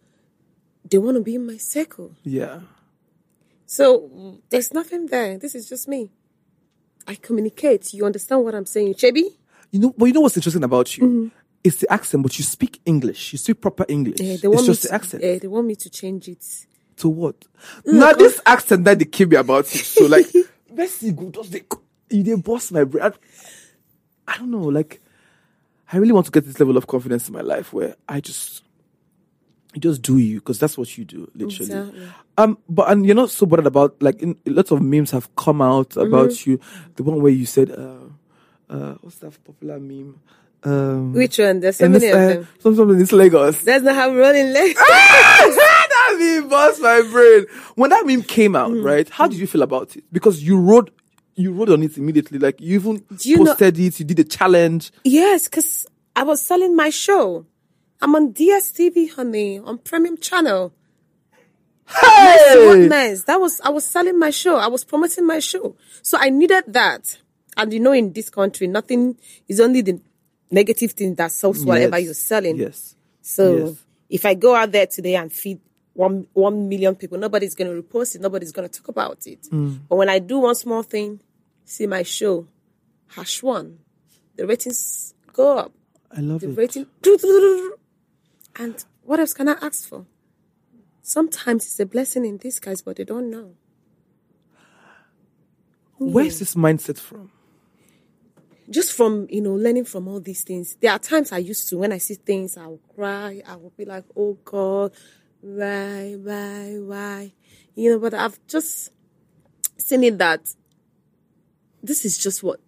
they 0.90 1.00
want 1.00 1.18
to 1.18 1.24
be 1.24 1.36
in 1.36 1.46
my 1.48 1.58
circle. 1.58 2.14
Yeah. 2.24 2.60
So 3.66 4.40
there's 4.50 4.74
nothing 4.74 5.08
there. 5.08 5.38
This 5.38 5.56
is 5.56 5.68
just 5.68 5.88
me. 5.88 6.12
I 7.08 7.16
communicate. 7.16 7.94
You 7.94 8.06
understand 8.06 8.44
what 8.44 8.54
I'm 8.56 8.66
saying, 8.66 8.94
Chebi? 8.96 9.24
You 9.72 9.80
know, 9.80 9.94
but 9.98 10.06
you 10.06 10.14
know 10.14 10.22
what's 10.22 10.38
interesting 10.38 10.64
about 10.64 10.96
you? 10.98 11.32
It's 11.64 11.78
the 11.78 11.92
accent, 11.92 12.22
but 12.22 12.38
you 12.38 12.44
speak 12.46 12.80
English. 12.86 13.34
You 13.34 13.40
speak 13.40 13.60
proper 13.60 13.86
English. 13.88 14.20
Eh, 14.22 14.38
they 14.40 14.48
it's 14.48 14.66
just 14.68 14.84
me 14.84 14.90
the 14.90 14.94
accent. 14.96 15.24
eh, 15.24 15.40
they 15.40 15.48
want 15.48 15.66
me 15.66 15.76
to 15.76 15.90
change 15.90 16.28
it. 16.28 16.46
To 16.98 17.10
what? 17.10 17.36
now 17.86 18.14
this 18.14 18.40
accent 18.46 18.86
that 18.86 19.00
they 19.00 19.06
keep 19.06 19.30
me 19.30 19.36
about 19.38 19.66
it. 19.66 19.80
So 19.80 20.06
like, 20.06 20.28
Mercy 20.74 21.12
go 21.12 21.30
does 21.30 21.50
they 21.50 21.64
you 22.10 22.24
they 22.24 22.36
boss 22.36 22.72
my 22.72 22.84
brain. 22.86 23.04
I, 23.06 23.12
I 24.34 24.38
don't 24.38 24.52
know. 24.52 24.60
Like, 24.62 25.02
I 25.92 25.98
really 25.98 26.14
want 26.14 26.26
to 26.28 26.32
get 26.32 26.46
this 26.46 26.60
level 26.60 26.78
of 26.78 26.88
confidence 26.88 27.28
in 27.28 27.34
my 27.34 27.42
life 27.42 27.74
where 27.74 27.96
I 28.08 28.20
just, 28.22 28.64
you 29.74 29.82
just 29.82 30.02
do 30.02 30.18
you 30.18 30.40
because 30.40 30.58
that's 30.60 30.78
what 30.78 30.98
you 30.98 31.04
do, 31.06 31.30
literally. 31.36 31.72
Exactly. 31.72 32.08
Um, 32.38 32.58
but 32.70 32.90
and 32.90 33.06
you're 33.06 33.16
not 33.16 33.30
so 33.30 33.46
bothered 33.46 33.68
about 33.68 34.02
like 34.02 34.22
in, 34.22 34.38
lots 34.46 34.72
of 34.72 34.82
memes 34.82 35.12
have 35.12 35.34
come 35.36 35.62
out 35.62 35.96
about 35.98 36.30
Mm-hmm. 36.30 36.50
you. 36.52 36.60
The 36.96 37.04
one 37.04 37.22
where 37.22 37.32
you 37.32 37.46
said, 37.46 37.72
uh, 37.72 37.98
uh, 38.70 38.94
what's 39.02 39.18
that 39.18 39.38
popular 39.44 39.80
meme? 39.80 40.20
Um, 40.64 41.14
Which 41.14 41.38
one? 41.38 41.60
There's 41.60 41.76
so 41.78 41.88
many 41.88 42.00
this, 42.00 42.14
of 42.16 42.20
uh, 42.20 42.28
them. 42.28 42.48
some 42.60 42.76
something 42.76 42.94
in 42.96 43.00
this 43.00 43.12
Lagos. 43.12 43.62
That's 43.64 43.84
not 43.84 43.94
how 43.96 44.10
rolling 44.16 44.52
legs. 44.52 44.80
meme 46.18 46.50
bust 46.50 46.82
my 46.82 47.02
brain. 47.12 47.46
When 47.76 47.90
that 47.92 48.06
meme 48.06 48.24
came 48.24 48.56
out, 48.56 48.72
Mm. 48.72 48.84
right? 48.84 49.10
How 49.10 49.28
did 49.28 49.40
you 49.40 49.48
feel 49.48 49.62
about 49.64 49.96
it? 49.96 50.04
Because 50.12 50.44
you 50.44 50.58
wrote, 50.60 50.92
you 51.36 51.52
wrote 51.52 51.70
on 51.70 51.84
it 51.84 51.98
immediately. 51.98 52.40
Like 52.40 52.60
you 52.62 52.76
even 52.76 53.04
you 53.22 53.38
know- 53.38 53.46
posted 53.46 53.80
it. 53.80 54.00
You 54.00 54.06
did 54.06 54.20
a 54.20 54.24
challenge. 54.24 54.92
yes, 55.04 55.46
because 55.46 55.86
I 56.16 56.24
was 56.24 56.42
selling 56.42 56.76
my 56.76 56.90
show. 56.90 57.46
I'm 58.02 58.14
on 58.16 58.34
DSTV, 58.34 59.12
honey, 59.16 59.60
on 59.60 59.78
Premium 59.80 60.18
Channel. 60.18 60.74
Hey! 61.88 62.54
Goodness, 62.56 63.24
that 63.26 63.40
was 63.40 63.62
I 63.62 63.70
was 63.70 63.86
selling 63.86 64.18
my 64.18 64.32
show. 64.32 64.58
I 64.58 64.68
was 64.68 64.84
promoting 64.84 65.26
my 65.28 65.40
show, 65.40 65.76
so 66.02 66.18
I 66.20 66.30
needed 66.30 66.64
that. 66.68 67.18
And 67.58 67.72
you 67.72 67.80
know, 67.80 67.92
in 67.94 68.12
this 68.12 68.30
country, 68.30 68.68
nothing 68.68 69.18
is 69.48 69.60
only 69.60 69.82
the 69.82 70.02
negative 70.52 70.92
thing 70.94 71.16
that 71.16 71.32
sells 71.32 71.64
whatever 71.64 71.98
Yes. 71.98 72.06
you're 72.06 72.14
selling. 72.16 72.58
Yes. 72.58 72.96
So 73.22 73.58
Yes. 73.68 73.76
if 74.10 74.26
I 74.26 74.34
go 74.34 74.56
out 74.56 74.72
there 74.72 74.88
today 74.88 75.16
and 75.16 75.32
feed 75.32 75.60
one 75.96 76.28
one 76.34 76.70
million 76.70 76.94
people, 76.96 77.18
nobody's 77.18 77.56
going 77.56 77.74
to 77.74 77.82
repost 77.82 78.16
it. 78.16 78.22
Nobody's 78.22 78.52
going 78.52 78.70
to 78.70 78.80
talk 78.80 78.90
about 78.90 79.26
it. 79.26 79.42
Mm. 79.52 79.80
But 79.90 79.96
when 79.96 80.10
I 80.10 80.20
do 80.20 80.40
one 80.40 80.54
small 80.56 80.84
thing, 80.84 81.22
see 81.64 81.88
my 81.88 82.04
show, 82.04 82.48
hash 83.08 83.42
one, 83.42 83.80
the 84.36 84.46
ratings 84.46 85.14
go 85.34 85.58
up. 85.58 85.72
I 86.16 86.20
love 86.22 86.42
The 86.42 86.50
it. 86.50 86.58
rating, 86.58 86.86
and 88.58 88.86
what 89.04 89.20
else 89.20 89.34
can 89.34 89.50
I 89.50 89.56
ask 89.62 89.88
for? 89.90 90.06
Sometimes 91.02 91.66
it's 91.66 91.80
a 91.80 91.86
blessing 91.86 92.26
in 92.26 92.38
disguise, 92.38 92.82
but 92.82 92.98
they 92.98 93.04
don't 93.04 93.30
know. 93.30 93.54
Where's 95.98 96.40
this 96.40 96.56
mindset 96.56 97.00
from? 97.00 97.32
just 98.68 98.94
from 98.94 99.28
you 99.30 99.42
know 99.42 99.54
learning 99.54 99.86
from 99.86 100.08
all 100.08 100.20
these 100.20 100.42
things 100.44 100.76
there 100.82 100.92
are 100.92 100.98
times 100.98 101.32
i 101.32 101.38
used 101.38 101.70
to 101.70 101.78
when 101.78 101.92
i 101.92 102.00
see 102.00 102.16
things 102.16 102.58
i 102.58 102.66
will 102.66 102.82
cry 102.96 103.40
i 103.48 103.56
will 103.56 103.72
be 103.78 103.86
like 103.86 104.04
oh 104.18 104.36
god 104.44 104.92
why 105.46 106.16
why 106.18 106.76
why? 106.80 107.32
You 107.76 107.92
know 107.92 108.00
but 108.00 108.14
i've 108.16 108.40
just 108.48 108.90
seen 109.78 110.04
it 110.04 110.18
that 110.18 110.56
this 111.84 112.04
is 112.04 112.18
just 112.18 112.42
what 112.42 112.60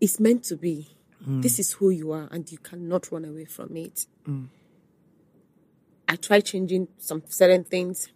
it's 0.00 0.20
meant 0.20 0.44
to 0.44 0.56
be. 0.56 0.88
Mm. 1.26 1.42
This 1.42 1.58
is 1.58 1.72
who 1.72 1.90
you 1.90 2.12
are 2.12 2.28
and 2.30 2.50
you 2.52 2.58
cannot 2.58 3.10
run 3.10 3.24
away 3.24 3.46
from 3.46 3.76
it. 3.76 4.06
Mm. 4.28 4.46
I 6.08 6.16
tried 6.16 6.44
changing 6.44 6.88
some 6.98 7.22
certain 7.26 7.64
things. 7.64 8.08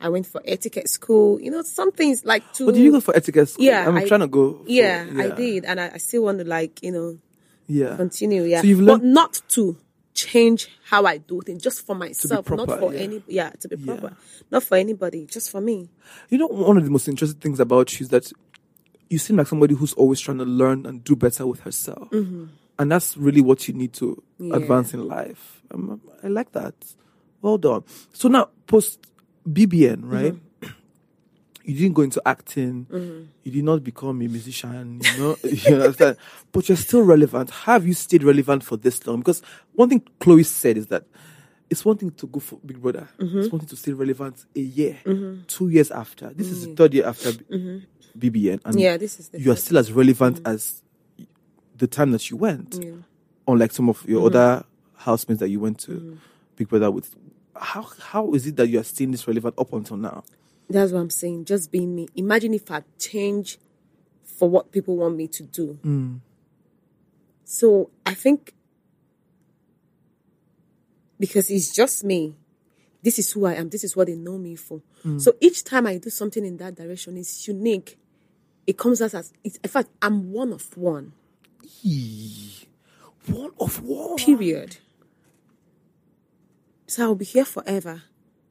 I 0.00 0.08
went 0.08 0.26
for 0.26 0.40
etiquette 0.46 0.88
school. 0.88 1.40
You 1.40 1.50
know 1.50 1.62
some 1.62 1.90
things 1.92 2.24
like 2.24 2.50
to 2.54 2.66
But 2.66 2.76
did 2.76 2.82
you 2.84 2.92
go 2.92 3.00
for 3.00 3.14
etiquette 3.16 3.48
school? 3.50 3.64
Yeah, 3.66 3.86
I'm 3.86 3.96
I- 3.98 4.06
trying 4.06 4.20
to 4.20 4.28
go. 4.28 4.54
for- 4.54 4.64
yeah, 4.70 5.06
I 5.18 5.28
did, 5.30 5.64
and 5.66 5.78
I, 5.80 5.90
I 5.94 5.98
still 5.98 6.22
want 6.22 6.38
to 6.38 6.44
like 6.44 6.82
you 6.82 6.92
know 6.92 7.18
Yeah. 7.66 7.96
continue. 7.96 8.44
Yeah, 8.44 8.60
So 8.62 8.68
you've 8.68 8.86
but 8.86 9.02
not 9.02 9.42
to 9.48 9.76
change 10.26 10.68
how 10.84 11.04
I 11.06 11.18
do 11.18 11.40
things, 11.42 11.62
just 11.62 11.86
for 11.86 11.94
myself, 11.94 12.44
proper, 12.46 12.66
not 12.66 12.78
for 12.80 12.92
yeah. 12.94 13.00
any. 13.00 13.22
Yeah, 13.28 13.50
to 13.60 13.68
be 13.68 13.76
Yeah. 13.76 13.86
proper, 13.96 14.16
not 14.50 14.62
for 14.64 14.76
anybody, 14.76 15.26
just 15.26 15.50
for 15.50 15.60
me. 15.60 15.88
You 16.28 16.38
know, 16.38 16.46
one 16.48 16.76
of 16.76 16.84
the 16.84 16.90
most 16.90 17.06
interesting 17.08 17.40
things 17.40 17.60
about 17.60 17.98
you 17.98 18.04
is 18.04 18.08
that 18.10 18.32
you 19.10 19.18
seem 19.18 19.36
like 19.36 19.46
somebody 19.46 19.74
who's 19.74 19.92
always 19.94 20.20
trying 20.20 20.38
to 20.38 20.44
learn 20.44 20.84
and 20.86 21.02
do 21.04 21.14
better 21.16 21.46
with 21.46 21.60
herself. 21.60 22.08
And 22.12 22.92
that's 22.92 23.16
really 23.16 23.40
what 23.40 23.66
you 23.68 23.74
need 23.74 23.92
to 23.94 24.22
Yeah. 24.38 24.56
advance 24.56 24.92
in 24.94 25.06
life. 25.06 25.62
Um, 25.70 26.00
I 26.22 26.28
like 26.28 26.52
that. 26.52 26.74
Well 27.42 27.58
done. 27.58 27.84
So 28.12 28.28
now, 28.28 28.50
post 28.66 28.98
BBN, 29.48 30.04
right? 30.04 30.34
You 31.68 31.74
didn't 31.74 31.94
go 31.96 32.00
into 32.02 32.22
acting. 32.24 32.86
Mm-hmm. 32.86 33.24
You 33.42 33.52
did 33.52 33.64
not 33.64 33.84
become 33.84 34.08
a 34.08 34.14
musician. 34.14 35.02
You 35.04 35.18
know, 35.18 35.36
you 35.44 35.74
understand. 35.74 36.16
But 36.50 36.66
you're 36.66 36.78
still 36.78 37.02
relevant. 37.02 37.50
Have 37.50 37.86
you 37.86 37.92
stayed 37.92 38.22
relevant 38.22 38.64
for 38.64 38.78
this 38.78 39.06
long? 39.06 39.18
Because 39.18 39.42
one 39.74 39.90
thing 39.90 40.02
Chloe 40.18 40.44
said 40.44 40.78
is 40.78 40.86
that 40.86 41.04
it's 41.68 41.84
one 41.84 41.98
thing 41.98 42.10
to 42.12 42.26
go 42.26 42.40
for 42.40 42.58
Big 42.64 42.80
Brother. 42.80 43.06
Mm-hmm. 43.18 43.38
It's 43.38 43.52
one 43.52 43.60
thing 43.60 43.68
to 43.68 43.76
stay 43.76 43.92
relevant 43.92 44.46
a 44.56 44.60
year, 44.60 44.96
mm-hmm. 45.04 45.42
two 45.46 45.68
years 45.68 45.90
after. 45.90 46.30
This 46.30 46.48
is 46.48 46.66
the 46.66 46.74
third 46.74 46.94
year 46.94 47.06
after 47.06 47.32
BBN, 47.32 48.60
and 48.64 48.80
Yeah, 48.80 48.96
this 48.96 49.20
is 49.20 49.30
you 49.34 49.52
are 49.52 49.56
still 49.56 49.76
as 49.76 49.92
relevant 49.92 50.40
as 50.46 50.82
the 51.76 51.86
time 51.86 52.12
that 52.12 52.30
you 52.30 52.38
went. 52.38 52.82
Unlike 53.46 53.72
some 53.72 53.90
of 53.90 54.08
your 54.08 54.26
other 54.26 54.64
housemates 54.96 55.40
that 55.40 55.50
you 55.50 55.60
went 55.60 55.80
to 55.80 56.18
Big 56.56 56.68
Brother 56.68 56.90
with. 56.90 57.14
How 57.54 57.86
how 58.00 58.32
is 58.32 58.46
it 58.46 58.56
that 58.56 58.68
you 58.68 58.80
are 58.80 58.84
still 58.84 59.10
this 59.10 59.28
relevant 59.28 59.54
up 59.58 59.70
until 59.74 59.98
now? 59.98 60.24
That's 60.68 60.92
what 60.92 61.00
I'm 61.00 61.10
saying. 61.10 61.46
Just 61.46 61.72
being 61.72 61.94
me. 61.94 62.08
Imagine 62.14 62.54
if 62.54 62.70
I 62.70 62.82
change 62.98 63.58
for 64.22 64.48
what 64.48 64.70
people 64.70 64.96
want 64.96 65.16
me 65.16 65.26
to 65.28 65.42
do. 65.42 65.78
Mm. 65.84 66.20
So 67.44 67.90
I 68.04 68.14
think 68.14 68.52
because 71.18 71.50
it's 71.50 71.72
just 71.74 72.04
me. 72.04 72.34
This 73.02 73.18
is 73.18 73.32
who 73.32 73.46
I 73.46 73.54
am. 73.54 73.70
This 73.70 73.84
is 73.84 73.96
what 73.96 74.08
they 74.08 74.14
know 74.14 74.38
me 74.38 74.56
for. 74.56 74.82
Mm. 75.04 75.20
So 75.20 75.34
each 75.40 75.64
time 75.64 75.86
I 75.86 75.98
do 75.98 76.10
something 76.10 76.44
in 76.44 76.56
that 76.58 76.74
direction, 76.74 77.16
it's 77.16 77.46
unique. 77.46 77.98
It 78.66 78.76
comes 78.76 79.00
out 79.00 79.14
as, 79.14 79.32
it's, 79.42 79.56
in 79.56 79.70
fact, 79.70 79.88
I'm 80.02 80.32
one 80.32 80.52
of 80.52 80.76
one. 80.76 81.12
One 83.26 83.52
of 83.58 83.82
one. 83.82 84.16
Period. 84.16 84.78
So 86.86 87.04
I'll 87.04 87.14
be 87.14 87.24
here 87.24 87.44
forever. 87.44 88.02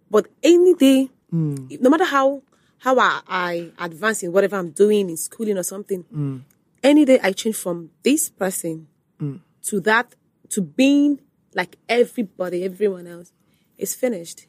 But 0.10 0.28
any 0.42 0.74
day, 0.74 1.10
Mm. 1.34 1.82
no 1.82 1.90
matter 1.90 2.06
how 2.06 2.42
how 2.80 2.98
I, 3.00 3.22
I 3.28 3.72
advance 3.80 4.24
in 4.24 4.32
whatever 4.32 4.56
I'm 4.56 4.70
doing 4.72 5.10
in 5.10 5.18
schooling 5.18 5.58
or 5.58 5.64
something, 5.64 6.06
mm. 6.14 6.42
any 6.84 7.06
day 7.06 7.20
I 7.22 7.32
change 7.34 7.56
from 7.56 7.90
this 8.04 8.30
person 8.30 8.88
mm. 9.20 9.40
to 9.64 9.80
that 9.82 10.16
to 10.50 10.62
being 10.62 11.20
like 11.54 11.76
everybody, 11.90 12.64
everyone 12.64 13.08
else, 13.08 13.32
it's 13.78 13.96
finished. 13.96 14.46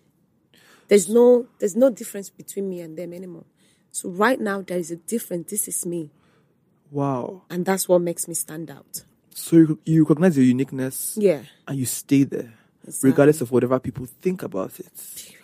There's 0.88 1.08
no 1.08 1.46
there's 1.58 1.74
no 1.76 1.90
difference 1.90 2.30
between 2.30 2.68
me 2.68 2.80
and 2.80 2.96
them 2.96 3.12
anymore. 3.12 3.44
So 3.90 4.10
right 4.10 4.38
now 4.40 4.62
there 4.62 4.78
is 4.78 4.90
a 4.90 4.96
difference. 4.96 5.50
This 5.50 5.66
is 5.68 5.84
me, 5.86 6.10
Wow. 6.90 7.42
and 7.50 7.64
that's 7.64 7.88
what 7.88 8.00
makes 8.02 8.28
me 8.28 8.34
stand 8.34 8.70
out. 8.70 9.04
So 9.34 9.56
you, 9.56 9.78
you 9.84 10.02
recognize 10.04 10.36
your 10.36 10.46
uniqueness 10.46 11.16
Yeah. 11.18 11.42
and 11.66 11.78
you 11.78 11.86
stay 11.86 12.24
there, 12.24 12.52
Exactly. 12.84 13.10
regardless 13.10 13.40
of 13.40 13.50
whatever 13.50 13.78
people 13.80 14.06
think 14.20 14.42
about 14.42 14.78
it. 14.80 15.34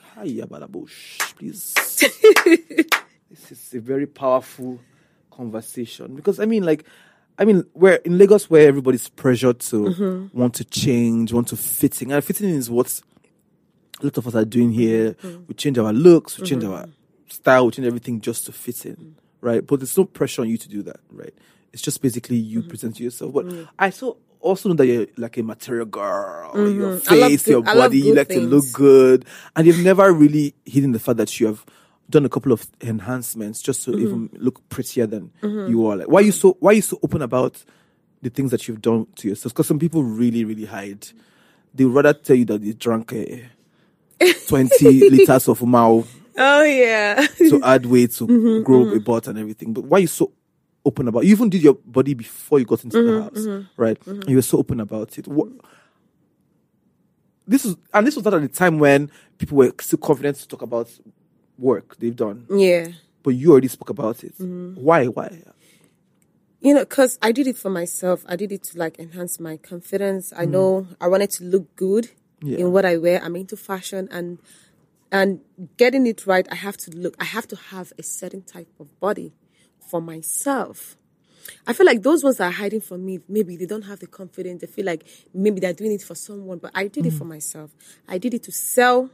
Please. 1.36 1.74
this 2.44 3.50
is 3.50 3.74
a 3.74 3.80
very 3.80 4.06
powerful 4.06 4.80
conversation 5.30 6.14
because 6.14 6.38
I 6.40 6.44
mean, 6.46 6.64
like, 6.64 6.84
I 7.38 7.44
mean, 7.44 7.64
we're 7.74 7.94
in 7.96 8.18
Lagos 8.18 8.48
where 8.48 8.68
everybody's 8.68 9.08
pressured 9.08 9.60
to 9.60 9.76
Mm-hmm. 9.84 10.38
want 10.38 10.54
to 10.54 10.64
change, 10.64 11.32
want 11.32 11.48
to 11.48 11.56
fit 11.56 12.00
in, 12.02 12.12
and 12.12 12.22
fitting 12.24 12.48
in 12.50 12.56
is 12.56 12.70
what 12.70 13.00
a 14.00 14.04
lot 14.04 14.16
of 14.18 14.26
us 14.26 14.34
are 14.34 14.44
doing 14.44 14.70
here. 14.72 15.14
Mm-hmm. 15.14 15.44
We 15.48 15.54
change 15.54 15.78
our 15.78 15.92
looks, 15.92 16.38
we 16.38 16.46
change 16.46 16.64
our 16.64 16.86
style, 17.28 17.66
we 17.66 17.72
change 17.72 17.86
everything 17.86 18.20
just 18.20 18.46
to 18.46 18.52
fit 18.52 18.86
in, 18.86 19.16
right? 19.40 19.66
But 19.66 19.80
there's 19.80 19.96
no 19.98 20.04
pressure 20.04 20.42
on 20.42 20.48
you 20.48 20.58
to 20.58 20.68
do 20.68 20.82
that, 20.82 21.00
right? 21.10 21.34
It's 21.72 21.82
just 21.82 22.00
basically 22.00 22.36
you 22.36 22.60
Mm-hmm. 22.60 22.68
present 22.68 23.00
yourself. 23.00 23.32
But 23.32 23.46
I 23.78 23.90
so 23.90 24.18
also 24.44 24.68
know 24.68 24.74
that 24.76 24.86
you're 24.86 25.06
like 25.16 25.36
a 25.38 25.42
material 25.42 25.86
girl. 25.86 26.52
Your 26.54 26.64
Mm-hmm. 26.98 27.14
Love 27.20 27.30
face, 27.30 27.44
good- 27.44 27.50
your 27.50 27.62
body, 27.62 27.98
you 27.98 28.14
like 28.14 28.28
to 28.28 28.40
look 28.40 28.64
good, 28.72 29.24
and 29.56 29.66
you've 29.66 29.82
never 29.84 30.12
really 30.12 30.54
hidden 30.64 30.92
the 30.92 30.98
fact 30.98 31.16
that 31.18 31.40
you 31.40 31.46
have 31.46 31.64
done 32.10 32.24
a 32.24 32.28
couple 32.28 32.52
of 32.52 32.66
enhancements 32.82 33.62
just 33.62 33.84
to 33.84 33.90
Mm-hmm. 33.92 34.02
even 34.06 34.30
look 34.34 34.66
prettier 34.68 35.06
than 35.06 35.30
you 35.42 35.86
are. 35.86 35.96
Like, 35.96 36.08
why 36.08 36.20
are 36.20 36.24
you 36.24 36.32
so 36.32 36.56
why 36.60 36.70
are 36.72 36.74
you 36.74 36.82
so 36.82 36.98
open 37.02 37.22
about 37.22 37.64
the 38.22 38.30
things 38.30 38.50
that 38.52 38.68
you've 38.68 38.82
done 38.82 39.06
to 39.16 39.28
yourself? 39.28 39.52
Because 39.54 39.66
some 39.66 39.78
people 39.78 40.02
really, 40.02 40.44
really 40.44 40.66
hide. 40.66 41.08
They 41.74 41.84
would 41.84 41.94
rather 41.94 42.12
tell 42.14 42.36
you 42.36 42.44
that 42.46 42.62
they 42.62 42.72
drank 42.72 43.12
uh, 43.12 43.24
twenty 44.48 45.10
liters 45.10 45.48
of 45.48 45.62
mao 45.62 46.04
Oh 46.36 46.62
yeah. 46.64 47.26
to 47.38 47.62
add 47.62 47.86
weight 47.86 48.10
to 48.12 48.26
Mm-hmm, 48.26 48.62
grow 48.64 48.88
a 48.94 49.00
butt 49.00 49.28
and 49.28 49.38
everything. 49.38 49.72
But 49.72 49.84
why 49.84 49.98
are 49.98 50.00
you 50.00 50.06
so 50.06 50.32
open 50.84 51.08
about? 51.08 51.24
You 51.24 51.30
even 51.32 51.50
did 51.50 51.62
your 51.62 51.74
body 51.74 52.14
before 52.14 52.58
you 52.58 52.64
got 52.64 52.84
into 52.84 52.96
Mm-hmm, 52.98 53.44
the 53.44 53.58
house, 53.62 53.66
right? 53.76 54.06
And 54.06 54.28
you 54.28 54.36
were 54.36 54.42
so 54.42 54.58
open 54.58 54.80
about 54.80 55.16
it. 55.18 55.26
What, 55.28 55.48
this 57.46 57.64
is 57.64 57.76
and 57.92 58.06
this 58.06 58.16
was 58.16 58.24
not 58.24 58.34
at 58.34 58.42
the 58.42 58.48
time 58.48 58.78
when 58.78 59.10
people 59.38 59.58
were 59.58 59.72
still 59.80 59.98
confident 59.98 60.36
to 60.38 60.48
talk 60.48 60.62
about 60.62 60.88
work 61.58 61.96
they've 61.98 62.16
done. 62.16 62.46
Yeah. 62.50 62.88
But 63.22 63.30
you 63.30 63.52
already 63.52 63.68
spoke 63.68 63.90
about 63.90 64.24
it. 64.24 64.34
Mm-hmm. 64.38 64.74
Why? 64.80 65.06
Why? 65.06 65.42
You 66.60 66.72
know, 66.74 66.80
because 66.80 67.18
I 67.20 67.32
did 67.32 67.46
it 67.46 67.58
for 67.58 67.68
myself. 67.70 68.24
I 68.26 68.36
did 68.36 68.50
it 68.50 68.62
to 68.64 68.78
like 68.78 68.98
enhance 68.98 69.38
my 69.38 69.58
confidence. 69.58 70.32
I 70.36 70.46
know 70.46 70.86
I 71.00 71.08
wanted 71.08 71.30
to 71.32 71.44
look 71.44 71.74
good 71.76 72.10
Yeah. 72.42 72.58
in 72.58 72.72
what 72.72 72.84
I 72.84 72.96
wear. 72.96 73.20
I'm 73.22 73.36
into 73.36 73.56
fashion 73.56 74.08
and 74.10 74.38
and 75.12 75.40
getting 75.76 76.06
it 76.06 76.26
right, 76.26 76.46
I 76.50 76.56
have 76.56 76.76
to 76.78 76.90
look 76.90 77.14
I 77.20 77.24
have 77.24 77.46
to 77.48 77.56
have 77.56 77.92
a 77.98 78.02
certain 78.02 78.42
type 78.42 78.68
of 78.80 78.98
body 78.98 79.32
for 79.88 80.00
myself. 80.00 80.96
I 81.66 81.72
feel 81.74 81.84
like 81.86 82.02
those 82.02 82.24
ones 82.24 82.38
that 82.38 82.46
are 82.46 82.50
hiding 82.52 82.80
from 82.80 83.04
me, 83.04 83.20
maybe 83.28 83.56
they 83.56 83.66
don't 83.66 83.82
have 83.82 84.00
the 84.00 84.06
confidence. 84.06 84.62
They 84.62 84.66
feel 84.66 84.86
like 84.86 85.04
maybe 85.34 85.60
they're 85.60 85.74
doing 85.74 85.92
it 85.92 86.02
for 86.02 86.14
someone, 86.14 86.58
but 86.58 86.70
I 86.74 86.88
did 86.88 87.04
it 87.06 87.12
for 87.12 87.24
myself. 87.26 87.70
I 88.08 88.16
did 88.18 88.32
it 88.34 88.42
to 88.44 88.52
sell 88.52 89.10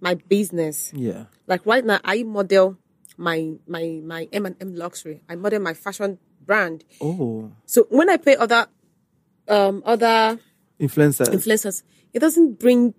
my 0.00 0.14
business. 0.14 0.92
Yeah. 0.92 1.24
Like 1.46 1.64
right 1.66 1.84
now, 1.84 2.00
I 2.04 2.24
model 2.24 2.76
my 3.16 3.54
my 3.66 4.00
my 4.04 4.28
M 4.32 4.46
and 4.46 4.56
M 4.60 4.74
luxury. 4.74 5.22
I 5.28 5.36
model 5.36 5.60
my 5.60 5.74
fashion 5.74 6.18
brand. 6.44 6.84
Oh, 7.00 7.52
So 7.66 7.86
when 7.90 8.08
I 8.10 8.16
pay 8.16 8.34
other 8.36 8.66
um 9.48 9.82
other 9.86 10.38
influencer. 10.80 11.26
influencers, 11.26 11.82
it 12.12 12.18
doesn't 12.20 12.58
bring 12.58 12.94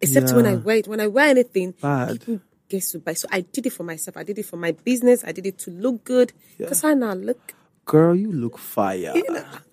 except 0.00 0.32
when 0.32 0.46
I 0.46 0.52
Yeah. 0.52 0.56
wear 0.58 0.76
it. 0.76 0.88
When 0.88 1.00
I 1.00 1.08
wear 1.08 1.28
anything, 1.28 1.72
Bad. 1.80 2.20
people 2.20 2.40
to 2.80 2.98
buy. 2.98 3.14
So 3.14 3.28
I 3.30 3.40
did 3.42 3.66
it 3.66 3.72
for 3.72 3.82
myself. 3.84 4.16
I 4.16 4.22
did 4.22 4.38
it 4.38 4.46
for 4.46 4.56
my 4.56 4.72
business. 4.72 5.24
I 5.24 5.32
did 5.32 5.46
it 5.46 5.58
to 5.60 5.70
look 5.70 6.04
good 6.04 6.32
because 6.58 6.82
I 6.84 6.94
now 6.94 7.14
look. 7.14 7.54
Girl, 7.86 8.14
you 8.14 8.32
look 8.32 8.56
fire. 8.58 9.12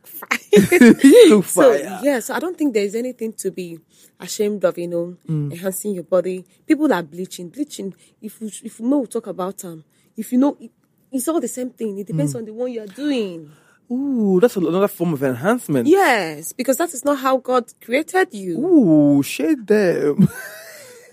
fine. 0.03 0.39
you 0.51 1.29
look 1.29 1.45
fire. 1.45 1.45
So 1.45 1.73
yeah, 2.03 2.19
so 2.19 2.33
I 2.33 2.39
don't 2.39 2.57
think 2.57 2.73
there's 2.73 2.93
anything 2.95 3.31
to 3.33 3.51
be 3.51 3.79
ashamed 4.19 4.65
of, 4.65 4.77
you 4.77 4.87
know, 4.87 5.17
Mm. 5.27 5.51
enhancing 5.53 5.93
your 5.95 6.03
body. 6.03 6.45
People 6.67 6.91
are 6.93 7.03
bleaching. 7.03 7.49
Bleaching, 7.49 7.93
if 8.21 8.41
you 8.41 8.47
if 8.63 8.79
you 8.79 8.85
know 8.87 8.99
we 8.99 9.07
talk 9.07 9.27
about 9.27 9.57
them, 9.59 9.83
if 10.17 10.31
you 10.33 10.37
know 10.39 10.57
it, 10.59 10.71
it's 11.11 11.27
all 11.29 11.39
the 11.39 11.47
same 11.47 11.69
thing. 11.69 11.97
It 11.99 12.03
Mm. 12.03 12.07
depends 12.07 12.35
on 12.35 12.45
the 12.45 12.53
one 12.53 12.71
you're 12.71 12.85
doing. 12.87 13.49
Ooh, 13.89 14.39
that's 14.41 14.55
another 14.57 14.87
form 14.87 15.13
of 15.13 15.23
enhancement. 15.23 15.85
Yes, 15.87 16.53
because 16.53 16.77
that 16.77 16.93
is 16.93 17.03
not 17.03 17.17
how 17.19 17.37
God 17.37 17.65
created 17.81 18.33
you. 18.33 18.57
Ooh, 18.59 19.21
shade 19.23 19.67
them. 19.67 20.29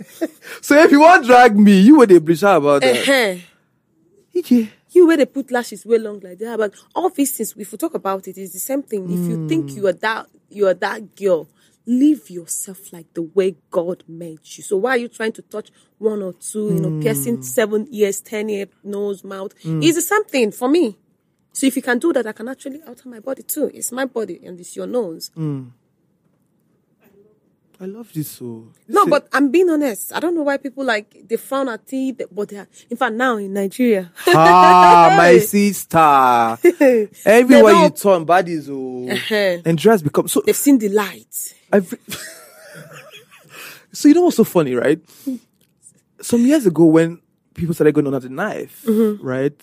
so 0.61 0.77
if 0.77 0.91
you 0.91 1.01
want 1.01 1.27
drag 1.27 1.59
me, 1.59 1.81
you 1.81 1.99
would 1.99 2.25
bleach 2.25 2.43
how 2.43 2.57
about 2.59 2.83
that. 2.83 3.07
Yeah. 3.07 4.67
You 4.91 5.07
where 5.07 5.17
they 5.17 5.27
put 5.27 5.51
lashes 5.51 5.85
way 5.85 5.99
long 5.99 6.21
like 6.21 6.39
that, 6.39 6.59
but 6.59 6.75
all 6.95 7.11
these 7.11 7.37
things, 7.37 7.55
if 7.57 7.73
we 7.73 7.79
talk 7.79 7.95
about 7.95 8.27
it, 8.27 8.39
it's 8.39 8.53
the 8.53 8.59
same 8.59 8.83
thing. 8.83 9.05
If 9.05 9.29
you 9.29 9.49
think 9.49 9.71
hmm. 9.71 9.77
you 9.77 9.87
are 9.87 9.93
that 9.93 10.27
you 10.49 10.67
are 10.67 10.75
that 10.75 11.15
girl, 11.15 11.49
live 11.87 12.31
yourself 12.31 12.93
like 12.93 13.13
the 13.15 13.23
way 13.23 13.57
God 13.71 14.05
made 14.09 14.41
you. 14.43 14.63
So 14.63 14.77
why 14.77 14.93
are 14.93 14.97
you 14.99 15.09
trying 15.09 15.33
to 15.33 15.43
touch 15.43 15.71
one 15.99 16.23
or 16.23 16.33
two, 16.33 16.67
you 16.75 16.81
know, 16.81 17.03
piercing 17.03 17.37
hmm. 17.37 17.43
seven 17.43 17.87
ears, 17.91 18.21
ten 18.21 18.49
ear, 18.51 18.67
nose, 18.83 19.25
mouth? 19.25 19.53
Hmm. 19.63 19.83
It's 19.83 19.97
the 19.97 20.03
same 20.03 20.25
thing 20.25 20.53
for 20.53 20.69
me. 20.69 20.97
So 21.53 21.67
if 21.67 21.77
you 21.77 21.83
can 21.83 21.99
do 21.99 22.13
that, 22.13 22.27
I 22.27 22.33
can 22.33 22.49
actually 22.49 22.81
alter 22.87 23.09
my 23.09 23.21
body 23.21 23.43
too. 23.43 23.71
It's 23.75 23.91
my 23.93 24.05
body 24.05 24.41
and 24.45 24.59
it's 24.61 24.77
your 24.77 24.87
nose. 24.87 25.31
I 27.81 27.85
love 27.87 28.13
this 28.13 28.29
so. 28.29 28.67
No, 28.89 29.07
but 29.07 29.29
I'm 29.33 29.51
being 29.53 29.71
honest. 29.71 30.13
I 30.13 30.19
don't 30.19 30.35
know 30.35 30.43
why 30.43 30.57
people 30.57 30.85
like 30.85 31.15
they 31.29 31.37
frown 31.37 31.69
at 31.69 31.83
it, 31.93 32.35
but 32.35 32.49
they 32.49 32.57
are. 32.57 32.67
In 32.91 32.97
fact, 32.97 33.15
now 33.15 33.37
in 33.37 33.53
Nigeria, 33.53 34.11
ah, 34.27 35.15
my 35.17 35.39
sister. 35.39 36.59
Everywhere 37.25 37.75
you 37.85 37.91
turn, 37.91 38.25
bodies 38.25 38.69
oh, 38.69 39.09
Uh-huh. 39.09 39.59
and 39.65 39.79
dress 39.79 40.03
become 40.03 40.27
so. 40.27 40.43
they've 40.45 40.57
seen 40.57 40.79
the 40.79 40.89
light. 40.89 41.55
I've, 41.73 41.95
so 43.93 44.09
you 44.09 44.15
know 44.15 44.23
what's 44.23 44.37
so 44.37 44.45
funny, 44.45 44.75
right? 44.75 45.01
Some 46.21 46.41
years 46.47 46.67
ago, 46.67 46.85
when 46.87 47.21
people 47.55 47.75
started 47.75 47.93
going 47.95 48.07
on 48.09 48.15
at 48.15 48.23
the 48.23 48.29
knife, 48.29 48.83
Mm-hmm. 48.87 49.25
right? 49.25 49.63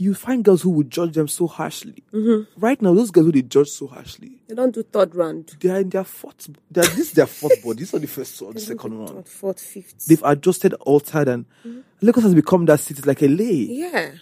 You 0.00 0.14
find 0.14 0.42
girls 0.42 0.62
who 0.62 0.70
would 0.70 0.88
judge 0.90 1.12
them 1.12 1.28
so 1.28 1.46
harshly. 1.46 2.02
Mm-hmm. 2.14 2.58
Right 2.58 2.80
now, 2.80 2.94
those 2.94 3.10
girls 3.10 3.26
who 3.26 3.32
they 3.32 3.42
judge 3.42 3.68
so 3.68 3.86
harshly, 3.86 4.40
They 4.48 4.54
don't 4.54 4.74
do 4.74 4.82
third 4.82 5.14
round. 5.14 5.54
they 5.60 5.68
are 5.68 5.80
in 5.80 5.90
their 5.90 6.04
fourth. 6.04 6.48
They 6.70 6.80
are, 6.80 6.84
this 6.84 6.98
is 6.98 7.12
their 7.12 7.26
fourth 7.26 7.62
body. 7.62 7.80
This 7.80 7.88
is 7.88 7.92
not 7.92 8.00
the 8.02 8.08
first 8.08 8.40
or 8.40 8.54
the 8.54 8.60
second 8.60 8.98
one. 8.98 9.08
Third, 9.14 9.28
fourth, 9.28 9.60
fifth. 9.60 10.06
They've 10.06 10.22
adjusted, 10.24 10.72
altered, 10.74 11.28
and 11.28 11.44
Mm-hmm. 11.66 11.80
Lagos 12.00 12.22
has 12.24 12.34
become 12.34 12.64
that 12.64 12.80
city 12.80 13.02
like 13.02 13.20
a 13.20 13.28
LA. 13.28 13.44
Yeah. 13.44 14.12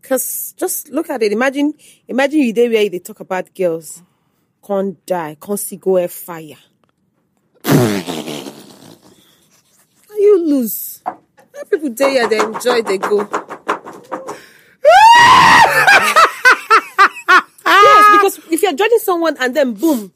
Cause 0.00 0.54
just 0.56 0.88
look 0.88 1.10
at 1.10 1.22
it. 1.22 1.30
Imagine, 1.32 1.74
imagine 2.08 2.40
you 2.40 2.52
there 2.54 2.70
where 2.70 2.88
they 2.88 3.00
talk 3.00 3.20
about 3.20 3.54
girls 3.54 4.02
can't 4.66 5.04
die, 5.04 5.36
can't 5.40 5.60
see 5.60 5.76
go 5.76 5.96
air 5.96 6.08
fire. 6.08 6.56
You 10.16 10.38
lose? 10.46 11.02
People 11.70 11.90
day 11.90 12.12
here, 12.12 12.28
they 12.28 12.38
enjoy, 12.40 12.80
they 12.82 12.96
go. 12.98 13.28
Yes, 17.66 18.16
because 18.16 18.40
if 18.50 18.62
you're 18.62 18.72
judging 18.74 18.98
someone 18.98 19.36
and 19.38 19.54
then 19.54 19.74
boom, 19.74 20.12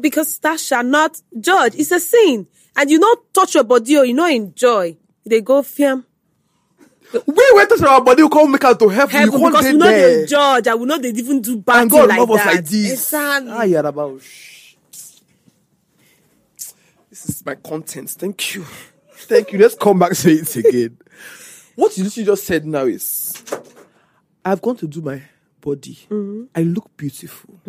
because 0.00 0.38
that 0.38 0.60
shall 0.60 0.84
not 0.84 1.20
judge. 1.38 1.74
It's 1.74 1.90
a 1.90 2.00
sin, 2.00 2.46
and 2.76 2.90
you 2.90 2.98
not 2.98 3.18
touch 3.32 3.54
your 3.54 3.64
body 3.64 3.96
or 3.96 4.04
you 4.04 4.14
not 4.14 4.32
enjoy. 4.32 4.96
They 5.24 5.40
go 5.40 5.62
film. 5.62 6.06
We 7.12 7.50
went 7.54 7.70
to 7.70 7.88
our 7.88 8.00
body, 8.02 8.22
we 8.22 8.28
can't 8.28 8.50
make 8.50 8.62
out 8.64 8.78
to 8.78 8.88
heaven. 8.88 9.10
heaven 9.10 9.32
you 9.40 9.48
because 9.50 9.64
we 9.64 9.72
know 9.72 9.86
they 9.86 10.26
judge 10.26 10.66
and 10.68 10.80
we 10.80 10.86
know 10.86 10.98
they 10.98 11.08
even 11.08 11.42
do 11.42 11.56
bad 11.56 11.82
and 11.82 11.90
God 11.90 12.08
like 12.08 12.18
love 12.20 12.30
us 12.30 12.36
that. 12.38 12.54
like 12.54 12.64
this. 12.64 12.92
Exactly. 12.92 13.50
Ah, 13.52 13.62
yeah, 13.64 13.80
about. 13.80 14.20
This 17.10 17.28
is 17.28 17.44
my 17.44 17.56
content. 17.56 18.10
Thank 18.10 18.54
you. 18.54 18.64
Thank 19.12 19.52
you. 19.52 19.58
Let's 19.58 19.74
come 19.74 19.98
back 19.98 20.12
to 20.12 20.30
it 20.30 20.56
again. 20.56 20.98
what 21.74 21.98
you 21.98 22.04
just 22.08 22.44
said 22.44 22.64
now 22.64 22.84
is 22.84 23.42
I've 24.44 24.62
gone 24.62 24.76
to 24.76 24.86
do 24.86 25.00
my 25.00 25.22
body. 25.60 25.98
Mm-hmm. 26.10 26.44
I 26.54 26.62
look 26.62 26.96
beautiful. 26.96 27.60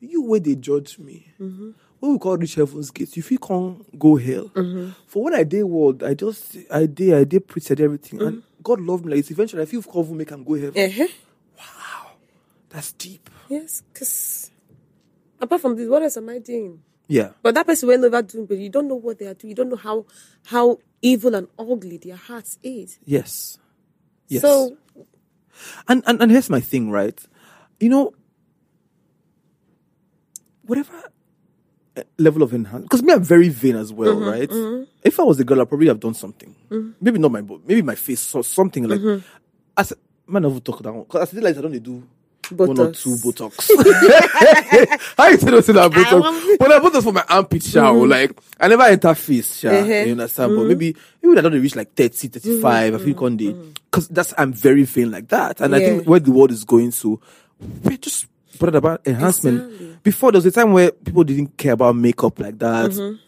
You 0.00 0.22
where 0.22 0.40
they 0.40 0.56
judge 0.56 0.98
me. 0.98 1.26
Mm-hmm. 1.40 1.70
What 2.00 2.08
we 2.10 2.18
call 2.18 2.36
reach 2.36 2.56
heaven's 2.56 2.90
gates, 2.90 3.16
if 3.16 3.30
you 3.30 3.38
can't 3.38 3.98
go 3.98 4.16
hell. 4.16 4.48
Mm-hmm. 4.54 4.90
For 5.06 5.22
when 5.22 5.34
I 5.34 5.44
did 5.44 5.62
world, 5.62 6.02
I 6.02 6.14
just 6.14 6.56
I 6.70 6.86
did 6.86 7.14
I 7.14 7.24
did 7.24 7.46
pretty 7.46 7.74
I 7.74 7.84
everything. 7.84 8.20
And 8.20 8.36
Mm-hmm. 8.38 8.62
God 8.62 8.80
loved 8.80 9.04
me 9.04 9.14
like 9.14 9.22
this. 9.22 9.30
Eventually 9.30 9.62
I 9.62 9.66
feel 9.66 9.80
God 9.82 10.08
will 10.08 10.14
make 10.14 10.30
and 10.30 10.44
go 10.46 10.54
heaven. 10.54 10.72
Uh-huh. 10.76 11.06
That's 12.70 12.92
deep. 12.92 13.28
Yes, 13.48 13.82
because 13.92 14.50
apart 15.38 15.60
from 15.60 15.76
this, 15.76 15.88
what 15.88 16.02
else 16.02 16.16
am 16.16 16.30
I 16.30 16.38
doing? 16.38 16.82
Yeah. 17.06 17.30
But 17.42 17.54
that 17.54 17.66
person 17.66 17.88
will 17.88 17.98
never 17.98 18.22
do, 18.22 18.46
but 18.48 18.56
you 18.56 18.70
don't 18.70 18.88
know 18.88 18.94
what 18.94 19.18
they 19.18 19.26
are 19.26 19.34
doing. 19.34 19.50
You 19.50 19.54
don't 19.56 19.68
know 19.68 19.76
how 19.76 20.06
how 20.46 20.78
evil 21.02 21.34
and 21.34 21.48
ugly 21.58 21.98
their 21.98 22.16
hearts 22.16 22.58
is. 22.62 22.98
Yes. 23.04 23.58
Yes. 24.28 24.40
So 24.40 24.78
and, 25.88 26.02
and 26.06 26.22
and 26.22 26.30
here's 26.30 26.50
my 26.50 26.60
thing, 26.60 26.90
right? 26.90 27.18
You 27.80 27.88
know, 27.88 28.14
whatever 30.62 30.92
uh, 31.96 32.02
level 32.18 32.42
of 32.42 32.54
enhancement, 32.54 32.90
because 32.90 33.02
me, 33.02 33.12
I'm 33.12 33.22
very 33.24 33.48
vain 33.48 33.76
as 33.76 33.92
well, 33.92 34.14
mm-hmm, 34.14 34.28
right? 34.28 34.48
Mm-hmm. 34.48 34.84
If 35.02 35.18
I 35.18 35.22
was 35.24 35.40
a 35.40 35.44
girl, 35.44 35.60
I'd 35.60 35.68
probably 35.68 35.88
have 35.88 36.00
done 36.00 36.14
something. 36.14 36.54
Mm-hmm. 36.70 36.90
Maybe 37.00 37.18
not 37.18 37.32
my, 37.32 37.42
maybe 37.64 37.82
my 37.82 37.94
face 37.94 38.34
or 38.34 38.44
something 38.44 38.88
like. 38.88 39.22
As 39.76 39.92
man, 40.26 40.42
never 40.42 40.60
talk 40.60 40.82
down 40.82 41.02
because 41.02 41.32
as 41.32 41.38
I 41.38 41.40
like 41.40 41.56
I 41.56 41.60
don't 41.60 41.72
dey 41.72 42.02
do. 42.48 42.54
One 42.56 42.78
or 42.78 42.92
two 42.92 43.16
Botox. 43.16 43.70
How 45.16 45.28
you 45.28 45.38
say 45.38 45.50
don't 45.50 45.64
say 45.64 45.72
that 45.72 45.90
Botox? 45.90 46.58
But 46.58 46.72
I 46.72 46.78
Botox 46.78 47.02
for 47.02 47.12
my 47.12 47.24
armpit, 47.28 47.62
sha, 47.62 47.90
or 47.90 48.06
like 48.06 48.32
I 48.60 48.68
never 48.68 48.82
enter 48.84 49.14
face, 49.14 49.60
sha. 49.60 49.68
Uh-huh. 49.68 49.86
You 49.86 50.12
understand? 50.12 50.56
But 50.56 50.66
maybe 50.66 50.96
maybe 51.22 51.38
I 51.38 51.40
don't 51.40 51.52
reach 51.52 51.76
like 51.76 51.94
30, 51.94 52.28
35, 52.28 52.94
I 52.94 52.98
think 52.98 53.20
one 53.20 53.36
day. 53.36 53.52
Because 53.84 54.08
that's 54.08 54.34
I'm 54.38 54.52
very 54.52 54.84
vain 54.84 55.10
like 55.10 55.28
that. 55.28 55.60
And 55.60 55.74
I 55.74 55.80
think 55.80 56.06
where 56.06 56.20
the 56.20 56.30
world 56.30 56.50
is 56.50 56.64
going 56.64 56.92
to, 56.92 57.20
we're 57.82 57.96
just 57.96 58.26
bothered 58.58 58.76
about 58.76 59.06
enhancement. 59.06 59.62
Exactly. 59.62 59.98
Before 60.02 60.32
there 60.32 60.38
was 60.38 60.46
a 60.46 60.52
time 60.52 60.72
where 60.72 60.90
people 60.90 61.24
didn't 61.24 61.56
care 61.56 61.72
about 61.72 61.96
makeup 61.96 62.38
like 62.38 62.58
that. 62.58 63.18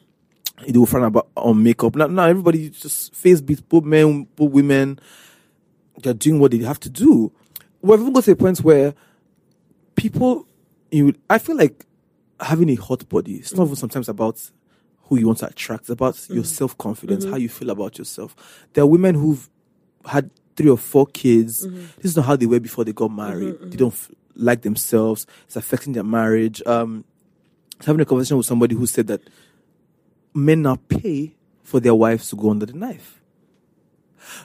They 0.66 0.78
were 0.78 0.86
frown 0.86 1.04
about 1.04 1.28
on 1.36 1.62
makeup. 1.62 1.96
Now, 1.96 2.06
now 2.06 2.24
everybody 2.26 2.70
just 2.70 3.14
face 3.14 3.40
beats 3.40 3.60
both 3.60 3.84
men, 3.84 4.28
both 4.36 4.52
women. 4.52 5.00
They're 5.98 6.14
doing 6.14 6.38
what 6.38 6.52
they 6.52 6.58
have 6.58 6.80
to 6.80 6.90
do. 6.90 7.32
We've 7.84 8.00
even 8.00 8.14
got 8.14 8.24
to 8.24 8.32
a 8.32 8.36
point 8.36 8.58
where 8.60 8.94
people, 9.94 10.46
you, 10.90 11.14
I 11.28 11.36
feel 11.36 11.54
like 11.54 11.84
having 12.40 12.70
a 12.70 12.76
hot 12.76 13.06
body. 13.10 13.34
It's 13.34 13.54
not 13.54 13.64
even 13.64 13.76
sometimes 13.76 14.08
about 14.08 14.50
who 15.02 15.18
you 15.18 15.26
want 15.26 15.40
to 15.40 15.48
attract. 15.48 15.82
It's 15.82 15.90
about 15.90 16.28
your 16.30 16.38
mm-hmm. 16.38 16.44
self 16.44 16.78
confidence, 16.78 17.24
how 17.24 17.32
mm-hmm. 17.32 17.40
you 17.40 17.48
feel 17.50 17.68
about 17.68 17.98
yourself. 17.98 18.34
There 18.72 18.82
are 18.82 18.86
women 18.86 19.14
who've 19.14 19.50
had 20.06 20.30
three 20.56 20.70
or 20.70 20.78
four 20.78 21.06
kids. 21.06 21.66
Mm-hmm. 21.66 21.84
This 21.96 22.12
is 22.12 22.16
not 22.16 22.24
how 22.24 22.36
they 22.36 22.46
were 22.46 22.58
before 22.58 22.84
they 22.84 22.94
got 22.94 23.10
married. 23.10 23.56
They 23.60 23.76
don't 23.76 23.92
f- 23.92 24.10
like 24.34 24.62
themselves. 24.62 25.26
It's 25.44 25.56
affecting 25.56 25.92
their 25.92 26.04
marriage. 26.04 26.62
Um, 26.64 27.04
I 27.74 27.76
was 27.80 27.86
having 27.86 28.00
a 28.00 28.06
conversation 28.06 28.38
with 28.38 28.46
somebody 28.46 28.74
who 28.74 28.86
said 28.86 29.08
that 29.08 29.20
men 30.32 30.62
now 30.62 30.76
pay 30.88 31.34
for 31.62 31.80
their 31.80 31.94
wives 31.94 32.30
to 32.30 32.36
go 32.36 32.50
under 32.50 32.64
the 32.64 32.72
knife. 32.72 33.20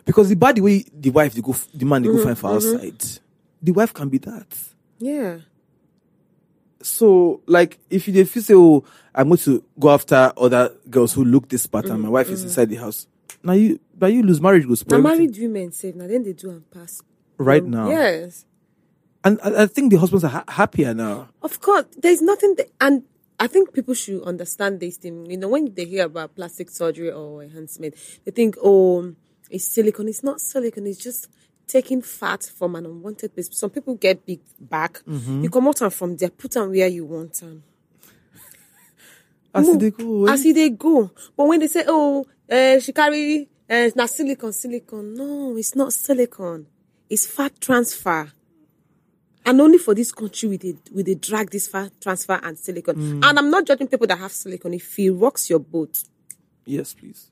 Because 0.04 0.28
the 0.28 0.36
bad 0.36 0.60
way 0.60 0.84
the 0.94 1.10
wife 1.10 1.34
they 1.34 1.42
go 1.42 1.52
f- 1.52 1.70
the 1.74 1.86
man 1.86 2.02
they 2.02 2.10
go 2.10 2.22
find 2.22 2.38
for 2.38 2.52
outside, 2.52 3.02
the 3.62 3.72
wife 3.72 3.94
can 3.94 4.10
be 4.10 4.18
that. 4.20 4.48
yeah, 5.00 5.40
So, 6.82 7.42
like, 7.46 7.78
if 7.90 8.08
you 8.08 8.14
if 8.22 8.36
you 8.36 8.42
say, 8.42 8.54
"Oh, 8.56 8.86
I'm 9.14 9.28
going 9.28 9.38
to 9.40 9.64
go 9.78 9.90
after 9.90 10.32
other 10.38 10.72
girls 10.90 11.14
who 11.14 11.26
look 11.26 11.50
this 11.50 11.66
pattern," 11.68 12.02
my 12.02 12.10
wife 12.10 12.30
is 12.30 12.44
inside 12.44 12.70
the 12.70 12.78
house. 12.78 13.06
Now 13.44 13.54
you, 13.54 13.80
now 14.00 14.08
you 14.08 14.24
lose 14.24 14.40
marriage 14.42 14.66
goes 14.68 14.86
Now 14.88 14.98
married 15.00 15.38
women 15.38 15.72
say 15.72 15.94
now 15.96 16.08
then 16.08 16.24
they 16.24 16.34
do 16.34 16.50
and 16.52 16.70
pass. 16.72 17.02
right 17.38 17.64
Um, 17.64 17.70
now. 17.72 17.90
Yes. 17.90 18.46
and 19.24 19.40
I, 19.44 19.64
I 19.64 19.68
think 19.68 19.92
the 19.92 19.98
husbands 20.00 20.24
are 20.24 20.30
ha- 20.30 20.44
happier 20.48 20.94
now. 20.94 21.30
Of 21.42 21.60
course, 21.62 21.86
there's 21.98 22.22
nothing, 22.22 22.56
that, 22.56 22.70
and 22.82 23.04
I 23.40 23.48
think 23.48 23.74
people 23.74 23.94
should 23.94 24.24
understand 24.24 24.80
this 24.80 24.98
thing. 24.98 25.26
You 25.30 25.38
know, 25.38 25.48
when 25.50 25.74
they 25.74 25.86
hear 25.86 26.06
about 26.06 26.36
plastic 26.36 26.70
surgery 26.70 27.12
or 27.12 27.44
enhancement, 27.44 27.96
they 28.26 28.32
think, 28.32 28.56
oh, 28.64 29.14
it's 29.50 29.66
silicone. 29.68 30.08
It's 30.10 30.24
not 30.24 30.40
silicone. 30.42 30.88
It's 30.88 31.00
just 31.04 31.28
taking 31.70 32.02
fat 32.02 32.44
from 32.44 32.76
an 32.76 32.86
unwanted 32.86 33.34
place. 33.34 33.48
Some 33.52 33.70
people 33.70 33.96
get 33.96 34.26
big 34.26 34.42
back. 34.60 35.02
You 35.44 35.50
come 35.50 35.68
out 35.68 35.78
them 35.78 35.92
from 35.92 36.18
there, 36.18 36.30
put 36.30 36.52
them 36.52 36.70
where 36.72 36.88
you 36.88 37.06
want 37.06 37.34
them. 37.36 37.64
As 39.54 39.78
they 39.78 39.92
go, 39.92 40.26
eh? 40.26 40.32
As 40.34 40.44
they 40.44 40.70
go. 40.70 41.12
But 41.36 41.48
when 41.48 41.60
they 41.60 41.68
say, 41.68 41.84
oh, 41.88 42.26
uh, 42.52 42.80
she 42.80 42.92
carry, 42.94 43.48
uh, 43.70 43.90
not 43.96 44.10
silicone, 44.10 44.54
silicone. 44.54 45.14
No, 45.16 45.56
it's 45.58 45.76
not 45.76 45.94
silicon. 45.94 46.68
It's 47.10 47.26
fat 47.26 47.60
transfer. 47.60 48.32
And 49.46 49.62
only 49.62 49.80
for 49.80 49.96
this 49.96 50.12
country 50.12 50.50
with 50.50 50.62
they, 50.62 50.76
with 50.94 51.06
they 51.08 51.16
drag 51.16 51.50
this 51.50 51.68
fat 51.68 51.92
transfer 52.02 52.40
and 52.44 52.58
silicone. 52.60 53.24
And 53.24 53.40
I'm 53.40 53.50
not 53.50 53.66
judging 53.66 53.88
people 53.88 54.06
that 54.08 54.20
have 54.20 54.32
silicon. 54.32 54.74
If 54.74 55.00
it 55.00 55.12
rocks 55.12 55.50
your 55.50 55.60
boat, 55.60 56.04
yes, 56.66 56.94
please. 56.94 57.32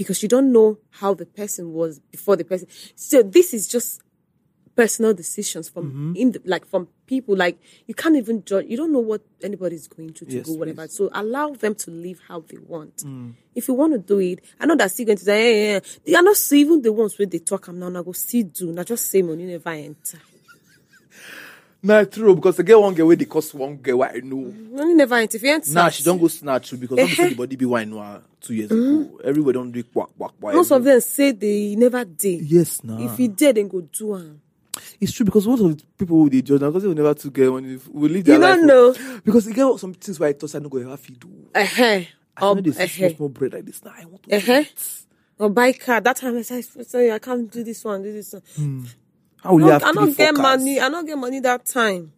Because 0.00 0.22
you 0.22 0.30
don't 0.30 0.50
know 0.50 0.78
how 0.92 1.12
the 1.12 1.26
person 1.26 1.74
was 1.74 1.98
before 1.98 2.34
the 2.34 2.42
person. 2.42 2.66
So 2.94 3.22
this 3.22 3.52
is 3.52 3.68
just 3.68 4.00
personal 4.74 5.12
decisions 5.12 5.68
from 5.68 5.90
mm-hmm. 5.90 6.12
in 6.16 6.32
the, 6.32 6.40
like 6.46 6.64
from 6.64 6.88
people 7.04 7.36
like 7.36 7.58
you 7.86 7.92
can't 7.92 8.16
even 8.16 8.42
judge. 8.46 8.64
You 8.66 8.78
don't 8.78 8.94
know 8.94 9.00
what 9.00 9.20
anybody's 9.42 9.88
going 9.88 10.14
through 10.14 10.28
to 10.28 10.36
Yes, 10.36 10.46
go 10.46 10.54
whatever. 10.54 10.86
please. 10.86 10.96
So 10.96 11.10
allow 11.12 11.50
them 11.50 11.74
to 11.74 11.90
live 11.90 12.18
how 12.26 12.40
they 12.48 12.56
want. 12.56 12.96
Mm. 13.04 13.34
If 13.54 13.68
you 13.68 13.74
want 13.74 13.92
to 13.92 13.98
do 13.98 14.20
it, 14.20 14.42
I 14.58 14.64
know 14.64 14.74
that 14.76 14.90
still 14.90 15.04
going 15.04 15.18
to 15.18 15.24
say, 15.24 15.36
yeah, 15.36 15.64
yeah, 15.64 15.72
yeah. 15.74 15.80
They 16.06 16.14
are 16.14 16.22
not 16.22 16.52
even 16.52 16.80
the 16.80 16.94
ones 16.94 17.18
where 17.18 17.26
they 17.26 17.40
talk. 17.40 17.68
I'm 17.68 17.78
now 17.78 17.90
now 17.90 18.02
go 18.02 18.12
see 18.12 18.42
do. 18.42 18.72
Not 18.72 18.86
just 18.86 19.10
say 19.10 19.20
money 19.20 19.44
never 19.44 19.68
enter. 19.68 20.18
Nah, 21.82 22.04
true 22.04 22.34
because 22.34 22.56
the 22.56 22.62
girl 22.62 22.82
one 22.82 22.94
girl 22.94 23.06
where 23.06 23.16
they 23.16 23.24
cost 23.24 23.54
one 23.54 23.76
girl 23.76 23.98
what 23.98 24.14
I 24.14 24.20
know. 24.20 24.54
Money 24.72 24.94
never 24.94 25.14
enter. 25.14 25.36
If 25.36 25.42
you 25.42 25.50
enter, 25.52 25.72
Nah, 25.72 25.88
she 25.88 26.02
don't 26.02 26.18
go 26.18 26.28
snatch 26.28 26.68
too 26.70 26.76
because 26.76 26.98
obviously 26.98 27.30
the 27.30 27.34
body 27.36 27.56
be 27.56 27.64
wine 27.64 27.88
noir 27.90 28.22
two 28.40 28.54
years 28.54 28.70
ago. 28.70 29.18
Everybody 29.24 29.54
don't 29.54 29.72
do 29.72 29.82
quack 29.84 30.08
quack 30.18 30.32
quack. 30.40 30.54
Most 30.54 30.70
of 30.72 30.84
them 30.84 31.00
say 31.00 31.32
they 31.32 31.74
never 31.76 32.04
did. 32.04 32.42
Yes, 32.42 32.84
nah. 32.84 32.98
If 33.02 33.16
he 33.16 33.28
did, 33.28 33.56
then 33.56 33.68
go 33.68 33.80
do 33.80 34.14
am. 34.14 34.42
It's 35.00 35.12
true 35.12 35.24
because 35.24 35.46
most 35.46 35.60
of 35.62 35.76
the 35.76 35.82
people 35.98 36.16
who 36.18 36.28
they 36.30 36.42
judge 36.42 36.60
now 36.60 36.68
because 36.68 36.82
they 36.82 36.88
will 36.88 36.94
never 36.94 37.14
to 37.14 37.30
get 37.30 37.50
when 37.52 37.80
we 37.92 38.08
live 38.08 38.24
their 38.24 38.34
You 38.34 38.40
life. 38.40 38.56
don't 38.56 38.66
know. 38.66 39.20
because 39.24 39.46
you 39.46 39.54
get 39.54 39.78
some 39.80 39.94
things 39.94 40.20
where 40.20 40.28
I 40.28 40.32
thought 40.34 40.54
I 40.54 40.58
don't 40.58 40.68
go 40.68 40.88
have 40.88 41.06
to 41.06 41.12
do. 41.12 41.28
Uh 41.54 41.64
huh. 41.66 41.82
I 42.36 42.40
know 42.42 42.50
Um, 42.52 42.62
they 42.62 42.72
see 42.72 42.82
uh 42.82 42.86
small, 42.88 43.16
small 43.16 43.28
bread 43.30 43.52
like 43.54 43.64
this. 43.64 43.82
Now 43.84 43.92
I 43.98 44.04
want 44.04 44.22
to 44.24 44.36
Uh-huh. 44.36 44.52
it. 44.52 45.04
Or 45.38 45.48
buy 45.48 45.72
car. 45.72 46.00
That 46.02 46.16
time 46.16 46.36
I 46.36 46.42
said, 46.42 46.62
sorry, 46.86 47.10
I 47.10 47.18
can't 47.18 47.50
do 47.50 47.64
this 47.64 47.82
one, 47.82 48.02
do 48.02 48.12
this 48.12 48.32
one. 48.34 48.42
Will 48.58 48.84
I 49.44 49.52
you 49.52 49.66
have 49.68 49.80
don't, 49.82 49.88
I 49.98 50.00
don't 50.04 50.16
get 50.16 50.34
cars? 50.34 50.42
money. 50.60 50.80
I 50.80 50.88
don't 50.88 51.06
get 51.06 51.18
money 51.18 51.40
that 51.40 51.64
time. 51.66 52.12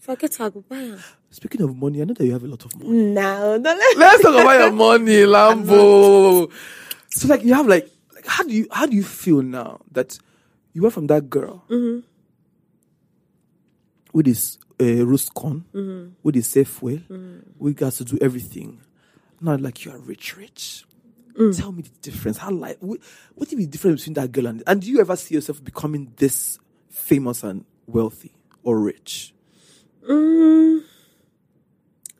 If 0.00 0.08
I 0.08 0.14
get, 0.16 0.40
I 0.40 0.48
go 0.50 0.64
buy 0.68 0.76
am. 0.76 0.98
Speaking 1.30 1.62
of 1.62 1.76
money, 1.76 2.00
I 2.00 2.04
know 2.04 2.14
that 2.14 2.24
you 2.24 2.32
have 2.32 2.44
a 2.44 2.46
lot 2.46 2.64
of 2.64 2.76
money. 2.78 2.90
No, 3.12 3.58
don't 3.58 3.78
let 3.78 3.96
Let's 3.96 4.22
talk 4.22 4.34
about 4.40 4.58
your 4.60 4.72
money, 4.86 5.24
Lambo. 5.24 6.50
So 7.10 7.28
like 7.28 7.42
you 7.44 7.54
have 7.54 7.66
like, 7.66 7.90
like 8.14 8.26
how 8.26 8.42
do 8.44 8.50
you 8.52 8.66
how 8.70 8.86
do 8.86 8.94
you 8.96 9.02
feel 9.02 9.42
now 9.42 9.80
that 9.92 10.18
you 10.72 10.82
went 10.82 10.94
from 10.94 11.06
that 11.08 11.28
girl 11.30 11.64
Mm-hmm. 11.68 12.00
with 14.12 14.26
this 14.26 14.58
uh, 14.80 15.04
roast 15.06 15.34
corn, 15.34 15.64
Mm-hmm. 15.74 16.10
with 16.22 16.34
this 16.34 16.48
safe 16.48 16.82
well, 16.82 16.98
we 17.58 17.72
got 17.74 17.92
to 17.94 18.04
do 18.04 18.18
everything. 18.20 18.80
Now 19.40 19.56
like 19.56 19.84
you 19.84 19.90
are 19.92 19.98
rich, 19.98 20.36
rich. 20.36 20.84
Mm. 21.38 21.56
Tell 21.58 21.72
me 21.72 21.82
the 21.82 21.90
difference. 22.00 22.38
How 22.38 22.50
like 22.52 22.78
what, 22.80 23.00
what 23.34 23.52
is 23.52 23.58
the 23.58 23.66
difference 23.66 24.02
between 24.02 24.14
that 24.14 24.30
girl 24.30 24.46
and 24.46 24.62
and 24.66 24.80
do 24.80 24.88
you 24.88 25.00
ever 25.00 25.16
see 25.16 25.34
yourself 25.34 25.62
becoming 25.64 26.12
this 26.16 26.58
famous 26.94 27.42
and 27.42 27.64
wealthy 27.86 28.32
or 28.62 28.78
rich? 28.80 29.34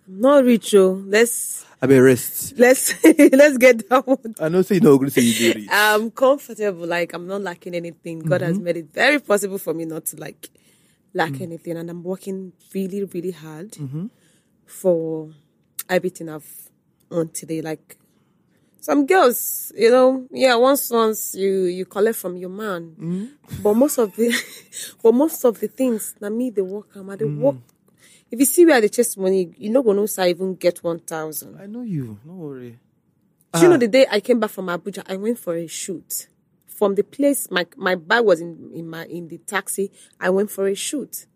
Not 0.06 0.44
rich, 0.44 0.74
oh. 0.74 1.02
Let's 1.06 1.64
I 1.80 1.86
mean 1.86 2.00
rest. 2.02 2.58
let's 2.58 2.94
let's 3.04 3.56
get 3.58 3.88
that 3.88 4.06
one. 4.06 4.34
I 4.40 4.48
know 4.48 4.62
say 4.62 4.76
you 4.76 4.80
know 4.80 4.96
going 4.98 5.08
to 5.10 5.14
say 5.14 5.22
you 5.22 5.52
do 5.52 5.58
rich. 5.60 5.68
I'm 5.70 6.10
comfortable. 6.10 6.86
Like 6.86 7.12
I'm 7.14 7.26
not 7.26 7.40
lacking 7.42 7.74
anything. 7.74 8.20
God 8.20 8.42
has 8.42 8.56
Mm-hmm. 8.56 8.64
made 8.64 8.76
it 8.78 8.92
very 8.92 9.18
possible 9.20 9.58
for 9.58 9.72
me 9.74 9.84
not 9.84 10.06
to 10.06 10.16
like 10.16 10.50
lack 11.14 11.32
Mm. 11.32 11.40
anything, 11.42 11.76
and 11.78 11.88
I'm 11.90 12.02
working 12.02 12.52
really, 12.74 13.04
really 13.04 13.30
hard 13.30 13.72
Mm-hmm. 13.72 14.06
for 14.66 15.30
everything 15.88 16.28
I've 16.28 16.68
on 17.10 17.28
today. 17.30 17.62
Like 17.62 17.96
some 18.84 19.06
girls, 19.06 19.72
you 19.74 19.90
know, 19.90 20.26
yeah, 20.30 20.54
once 20.56 20.90
once 20.90 21.34
you 21.34 21.64
you 21.78 21.84
collect 21.86 22.18
from 22.18 22.36
your 22.36 22.50
man, 22.50 22.82
Mm-hmm. 23.00 23.62
but 23.62 23.74
most 23.74 23.96
of 23.98 24.14
the 24.16 24.28
but 25.02 25.12
most 25.14 25.44
of 25.44 25.58
the 25.60 25.68
things 25.68 26.14
na 26.20 26.28
me 26.28 26.50
they 26.50 26.62
work 26.62 26.88
am. 26.96 27.08
I 27.10 27.16
dey 27.16 27.24
Mm. 27.24 27.38
work. 27.38 27.56
If 28.30 28.40
you 28.40 28.46
see 28.46 28.66
where 28.66 28.80
they 28.80 28.88
chase 28.90 29.16
money, 29.16 29.52
you 29.56 29.70
no 29.70 29.82
go 29.82 29.92
know 29.92 30.06
say 30.06 30.24
I 30.24 30.28
even 30.30 30.54
get 30.56 30.82
one 30.84 30.98
thousand. 31.00 31.56
I 31.60 31.66
know 31.66 31.82
you. 31.82 32.18
No 32.26 32.34
worry. 32.34 32.78
Do 33.54 33.60
you 33.60 33.66
Ah. 33.68 33.70
know 33.70 33.78
the 33.78 33.88
day 33.88 34.06
I 34.10 34.20
came 34.20 34.38
back 34.40 34.50
from 34.50 34.66
Abuja, 34.66 35.02
I 35.06 35.16
went 35.16 35.38
for 35.38 35.54
a 35.56 35.66
shoot. 35.66 36.28
From 36.66 36.94
the 36.96 37.04
place 37.04 37.48
my 37.50 37.64
my 37.76 37.94
bag 37.94 38.24
was 38.24 38.40
in, 38.40 38.70
in 38.74 38.86
my 38.90 39.06
in 39.06 39.28
the 39.28 39.38
taxi, 39.38 39.90
I 40.20 40.28
went 40.30 40.50
for 40.50 40.66
a 40.68 40.74
shoot. 40.74 41.26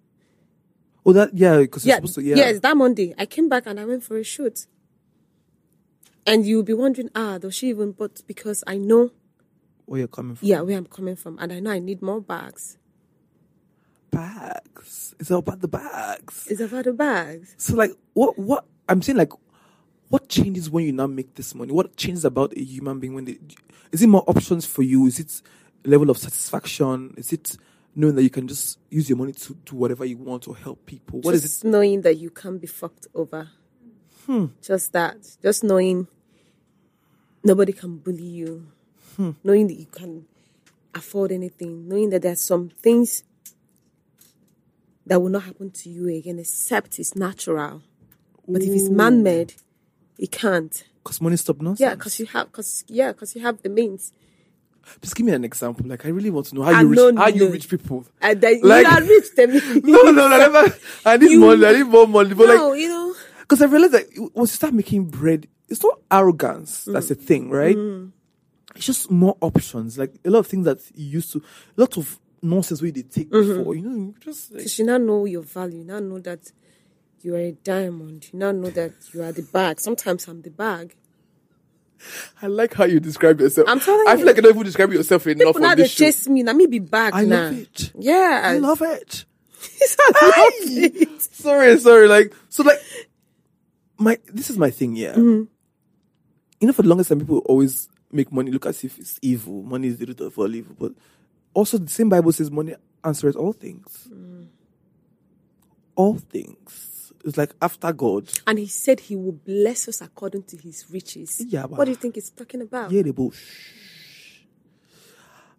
Oh, 1.06 1.12
that 1.14 1.32
yeah, 1.32 1.58
because 1.64 1.86
you're 1.86 1.92
Yeah, 1.92 1.96
supposed 1.96 2.14
to 2.16 2.22
yeah. 2.22 2.36
yes, 2.36 2.60
that 2.60 2.76
Monday 2.76 3.14
I 3.16 3.24
came 3.26 3.48
back 3.48 3.64
and 3.66 3.78
I 3.80 3.84
went 3.86 4.02
for 4.04 4.18
a 4.18 4.24
shoot. 4.24 4.66
And 6.28 6.46
you'll 6.46 6.62
be 6.62 6.74
wondering, 6.74 7.08
ah, 7.14 7.38
does 7.38 7.54
she 7.54 7.70
even? 7.70 7.92
But 7.92 8.22
because 8.26 8.62
I 8.66 8.76
know, 8.76 9.10
Where 9.86 10.00
you're 10.00 10.08
coming 10.08 10.36
from? 10.36 10.46
yeah, 10.46 10.60
where 10.60 10.76
I'm 10.76 10.86
coming 10.86 11.16
from, 11.16 11.38
and 11.38 11.50
I 11.52 11.60
know 11.60 11.70
I 11.70 11.78
need 11.78 12.02
more 12.02 12.20
bags. 12.20 12.76
Bags. 14.10 15.14
It's 15.18 15.30
all 15.30 15.38
about 15.40 15.60
the 15.60 15.68
bags. 15.68 16.46
It's 16.50 16.60
about 16.60 16.84
the 16.84 16.92
bags. 16.92 17.54
So 17.58 17.74
like, 17.76 17.92
what 18.14 18.38
what 18.38 18.64
I'm 18.88 19.02
saying 19.02 19.18
like, 19.18 19.32
what 20.08 20.28
changes 20.28 20.70
when 20.70 20.84
you 20.86 20.92
now 20.92 21.06
make 21.06 21.34
this 21.34 21.54
money? 21.54 21.72
What 21.72 21.96
changes 21.96 22.24
about 22.24 22.56
a 22.56 22.62
human 22.62 23.00
being 23.00 23.14
when 23.14 23.24
they? 23.26 23.38
Is 23.92 24.02
it 24.02 24.06
more 24.08 24.24
options 24.26 24.64
for 24.66 24.82
you? 24.82 25.06
Is 25.06 25.18
it 25.20 25.42
level 25.84 26.10
of 26.10 26.18
satisfaction? 26.18 27.14
Is 27.16 27.32
it 27.32 27.56
knowing 27.94 28.14
that 28.16 28.22
you 28.22 28.30
can 28.30 28.48
just 28.48 28.78
use 28.90 29.08
your 29.08 29.18
money 29.18 29.32
to 29.32 29.54
do 29.64 29.76
whatever 29.76 30.04
you 30.04 30.16
want 30.18 30.46
or 30.48 30.56
help 30.56 30.84
people? 30.86 31.20
What 31.20 31.34
is 31.34 31.42
just 31.42 31.64
it? 31.64 31.68
knowing 31.68 32.02
that 32.02 32.16
you 32.18 32.30
can't 32.30 32.60
be 32.60 32.66
fucked 32.66 33.06
over. 33.14 33.48
Hmm. 34.26 34.46
Just 34.62 34.92
that. 34.92 35.16
Just 35.42 35.64
knowing 35.64 36.06
nobody 37.44 37.72
can 37.72 37.96
bully 37.98 38.22
you. 38.24 38.66
Hmm. 39.16 39.30
Knowing 39.44 39.66
that 39.68 39.74
you 39.74 39.86
can 39.86 40.26
afford 40.94 41.32
anything. 41.32 41.88
Knowing 41.88 42.10
that 42.10 42.22
there's 42.22 42.40
some 42.40 42.70
things 42.70 43.22
that 45.06 45.20
will 45.20 45.30
not 45.30 45.44
happen 45.44 45.70
to 45.70 45.88
you 45.90 46.08
again 46.08 46.38
except 46.38 46.98
it's 46.98 47.14
natural. 47.16 47.82
But 48.46 48.62
if 48.62 48.70
it's 48.70 48.88
man 48.88 49.22
made, 49.22 49.54
it 50.18 50.32
can't. 50.32 50.84
Because 51.02 51.20
money 51.20 51.36
stop 51.36 51.60
nonsense. 51.60 51.80
Yeah, 51.80 51.94
because 51.94 52.18
you 52.18 52.26
have, 52.26 52.50
cause 52.52 52.84
yeah, 52.88 53.12
because 53.12 53.34
you 53.34 53.42
have 53.42 53.60
the 53.62 53.68
means. 53.68 54.12
Just 55.02 55.14
give 55.16 55.26
me 55.26 55.32
an 55.32 55.44
example. 55.44 55.86
Like 55.86 56.06
I 56.06 56.08
really 56.08 56.30
want 56.30 56.46
to 56.46 56.54
know 56.54 56.62
how 56.62 56.70
I 56.72 56.80
you 56.80 56.88
reach 56.88 57.16
how 57.18 57.26
you 57.28 57.48
reach 57.50 57.68
people. 57.68 58.06
And 58.22 58.40
then 58.40 58.60
Like- 58.62 58.86
you 58.86 58.92
are 58.92 59.02
rich, 59.02 59.34
them. 59.34 59.50
No, 59.84 60.02
no, 60.02 60.12
no, 60.12 60.28
never. 60.28 60.74
I 61.04 61.16
need 61.18 61.30
You- 61.32 61.40
money. 61.40 61.66
I 61.66 61.72
need 61.72 61.86
more 61.86 62.06
money. 62.06 62.32
But 62.34 62.46
no, 62.48 62.70
like, 62.70 62.80
you 62.80 62.88
know. 62.88 63.14
Because 63.40 63.60
I 63.62 63.66
realized 63.66 63.92
that 63.94 64.06
once 64.34 64.52
you 64.52 64.56
start 64.56 64.72
making 64.74 65.06
bread, 65.06 65.46
it's 65.68 65.82
not 65.82 66.00
arrogance. 66.10 66.84
That's 66.84 67.06
mm. 67.06 67.10
the 67.10 67.14
thing, 67.14 67.50
right? 67.50 67.76
Mm. 67.76 68.12
It's 68.74 68.86
just 68.86 69.10
more 69.10 69.36
options. 69.40 69.98
Like 69.98 70.14
a 70.24 70.30
lot 70.30 70.40
of 70.40 70.46
things 70.46 70.64
that 70.64 70.78
you 70.94 71.06
used 71.06 71.32
to, 71.32 71.38
a 71.76 71.80
lot 71.80 71.96
of 71.96 72.18
nonsense 72.42 72.80
where 72.82 72.90
they 72.90 73.02
take 73.02 73.30
mm-hmm. 73.30 73.58
before. 73.58 73.74
You 73.74 73.82
know, 73.82 73.96
you 73.96 74.14
just 74.20 74.50
like, 74.52 74.58
Because 74.58 74.78
you 74.78 74.86
now 74.86 74.98
know 74.98 75.24
your 75.24 75.42
value. 75.42 75.78
You 75.78 75.84
now 75.84 75.98
know 76.00 76.18
that 76.20 76.52
you 77.20 77.34
are 77.34 77.38
a 77.40 77.52
diamond. 77.52 78.28
You 78.32 78.38
now 78.38 78.52
know 78.52 78.70
that 78.70 78.92
you 79.12 79.22
are 79.22 79.32
the 79.32 79.42
bag. 79.42 79.80
Sometimes 79.80 80.28
I'm 80.28 80.42
the 80.42 80.50
bag. 80.50 80.94
I 82.40 82.46
like 82.46 82.74
how 82.74 82.84
you 82.84 83.00
describe 83.00 83.40
yourself. 83.40 83.68
I'm 83.68 83.80
telling 83.80 84.06
I 84.06 84.12
you. 84.12 84.18
feel 84.18 84.26
like 84.26 84.36
you 84.36 84.42
don't 84.42 84.52
even 84.52 84.62
describe 84.64 84.92
yourself 84.92 85.26
enough 85.26 85.46
People 85.48 85.60
now 85.60 85.74
they 85.74 85.88
show. 85.88 86.04
chase 86.04 86.28
me. 86.28 86.44
Now 86.44 86.52
me 86.52 86.66
be 86.66 86.78
bag 86.78 87.12
I 87.12 87.24
now. 87.24 87.44
love 87.46 87.58
it. 87.58 87.92
Yeah. 87.98 88.42
I 88.44 88.58
love 88.58 88.82
it. 88.82 89.24
I 89.98 90.12
love 90.22 90.52
it. 90.70 91.22
Sorry, 91.22 91.78
sorry. 91.80 92.06
Like 92.06 92.32
so, 92.48 92.62
like 92.62 92.78
my 93.98 94.18
this 94.26 94.50
is 94.50 94.56
my 94.58 94.70
thing. 94.70 94.94
Yeah, 94.94 95.14
Mm-hmm. 95.14 95.44
You 96.60 96.66
know, 96.66 96.72
for 96.72 96.82
the 96.82 96.88
longest 96.88 97.08
time, 97.10 97.20
people 97.20 97.38
always 97.46 97.88
make 98.10 98.32
money 98.32 98.50
look 98.50 98.66
as 98.66 98.82
if 98.84 98.98
it's 98.98 99.18
evil. 99.22 99.62
Money 99.62 99.88
is 99.88 99.98
the 99.98 100.06
root 100.06 100.20
of 100.20 100.38
all 100.38 100.54
evil, 100.54 100.74
but 100.78 100.92
also 101.54 101.78
the 101.78 101.90
same 101.90 102.08
Bible 102.08 102.32
says 102.32 102.50
money 102.50 102.74
answers 103.04 103.36
all 103.36 103.52
things. 103.52 104.08
Mm. 104.10 104.46
All 105.94 106.18
things. 106.18 107.12
It's 107.24 107.36
like 107.36 107.54
after 107.60 107.92
God. 107.92 108.30
And 108.46 108.58
he 108.58 108.66
said 108.66 109.00
he 109.00 109.16
will 109.16 109.32
bless 109.32 109.88
us 109.88 110.00
according 110.00 110.44
to 110.44 110.56
his 110.56 110.86
riches. 110.90 111.42
Yeah, 111.46 111.64
what 111.66 111.84
do 111.84 111.90
you 111.90 111.96
think 111.96 112.14
he's 112.14 112.30
talking 112.30 112.62
about? 112.62 112.90
Yeah, 112.90 113.02
the 113.02 113.12
bush. 113.12 113.38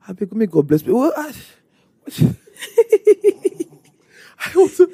I 0.07 0.13
beg, 0.13 0.33
may 0.33 0.47
God 0.47 0.67
bless 0.67 0.85
me. 0.85 0.93
Well, 0.93 1.13
I, 1.15 1.33
I 4.39 4.51
to, 4.53 4.91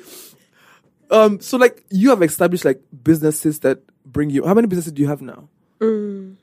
Um, 1.12 1.40
so 1.40 1.58
like 1.58 1.86
you 1.90 2.10
have 2.10 2.22
established 2.22 2.66
like 2.66 2.82
businesses 3.04 3.60
that 3.60 3.80
bring 4.06 4.30
you. 4.30 4.46
How 4.46 4.54
many 4.54 4.68
businesses 4.68 4.92
do 4.92 5.02
you 5.02 5.08
have 5.08 5.22
now? 5.22 5.48
Three. 5.80 6.38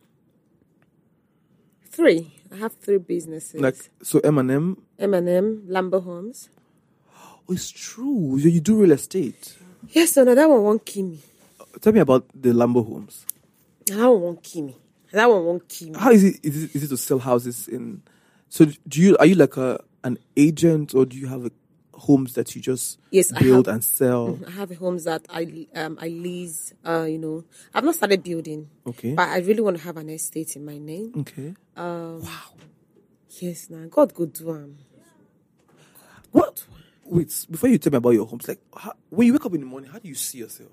I 2.53 2.57
have 2.57 2.75
three 2.75 2.99
businesses. 2.99 3.61
Like 3.61 3.77
so, 4.03 4.21
M 4.21 4.39
and 4.39 4.51
M. 4.51 4.83
M&M, 4.99 5.67
Lambo 5.69 6.03
Homes. 6.05 6.49
Oh, 7.17 7.41
it's 7.49 7.71
true. 7.71 8.37
You, 8.37 8.51
you 8.51 8.61
do 8.61 8.77
real 8.77 8.93
estate. 8.93 9.57
Yes, 9.89 10.17
no, 10.17 10.25
no, 10.25 10.35
that 10.35 10.49
one 10.49 10.63
won't 10.63 10.85
kill 10.87 11.07
me. 11.07 11.19
Tell 11.81 11.93
me 11.93 12.01
about 12.01 12.27
the 12.35 12.51
Lambo 12.51 12.87
homes. 12.87 13.27
That 13.87 13.97
one 14.09 14.21
won't 14.21 14.43
kill 14.43 14.65
me. 14.65 14.77
That 15.13 15.29
one 15.29 15.45
won't 15.45 15.69
kill 15.69 15.91
me. 15.91 15.99
How 15.99 16.11
is 16.11 16.23
it? 16.25 16.41
Is 16.43 16.65
it, 16.65 16.75
is 16.77 16.85
it 16.85 16.89
to 16.89 16.97
sell 16.97 17.19
houses 17.19 17.69
in? 17.69 18.03
So 18.49 18.67
do 18.87 19.01
you 19.01 19.17
are 19.19 19.27
you 19.27 19.35
like 19.35 19.57
a 19.57 19.81
an 20.05 20.19
agent 20.37 20.95
or 20.95 21.05
do 21.07 21.17
you 21.17 21.27
have 21.27 21.47
a, 21.47 21.51
homes 22.03 22.35
that 22.35 22.55
you 22.55 22.61
just 22.61 22.99
Yes, 23.11 23.31
build 23.33 23.67
have- 23.67 23.75
and 23.75 23.85
sell? 23.85 24.39
I 24.47 24.51
have 24.51 24.71
homes 24.77 25.05
that 25.05 25.23
I 25.31 25.67
um 25.75 25.99
I 26.01 26.09
lease. 26.09 26.73
Uh, 26.85 27.07
you 27.09 27.19
know, 27.19 27.45
I've 27.75 27.85
not 27.85 27.95
started 27.95 28.23
building, 28.23 28.69
Okay. 28.87 29.15
but 29.15 29.29
I 29.29 29.39
really 29.39 29.61
want 29.63 29.77
to 29.79 29.83
have 29.85 29.97
an 29.97 30.09
estate 30.11 30.57
in 30.57 30.65
my 30.65 30.79
name. 30.79 31.13
Okay. 31.19 31.55
Wow. 31.77 32.21
Yes, 33.41 33.71
now 33.71 33.87
God 33.89 34.13
go 34.15 34.27
do 34.27 34.51
am. 34.51 34.79
What? 36.33 36.65
Wait, 37.05 37.47
before 37.51 37.69
you 37.69 37.79
tell 37.79 37.91
me 37.93 37.99
about 37.99 38.11
your 38.11 38.27
homes, 38.27 38.49
like 38.49 38.61
how, 38.77 38.93
when 39.11 39.27
you 39.27 39.33
wake 39.35 39.45
up 39.45 39.55
in 39.55 39.61
the 39.61 39.67
morning, 39.67 39.91
how 39.91 39.99
do 39.99 40.09
you 40.09 40.15
see 40.15 40.39
yourself? 40.39 40.71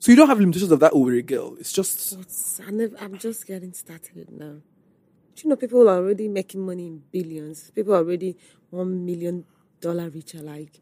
So 0.00 0.10
you 0.10 0.16
don't 0.16 0.28
have 0.28 0.40
limitations 0.40 0.72
of 0.72 0.80
that 0.80 0.92
Owerri 0.92 1.24
girl. 1.24 1.56
It's 1.60 1.72
just 1.72 2.16
But 2.18 2.66
I 2.66 2.70
never, 2.72 2.96
I'm 3.00 3.16
just 3.18 3.46
getting 3.46 3.72
started 3.72 4.28
now. 4.32 4.56
Do 5.34 5.42
you 5.44 5.50
know 5.50 5.56
people 5.56 5.88
are 5.88 5.96
already 5.98 6.28
making 6.28 6.66
money 6.66 6.86
in 6.88 7.02
billions? 7.12 7.70
People 7.70 7.94
are 7.94 7.98
already 7.98 8.36
one 8.70 9.04
million 9.06 9.44
dollar 9.82 10.08
richer. 10.08 10.38
Like, 10.40 10.80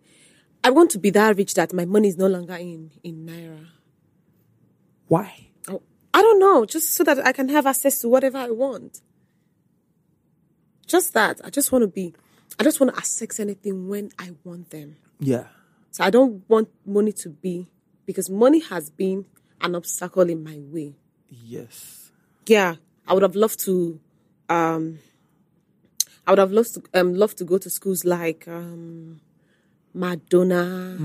I 0.63 0.71
want 0.71 0.91
to 0.93 0.99
be 0.99 1.11
that 1.11 1.37
rich 1.37 1.55
that 1.55 1.73
my 1.73 1.85
money 1.85 2.09
is 2.09 2.17
no 2.17 2.29
longer 2.29 2.55
in 2.55 2.93
in 3.03 3.27
naira. 3.27 3.67
why? 5.09 5.49
Oh, 5.69 5.83
I 6.15 6.23
don't 6.23 6.39
know, 6.39 6.65
just 6.65 6.95
so 6.95 7.03
that 7.05 7.19
I 7.27 7.33
can 7.33 7.49
have 7.49 7.67
access 7.67 7.99
to 8.01 8.09
whatever 8.09 8.39
I 8.39 8.51
want. 8.51 9.01
Just 10.87 11.15
that. 11.15 11.41
I 11.45 11.51
just 11.51 11.73
want 11.73 11.83
to 11.83 11.89
be. 11.89 12.15
I 12.59 12.63
just 12.63 12.79
want 12.81 12.93
to 12.93 12.99
access 12.99 13.41
anything 13.41 13.89
when 13.89 14.11
I 14.19 14.31
want 14.45 14.71
them. 14.71 14.97
Yeah. 15.19 15.47
So 15.91 16.05
I 16.05 16.11
don't 16.11 16.49
want 16.49 16.69
money 16.85 17.13
to 17.13 17.29
be 17.31 17.69
because 18.07 18.29
money 18.31 18.61
has 18.61 18.91
been 18.91 19.25
an 19.61 19.75
obstacle 19.75 20.29
in 20.29 20.43
my 20.45 20.59
way. 20.59 20.95
Yes. 21.29 22.11
yeah, 22.47 22.75
I 23.07 23.15
would 23.15 23.23
have 23.23 23.37
loved 23.37 23.61
to. 23.67 24.01
Um, 24.49 24.99
I 26.27 26.33
would 26.33 26.39
have 26.39 26.53
loved 26.53 26.75
to 26.75 26.83
um 27.01 27.15
loved 27.15 27.39
to 27.39 27.45
go 27.45 27.59
to 27.59 27.69
schools 27.71 28.05
like 28.05 28.47
um, 28.49 29.21
Madonna, 29.93 30.97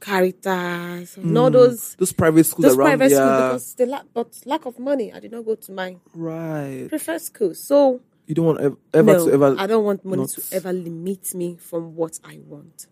Caritas, 0.00 1.16
and 1.16 1.38
all 1.38 1.50
those 1.50 1.94
Those 1.96 2.12
private 2.12 2.44
schools 2.44 2.64
those 2.66 2.76
around. 2.76 2.98
private 2.98 3.10
yeah. 3.12 3.16
schools 3.16 3.40
because 3.48 3.74
the 3.76 3.86
lack 3.86 4.04
but 4.12 4.40
lack 4.44 4.66
of 4.66 4.78
money. 4.78 5.12
I 5.12 5.20
did 5.20 5.32
not 5.32 5.44
go 5.44 5.54
to 5.54 5.72
my 5.72 5.96
right. 6.14 6.86
preferred 6.88 7.22
school. 7.22 7.54
So 7.54 8.00
You 8.26 8.34
don't 8.34 8.46
want 8.46 8.60
ev- 8.60 8.76
ever 8.92 9.12
no, 9.12 9.26
to 9.26 9.32
ever. 9.32 9.56
I 9.58 9.66
don't 9.66 9.84
want 9.84 10.04
money 10.04 10.22
not- 10.22 10.30
to 10.30 10.42
ever 10.56 10.72
limit 10.72 11.34
me 11.34 11.56
from 11.56 11.94
what 11.96 12.18
I 12.24 12.40
want. 12.46 12.86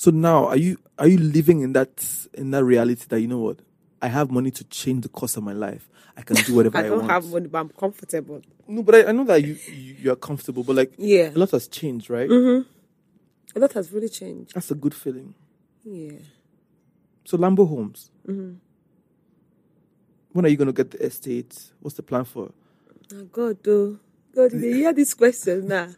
So 0.00 0.12
now, 0.12 0.46
are 0.46 0.56
you 0.56 0.78
are 0.96 1.08
you 1.08 1.18
living 1.18 1.60
in 1.62 1.72
that 1.72 2.04
in 2.34 2.52
that 2.52 2.62
reality 2.64 3.04
that 3.08 3.20
you 3.20 3.26
know 3.26 3.40
what? 3.40 3.58
I 4.00 4.08
have 4.08 4.30
money 4.30 4.50
to 4.52 4.64
change 4.64 5.02
the 5.02 5.08
course 5.08 5.36
of 5.36 5.42
my 5.42 5.52
life. 5.52 5.88
I 6.16 6.22
can 6.22 6.36
do 6.36 6.54
whatever 6.54 6.78
I, 6.78 6.82
want. 6.82 6.92
I 6.92 6.96
don't 6.98 7.08
have 7.10 7.26
money, 7.26 7.48
but 7.48 7.58
I'm 7.58 7.68
comfortable. 7.70 8.42
No, 8.66 8.82
but 8.82 8.94
I, 8.94 9.04
I 9.08 9.12
know 9.12 9.24
that 9.24 9.42
you, 9.42 9.56
you 9.68 9.94
you 10.02 10.12
are 10.12 10.16
comfortable. 10.16 10.62
But 10.64 10.76
like, 10.76 10.92
Yeah. 10.98 11.30
a 11.34 11.38
lot 11.38 11.50
has 11.52 11.68
changed, 11.68 12.10
right? 12.10 12.28
Mm-hmm. 12.28 12.68
A 13.56 13.60
lot 13.60 13.72
has 13.72 13.90
really 13.92 14.08
changed. 14.08 14.54
That's 14.54 14.70
a 14.70 14.74
good 14.74 14.94
feeling. 14.94 15.34
Yeah. 15.84 16.18
So 17.24 17.36
Lambo 17.38 17.68
Homes. 17.68 18.10
Mm-hmm. 18.26 18.54
When 20.32 20.44
are 20.44 20.48
you 20.48 20.56
going 20.56 20.66
to 20.66 20.72
get 20.72 20.90
the 20.92 21.04
estate? 21.04 21.56
What's 21.80 21.96
the 21.96 22.02
plan 22.02 22.24
for? 22.24 22.52
Oh 23.14 23.24
God, 23.32 23.58
though. 23.64 23.98
God, 24.34 24.52
if 24.52 24.60
they 24.60 24.72
hear 24.74 24.92
this 24.92 25.14
question 25.14 25.66
now, 25.68 25.88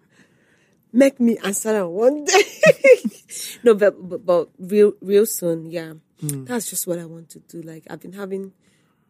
make 0.93 1.19
me 1.21 1.37
answer 1.39 1.87
one 1.89 2.25
day. 2.25 2.43
no, 3.63 3.75
but, 3.75 3.97
but 4.09 4.27
but 4.27 4.49
real 4.59 4.93
real 5.01 5.27
soon, 5.27 5.71
yeah. 5.71 5.95
Mm. 6.23 6.47
That's 6.47 6.69
just 6.69 6.87
what 6.87 6.99
I 6.99 7.07
want 7.07 7.31
to 7.31 7.39
do. 7.41 7.63
Like 7.63 7.85
I've 7.91 8.01
been 8.01 8.13
having 8.13 8.53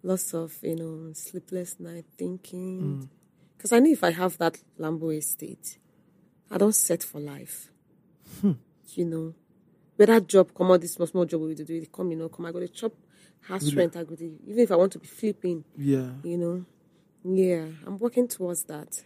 lots 0.02 0.34
of 0.34 0.56
you 0.62 0.76
know 0.76 1.12
sleepless 1.12 1.78
night 1.78 2.06
thinking 2.16 2.80
mm. 2.80 3.08
because 3.56 3.72
I 3.72 3.78
know 3.80 3.90
if 3.90 4.04
I 4.04 4.10
have 4.12 4.38
that 4.38 4.58
Lambo 4.78 5.16
estate, 5.16 5.78
I 6.50 6.58
don't 6.58 6.74
set 6.74 7.02
for 7.02 7.20
life. 7.20 7.70
Hmm. 8.40 8.52
You 8.94 9.04
know, 9.04 9.34
whether 9.96 10.20
job 10.20 10.54
come 10.54 10.70
out 10.70 10.80
this 10.80 10.94
small 10.94 11.06
small 11.06 11.24
job 11.24 11.40
we 11.42 11.54
do, 11.54 11.64
it 11.68 11.92
come 11.92 12.10
you 12.10 12.16
know 12.16 12.28
come 12.28 12.46
I 12.46 12.52
got 12.52 12.60
to 12.60 12.68
chop 12.68 12.92
house 13.42 13.72
rent. 13.74 13.96
I 13.96 14.04
go 14.04 14.14
to 14.14 14.24
even 14.46 14.60
if 14.60 14.70
I 14.70 14.76
want 14.76 14.92
to 14.92 14.98
be 14.98 15.06
flipping 15.06 15.64
Yeah, 15.76 16.10
you 16.22 16.38
know. 16.38 16.64
Yeah, 17.22 17.66
I'm 17.86 17.98
working 17.98 18.28
towards 18.28 18.64
that. 18.64 19.04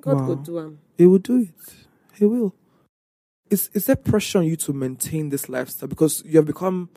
God 0.00 0.16
Wow. 0.16 0.26
go 0.26 0.34
do 0.36 0.58
am. 0.58 0.78
he 0.96 1.06
will 1.06 1.18
do 1.18 1.42
it. 1.42 1.74
He 2.14 2.24
will. 2.24 2.54
Is 3.50 3.68
is 3.74 3.86
there 3.86 3.96
pressure 3.96 4.38
on 4.38 4.46
you 4.46 4.56
to 4.56 4.72
maintain 4.72 5.28
this 5.30 5.48
lifestyle 5.48 5.88
because 5.88 6.22
you 6.24 6.36
have 6.36 6.46
become 6.46 6.88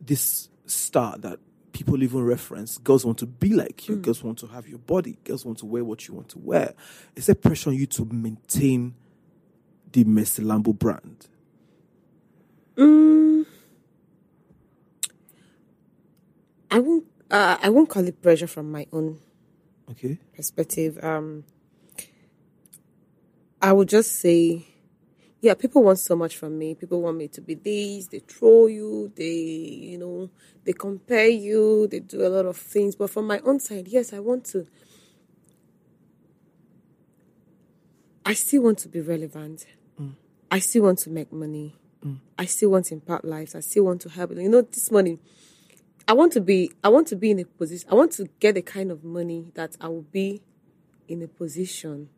this 0.00 0.48
star 0.66 1.18
that 1.18 1.38
people 1.72 2.02
even 2.02 2.22
reference? 2.24 2.78
Girls 2.78 3.04
want 3.04 3.18
to 3.18 3.26
be 3.26 3.50
like 3.52 3.86
you. 3.88 3.96
Girls 3.96 4.22
want 4.24 4.38
to 4.38 4.46
have 4.46 4.66
your 4.66 4.78
body. 4.78 5.18
Girls 5.24 5.44
want 5.44 5.58
to 5.58 5.66
wear 5.66 5.84
what 5.84 6.08
you 6.08 6.14
want 6.14 6.30
to 6.30 6.38
wear. 6.38 6.72
Is 7.16 7.26
there 7.26 7.34
pressure 7.34 7.70
on 7.70 7.76
you 7.76 7.86
to 7.86 8.06
maintain 8.06 8.94
the 9.92 10.04
Mercy 10.04 10.42
Lambo 10.42 10.76
brand? 10.78 11.28
I 16.70 16.78
won't. 16.78 17.04
Uh, 17.30 17.56
I 17.62 17.68
won't 17.70 17.88
call 17.88 18.06
it 18.06 18.20
pressure 18.22 18.46
from 18.46 18.70
my 18.70 18.86
own 18.92 19.18
Okay. 19.90 20.18
perspective. 20.34 20.98
Um, 21.02 21.44
I 23.60 23.72
would 23.72 23.88
just 23.88 24.12
say, 24.20 24.66
yeah, 25.44 25.52
people 25.52 25.82
want 25.82 25.98
so 25.98 26.16
much 26.16 26.38
from 26.38 26.58
me. 26.58 26.74
People 26.74 27.02
want 27.02 27.18
me 27.18 27.28
to 27.28 27.42
be 27.42 27.54
this. 27.54 28.06
They 28.06 28.20
troll 28.20 28.66
you. 28.66 29.12
They, 29.14 29.34
you 29.92 29.98
know, 29.98 30.30
they 30.64 30.72
compare 30.72 31.28
you. 31.28 31.86
They 31.86 32.00
do 32.00 32.26
a 32.26 32.28
lot 32.28 32.46
of 32.46 32.56
things. 32.56 32.96
But 32.96 33.10
from 33.10 33.26
my 33.26 33.40
own 33.40 33.60
side, 33.60 33.86
yes, 33.86 34.14
I 34.14 34.20
want 34.20 34.46
to. 34.46 34.66
I 38.24 38.32
still 38.32 38.62
want 38.62 38.78
to 38.78 38.88
be 38.88 39.02
relevant. 39.02 39.66
Mm. 40.00 40.14
I 40.50 40.60
still 40.60 40.84
want 40.84 41.00
to 41.00 41.10
make 41.10 41.30
money. 41.30 41.76
Mm. 42.02 42.20
I 42.38 42.46
still 42.46 42.70
want 42.70 42.86
to 42.86 42.94
impact 42.94 43.26
lives. 43.26 43.54
I 43.54 43.60
still 43.60 43.84
want 43.84 44.00
to 44.00 44.08
help. 44.08 44.30
You 44.30 44.48
know, 44.48 44.62
this 44.62 44.90
money. 44.90 45.18
I 46.08 46.14
want 46.14 46.32
to 46.32 46.40
be. 46.40 46.70
I 46.82 46.88
want 46.88 47.06
to 47.08 47.16
be 47.16 47.32
in 47.32 47.40
a 47.40 47.44
position. 47.44 47.86
I 47.92 47.96
want 47.96 48.12
to 48.12 48.30
get 48.40 48.54
the 48.54 48.62
kind 48.62 48.90
of 48.90 49.04
money 49.04 49.52
that 49.56 49.76
I 49.78 49.88
will 49.88 50.06
be 50.10 50.40
in 51.06 51.20
a 51.20 51.28
position 51.28 52.08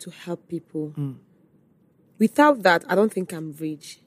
to 0.00 0.10
help 0.10 0.48
people. 0.48 0.92
Mm. 0.98 1.16
Without 2.18 2.62
that, 2.62 2.84
I 2.88 2.94
don't 2.94 3.12
think 3.12 3.32
I'm 3.32 3.54
rich. 3.58 4.00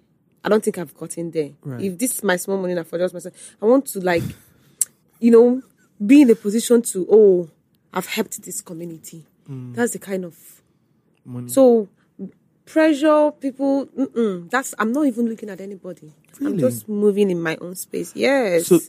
I 0.43 0.49
don't 0.49 0.64
think 0.64 0.78
I've 0.78 0.95
gotten 0.95 1.32
there. 1.32 1.51
Right. 1.64 1.82
If 1.82 1.97
this 1.97 2.16
is 2.16 2.24
my 2.24 2.36
small 2.36 2.57
money 2.57 2.78
I 2.78 2.84
for 2.84 2.97
just 2.97 3.14
myself, 3.14 3.36
I 3.62 3.66
want 3.66 3.86
to 3.88 3.99
like, 3.99 4.24
you 5.20 5.32
know, 5.32 5.62
be 6.03 6.24
in 6.24 6.30
a 6.30 6.36
position 6.36 6.82
to 6.82 7.07
oh, 7.09 7.49
I've 7.93 8.07
helped 8.07 8.41
this 8.43 8.62
community. 8.62 9.26
Mm. 9.49 9.76
That's 9.76 9.93
the 9.93 9.99
kind 9.99 10.26
of 10.26 10.62
Money. 11.26 11.49
so 11.49 11.88
pressure 12.66 13.32
people. 13.39 13.86
Mm-mm, 13.88 14.49
that's 14.49 14.74
I'm 14.80 14.91
not 14.91 15.05
even 15.05 15.28
looking 15.28 15.49
at 15.49 15.62
anybody. 15.62 16.12
I'm 16.39 16.57
just 16.57 16.89
moving 16.89 17.30
in 17.30 17.41
my 17.41 17.57
own 17.62 17.76
space. 17.76 18.16
Yes. 18.16 18.68
So 18.68 18.80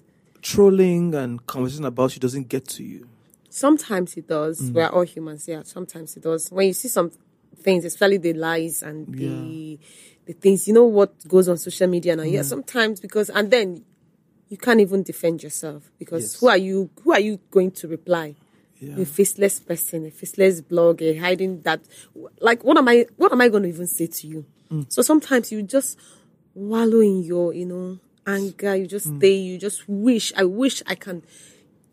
trolling 0.41 1.15
and 1.15 1.45
conversation 1.47 1.85
about 1.85 2.15
you 2.15 2.21
doesn't 2.21 2.49
get 2.49 2.67
to 2.69 2.83
you. 2.83 3.09
Sometimes 3.51 4.17
it 4.17 4.27
does. 4.27 4.61
Mm. 4.61 4.73
We're 4.73 4.89
all 4.89 5.03
humans, 5.03 5.47
yeah. 5.47 5.63
Sometimes 5.65 6.17
it 6.17 6.23
does. 6.23 6.51
When 6.51 6.69
you 6.69 6.73
see 6.73 6.89
some 6.89 7.13
things, 7.57 7.85
especially 7.85 8.19
the 8.19 8.33
lies 8.35 8.83
and 8.83 9.07
the 9.15 9.79
the 10.27 10.33
things, 10.35 10.69
you 10.69 10.75
know 10.75 10.85
what 10.85 11.27
goes 11.27 11.49
on 11.49 11.59
social 11.59 11.89
media 11.89 12.15
now. 12.17 12.23
Yeah, 12.23 12.41
mm-hmm. 12.41 12.49
sometimes 12.49 13.01
because 13.01 13.29
and 13.31 13.51
then 13.51 13.85
you 14.53 14.59
can't 14.59 14.81
even 14.81 15.03
defend 15.03 15.43
yourself 15.43 15.91
because 15.99 16.25
Yes. 16.25 16.41
who 16.41 16.49
are 16.49 16.59
you? 16.59 16.91
Who 17.03 17.13
are 17.13 17.21
you 17.21 17.41
going 17.51 17.71
to 17.73 17.89
reply? 17.89 18.35
Yeah. 18.79 19.01
A 19.01 19.07
faceless 19.07 19.61
person, 19.61 20.05
a 20.05 20.11
faceless 20.11 20.61
blog, 20.61 21.01
a 21.01 21.17
hiding 21.17 21.63
that. 21.63 21.81
Like, 22.41 22.63
what 22.63 22.77
am 22.77 22.87
I? 22.87 23.07
What 23.17 23.33
am 23.33 23.41
I 23.41 23.49
going 23.49 23.63
to 23.63 23.69
even 23.71 23.87
say 23.87 24.09
to 24.09 24.27
you? 24.27 24.45
Mm. 24.71 24.93
So 24.93 25.01
sometimes 25.03 25.53
you 25.53 25.63
just 25.63 25.99
wallow 26.55 27.01
in 27.01 27.23
your, 27.23 27.55
you 27.55 27.65
know, 27.65 27.99
anger. 28.27 28.77
You 28.77 28.87
just 28.87 29.09
mm. 29.09 29.19
stay. 29.19 29.37
You 29.37 29.59
just 29.59 29.89
wish. 29.89 30.33
I 30.37 30.45
wish 30.45 30.83
I 30.87 30.97
can 30.97 31.23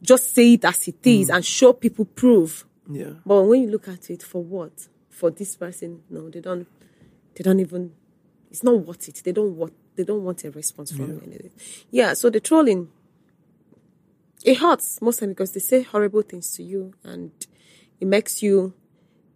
just 0.02 0.34
say 0.34 0.54
it 0.54 0.66
as 0.66 0.86
it 0.88 1.06
is 1.06 1.30
mm. 1.30 1.36
and 1.36 1.46
show 1.46 1.72
people 1.72 2.06
proof. 2.06 2.66
Yeah. 2.90 3.14
But 3.26 3.44
when 3.44 3.62
you 3.62 3.70
look 3.70 3.88
at 3.88 4.10
it, 4.10 4.22
for 4.22 4.44
what? 4.44 4.90
For 5.20 5.30
this 5.32 5.56
person, 5.56 6.04
no, 6.10 6.30
they 6.30 6.40
don't. 6.40 6.68
They 7.36 7.44
don't 7.44 7.60
even. 7.60 7.92
It's 8.50 8.64
not 8.64 8.86
worth 8.86 9.08
it. 9.10 9.22
They 9.24 9.32
don't 9.32 9.56
want. 9.56 9.74
They 9.96 10.04
don't 10.04 10.24
want 10.24 10.44
a 10.46 10.52
response 10.52 10.92
from 10.92 11.08
you. 11.08 11.22
Anything. 11.26 11.52
Yeah. 11.92 12.14
So 12.14 12.30
the 12.30 12.40
trolling. 12.40 12.90
It 14.46 14.58
hurts 14.58 15.02
most 15.02 15.20
time 15.20 15.30
because 15.30 15.52
they 15.52 15.60
say 15.60 15.82
horrible 15.82 16.22
things 16.22 16.54
to 16.56 16.64
you, 16.64 16.94
and 17.04 17.32
it 18.00 18.08
makes 18.08 18.42
you, 18.42 18.74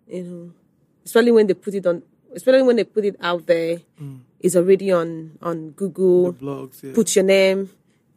you 0.08 0.24
know, 0.24 0.54
especially 1.04 1.34
when 1.34 1.48
they 1.48 1.54
put 1.54 1.74
it 1.74 1.86
on 1.86 2.04
especially 2.36 2.64
when 2.64 2.76
they 2.76 2.84
put 2.84 3.06
it 3.06 3.16
out 3.22 3.46
there, 3.46 3.80
mm. 4.02 4.20
it's 4.40 4.56
already 4.56 4.92
on 4.92 5.38
on 5.42 5.72
Google. 5.72 6.34
Blogs, 6.34 6.84
yeah. 6.84 6.94
Put 6.94 7.16
your 7.16 7.26
name, 7.26 7.70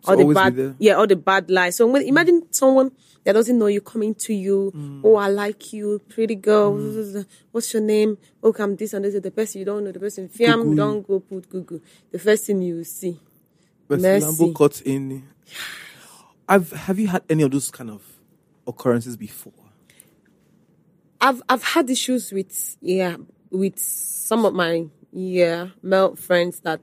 So 0.02 0.12
all 0.12 0.28
the 0.28 0.34
bad, 0.34 0.76
yeah, 0.78 0.94
all 0.94 1.06
the 1.06 1.16
bad 1.16 1.50
lies. 1.50 1.76
So 1.76 1.86
when 1.86 2.02
imagine 2.02 2.42
someone 2.52 2.92
that 3.24 3.32
doesn't 3.32 3.58
know 3.58 3.66
you 3.66 3.80
coming 3.80 4.14
to 4.14 4.32
you, 4.34 4.70
Mm. 4.74 5.00
oh, 5.04 5.16
I 5.16 5.28
like 5.28 5.72
you, 5.72 6.00
pretty 6.08 6.36
girl. 6.36 6.78
What's 7.50 7.72
your 7.72 7.82
name? 7.82 8.18
Oh, 8.42 8.52
come 8.52 8.76
this 8.76 8.92
and 8.92 9.04
this. 9.04 9.20
The 9.20 9.30
person 9.32 9.58
you 9.58 9.64
don't 9.64 9.82
know, 9.84 9.90
the 9.92 9.98
person. 9.98 10.28
Fiam, 10.28 10.76
don't 10.76 11.06
go 11.06 11.18
put 11.20 11.48
Google. 11.48 11.80
The 12.12 12.18
first 12.20 12.44
thing 12.46 12.62
you 12.62 12.84
see. 12.84 13.18
But 13.88 14.00
Mercy. 14.00 14.26
Lambo 14.26 14.54
cut 14.54 14.80
in. 14.82 15.24
I've 16.48 16.70
have 16.72 16.98
you 17.00 17.08
had 17.08 17.22
any 17.28 17.42
of 17.42 17.50
those 17.50 17.70
kind 17.72 17.90
of 17.90 18.02
occurrences 18.66 19.16
before? 19.16 19.52
I've 21.20 21.42
I've 21.48 21.62
had 21.62 21.90
issues 21.90 22.30
with 22.32 22.76
yeah 22.80 23.16
with 23.50 23.78
some 23.78 24.44
of 24.44 24.54
my 24.54 24.86
yeah 25.12 25.68
male 25.82 26.14
friends 26.14 26.60
that 26.60 26.80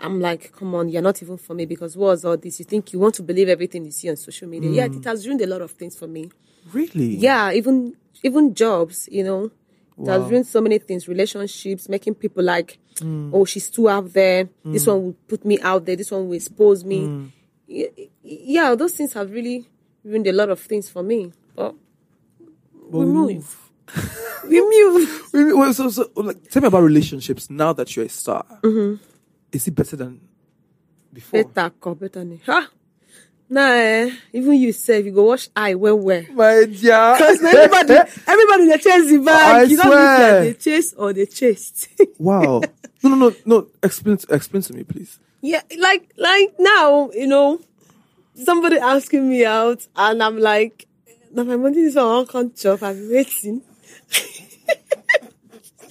I'm 0.00 0.20
like, 0.20 0.52
come 0.52 0.74
on, 0.74 0.88
you're 0.88 1.02
not 1.02 1.22
even 1.22 1.36
for 1.38 1.54
me 1.54 1.66
because 1.66 1.96
what 1.96 2.08
was 2.08 2.24
all 2.24 2.36
this? 2.36 2.58
You 2.60 2.64
think 2.64 2.92
you 2.92 2.98
want 2.98 3.14
to 3.16 3.22
believe 3.22 3.48
everything 3.48 3.84
you 3.84 3.90
see 3.90 4.08
on 4.08 4.16
social 4.16 4.48
media? 4.48 4.70
Yeah, 4.70 4.84
it 4.84 4.94
hmm. 4.94 5.02
has 5.02 5.26
ruined 5.26 5.40
a 5.40 5.46
lot 5.46 5.60
of 5.60 5.72
things 5.72 5.98
for 5.98 6.06
me. 6.06 6.30
Really? 6.72 7.16
Yeah, 7.16 7.52
even 7.52 7.96
even 8.22 8.54
jobs, 8.54 9.08
you 9.10 9.24
know, 9.24 9.50
it 10.00 10.06
has 10.06 10.30
ruined 10.30 10.46
so 10.46 10.60
many 10.60 10.78
things, 10.78 11.08
relationships, 11.08 11.88
making 11.88 12.14
people 12.14 12.44
like, 12.44 12.78
hmm. 13.00 13.30
oh, 13.34 13.44
she's 13.44 13.68
too 13.68 13.88
out 13.88 14.12
there. 14.12 14.48
This 14.64 14.84
hmm. 14.84 14.90
one 14.90 15.02
will 15.04 15.16
put 15.26 15.44
me 15.44 15.58
out 15.60 15.84
there. 15.84 15.96
This 15.96 16.10
one 16.10 16.28
will 16.28 16.34
expose 16.34 16.84
me. 16.84 17.32
Y- 17.68 18.08
Yeah, 18.22 18.74
those 18.76 18.92
things 18.92 19.12
have 19.14 19.30
really 19.32 19.66
ruined 20.04 20.26
a 20.26 20.32
lot 20.32 20.50
of 20.50 20.60
things 20.60 20.88
for 20.88 21.02
me. 21.02 21.32
But 21.56 21.74
But 22.90 22.98
we 22.98 23.04
we 24.48 24.60
move. 24.60 25.28
we 25.32 25.44
move. 25.44 25.58
Wait, 25.58 25.74
so, 25.74 25.90
so, 25.90 26.10
like, 26.14 26.48
tell 26.50 26.62
me 26.62 26.68
about 26.68 26.82
relationships 26.82 27.50
now 27.50 27.72
that 27.72 27.96
you're 27.96 28.06
a 28.06 28.08
star. 28.08 28.44
Mm-hmm. 28.62 29.02
Is 29.52 29.66
it 29.68 29.74
better 29.74 29.96
than 29.96 30.20
before? 31.12 31.44
Better, 31.44 31.70
call 31.70 31.94
better. 31.94 32.24
ni. 32.24 32.40
Ha! 32.46 32.68
Nah, 33.50 33.70
eh, 33.72 34.10
even 34.34 34.54
you 34.60 34.72
say 34.72 35.00
you 35.00 35.10
go 35.10 35.24
wash 35.24 35.48
eye 35.56 35.74
well 35.74 35.96
well. 35.96 36.22
My 36.34 36.64
dear. 36.66 37.14
Because 37.16 37.42
everybody, 37.42 37.94
everybody 38.26 38.68
they 38.68 38.76
chase 38.78 39.08
the 39.08 39.22
bag. 39.24 39.56
I 39.56 39.62
you 39.62 39.76
don't 39.78 39.86
swear. 39.86 40.18
know 40.40 40.44
they 40.44 40.54
chase 40.54 40.92
or 40.92 41.12
they 41.14 41.24
chased. 41.26 41.88
wow. 42.18 42.60
No, 43.02 43.08
no, 43.08 43.16
no, 43.16 43.34
no. 43.46 43.66
Explain, 43.82 44.18
explain 44.28 44.62
to 44.64 44.72
me, 44.74 44.84
please. 44.84 45.18
yeah, 45.40 45.62
like 45.78 46.12
like 46.18 46.54
now, 46.58 47.10
you 47.12 47.26
know, 47.26 47.58
somebody 48.34 48.76
asking 48.76 49.30
me 49.30 49.46
out, 49.46 49.86
and 49.96 50.22
I'm 50.22 50.38
like, 50.38 50.86
now 51.32 51.44
my 51.44 51.56
money 51.56 51.80
is 51.80 51.96
on 51.96 52.26
can't 52.26 52.54
chop. 52.54 52.82
I'm 52.82 53.08
waiting. 53.10 53.62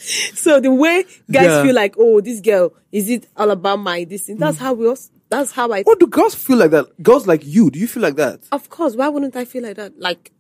so 0.36 0.60
the 0.60 0.72
way 0.72 1.04
guys 1.32 1.46
Yeah. 1.46 1.64
feel 1.64 1.76
like, 1.76 1.96
oh, 1.98 2.22
this 2.22 2.40
girl, 2.42 2.74
is 2.92 3.10
it 3.10 3.28
all 3.36 3.52
about 3.52 3.80
my 3.80 4.04
this 4.06 4.24
thing? 4.24 4.38
That's 4.38 4.58
how 4.58 4.74
we. 4.74 4.88
Also, 4.88 5.12
that's 5.30 5.52
how 5.52 5.72
I. 5.72 5.84
What 5.84 5.98
Oh, 5.98 6.00
do 6.00 6.08
girls 6.08 6.36
feel 6.36 6.58
like 6.58 6.72
that? 6.72 6.86
Girls 7.04 7.28
like 7.28 7.46
you, 7.46 7.70
do 7.70 7.80
you 7.80 7.88
feel 7.88 8.04
like 8.04 8.16
that? 8.16 8.40
Of 8.52 8.70
course, 8.70 8.96
why 8.96 9.08
wouldn't 9.10 9.36
I 9.36 9.46
feel 9.46 9.64
like 9.64 9.76
that? 9.76 10.00
Like, 10.00 10.32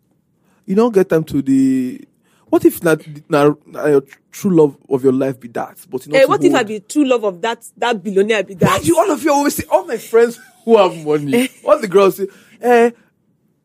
You 0.66 0.76
don't 0.76 0.94
get 0.94 1.10
time 1.10 1.24
to 1.26 1.42
the. 1.42 2.02
What 2.50 2.64
if 2.64 2.82
not, 2.82 3.02
now, 3.30 3.58
your 3.68 4.04
true 4.32 4.56
love 4.56 4.78
of 4.90 5.04
your 5.04 5.12
life 5.12 5.38
be 5.38 5.50
that? 5.50 5.86
But 5.90 6.06
you 6.06 6.14
know, 6.14 6.18
eh, 6.20 6.22
to 6.24 6.28
what 6.30 6.44
if 6.46 6.54
I 6.56 6.64
be 6.64 6.80
true 6.80 7.04
love 7.06 7.26
of 7.26 7.42
that 7.42 7.66
that 7.78 8.02
billionaire? 8.02 8.44
Be 8.44 8.54
Why 8.54 8.60
that? 8.78 8.82
do 8.82 8.88
you 8.92 8.98
all 8.98 9.12
of 9.12 9.22
you 9.22 9.34
always 9.34 9.56
say 9.56 9.64
all 9.70 9.86
my 9.86 9.98
friends 9.98 10.40
who 10.64 10.78
have 10.78 10.96
money? 11.06 11.50
all 11.66 11.78
the 11.80 11.90
girls 11.90 12.16
say, 12.18 12.28
eh. 12.62 12.92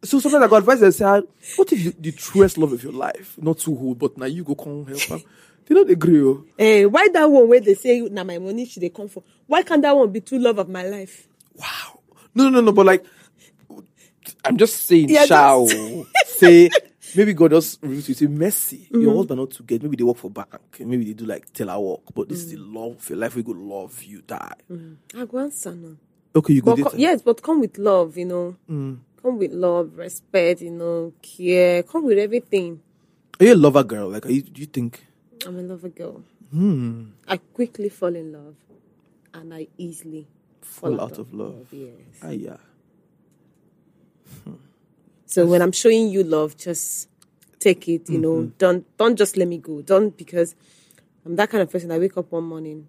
So 0.05 0.19
sometimes 0.19 0.43
I 0.45 0.49
got 0.49 0.57
advice 0.59 0.83
and 0.83 0.93
say, 0.93 1.05
ah, 1.05 1.21
what 1.55 1.73
if 1.73 1.79
you, 1.81 1.93
the 1.97 2.11
truest 2.11 2.59
love 2.59 2.73
of 2.73 2.83
your 2.83 2.93
life, 2.93 3.37
not 3.41 3.59
too 3.59 3.77
hold, 3.77 4.01
but 4.01 4.19
now 4.19 4.27
you 4.27 4.43
go 4.43 4.57
come 4.57 4.85
help 4.85 5.01
them? 5.07 5.23
They 5.73 5.79
don't 5.81 5.91
agree. 5.91 6.21
Oh. 6.23 6.45
Eh, 6.59 6.85
why 6.85 7.09
that 7.15 7.25
one 7.31 7.49
where 7.49 7.59
they 7.61 7.73
say 7.73 8.01
now 8.03 8.25
my 8.25 8.37
money 8.39 8.67
should 8.67 8.83
they 8.83 8.91
come 8.91 9.09
for? 9.09 9.23
Why 9.47 9.63
can't 9.63 9.81
that 9.81 9.97
one 9.97 10.13
be 10.13 10.21
true 10.21 10.39
love 10.39 10.59
of 10.59 10.69
my 10.69 10.83
life? 10.83 11.27
Wow. 11.55 12.01
No, 12.35 12.51
no, 12.51 12.61
no, 12.61 12.73
but 12.73 12.85
like, 12.85 13.03
I'm 14.45 14.59
just 14.59 14.85
saying, 14.85 15.09
Yeah, 15.09 15.25
shall 15.25 15.67
say, 16.27 16.69
maybe 17.17 17.33
God 17.33 17.53
just 17.53 17.83
reveals 17.83 18.07
you, 18.11 18.15
say, 18.15 18.27
Mercy, 18.27 18.89
Mm-hmm. 18.93 19.01
your 19.01 19.17
husband 19.17 19.41
not 19.41 19.51
to 19.53 19.63
get, 19.63 19.83
maybe 19.83 19.97
they 19.97 20.05
work 20.05 20.19
for 20.19 20.31
bank, 20.31 20.49
maybe 20.81 21.05
they 21.07 21.15
do 21.15 21.25
like 21.25 21.51
teller 21.55 21.81
work, 21.81 22.01
but 22.15 22.29
this 22.29 22.41
is 22.41 22.51
the 22.51 22.59
Mm. 22.59 22.75
love 22.75 22.97
of 22.99 23.09
your 23.09 23.19
life, 23.19 23.35
we 23.35 23.43
go 23.43 23.53
love 23.53 24.03
you, 24.03 24.21
die. 24.27 24.53
I 25.17 25.25
go 25.25 25.39
answer 25.39 25.75
now. 25.75 25.97
Okay, 26.37 26.53
you 26.53 26.61
go 26.61 26.77
But 26.77 26.91
co- 26.91 26.97
yes, 26.99 27.23
but 27.23 27.43
come 27.43 27.61
with 27.61 27.79
love, 27.79 28.19
you 28.19 28.27
know. 28.27 28.57
Mm. 28.71 28.99
Come 29.23 29.39
with 29.39 29.53
love, 29.53 29.97
respect, 29.97 30.61
you 30.61 30.71
know, 30.71 31.15
care. 31.23 31.83
Come 31.83 32.05
with 32.05 32.19
everything. 32.19 32.83
Are 33.41 33.47
you 33.47 33.55
a 33.55 33.57
lover 33.57 33.85
girl? 33.85 34.11
Like, 34.11 34.27
are 34.27 34.31
you, 34.33 34.43
do 34.43 34.61
you 34.61 34.67
think? 34.67 35.03
I'm 35.47 35.59
a 35.59 35.63
lover 35.63 35.89
girl. 35.89 36.23
Hmm. 36.51 37.05
I 37.27 37.37
quickly 37.39 37.89
fall 37.89 38.15
in 38.15 38.33
love, 38.33 38.57
and 39.35 39.53
I 39.55 39.69
easily 39.79 40.27
Fall 40.61 41.01
out 41.01 41.19
of 41.19 41.33
love. 41.35 41.67
Yes. 41.73 41.91
Ah, 42.23 42.31
yeah. 42.31 42.57
So 45.27 45.47
when 45.47 45.63
I'm 45.63 45.73
showing 45.73 46.09
you 46.09 46.23
love, 46.23 46.57
just 46.57 47.09
take 47.59 47.89
it. 47.89 48.09
You 48.09 48.19
know, 48.19 48.35
Mm-hmm. 48.43 48.57
don't 48.59 48.97
don't 48.97 49.17
just 49.17 49.37
let 49.37 49.49
me 49.49 49.59
go. 49.59 49.83
Don't 49.83 50.17
because 50.17 50.55
I'm 51.25 51.37
that 51.37 51.51
kind 51.51 51.63
of 51.63 51.71
person. 51.71 51.91
I 51.91 51.99
wake 51.99 52.17
up 52.17 52.31
one 52.31 52.45
morning. 52.45 52.87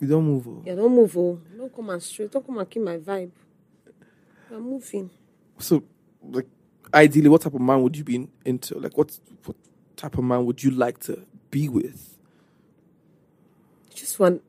You 0.00 0.08
don't 0.08 0.24
move. 0.24 0.46
Oh. 0.48 0.62
Yeah, 0.64 0.74
don't 0.74 0.94
move. 0.94 1.16
Oh, 1.16 1.40
don't 1.56 1.74
come 1.74 1.90
and 1.90 2.02
straight. 2.02 2.30
Don't 2.30 2.46
come 2.46 2.58
and 2.58 2.68
keep 2.70 2.82
my 2.82 2.96
vibe. 2.98 3.30
I'm 4.50 4.60
moving. 4.62 5.10
So, 5.58 5.82
like, 6.22 6.46
ideally, 6.92 7.28
what 7.28 7.40
type 7.42 7.54
of 7.54 7.60
man 7.60 7.82
would 7.82 7.96
you 7.96 8.04
be 8.04 8.28
into? 8.44 8.78
Like, 8.78 8.96
what 8.96 9.18
what 9.44 9.56
type 9.96 10.18
of 10.18 10.24
man 10.24 10.44
would 10.46 10.62
you 10.62 10.70
like 10.70 10.98
to 11.00 11.24
be 11.54 11.68
with? 11.68 12.10
just 13.94 14.18
want 14.18 14.42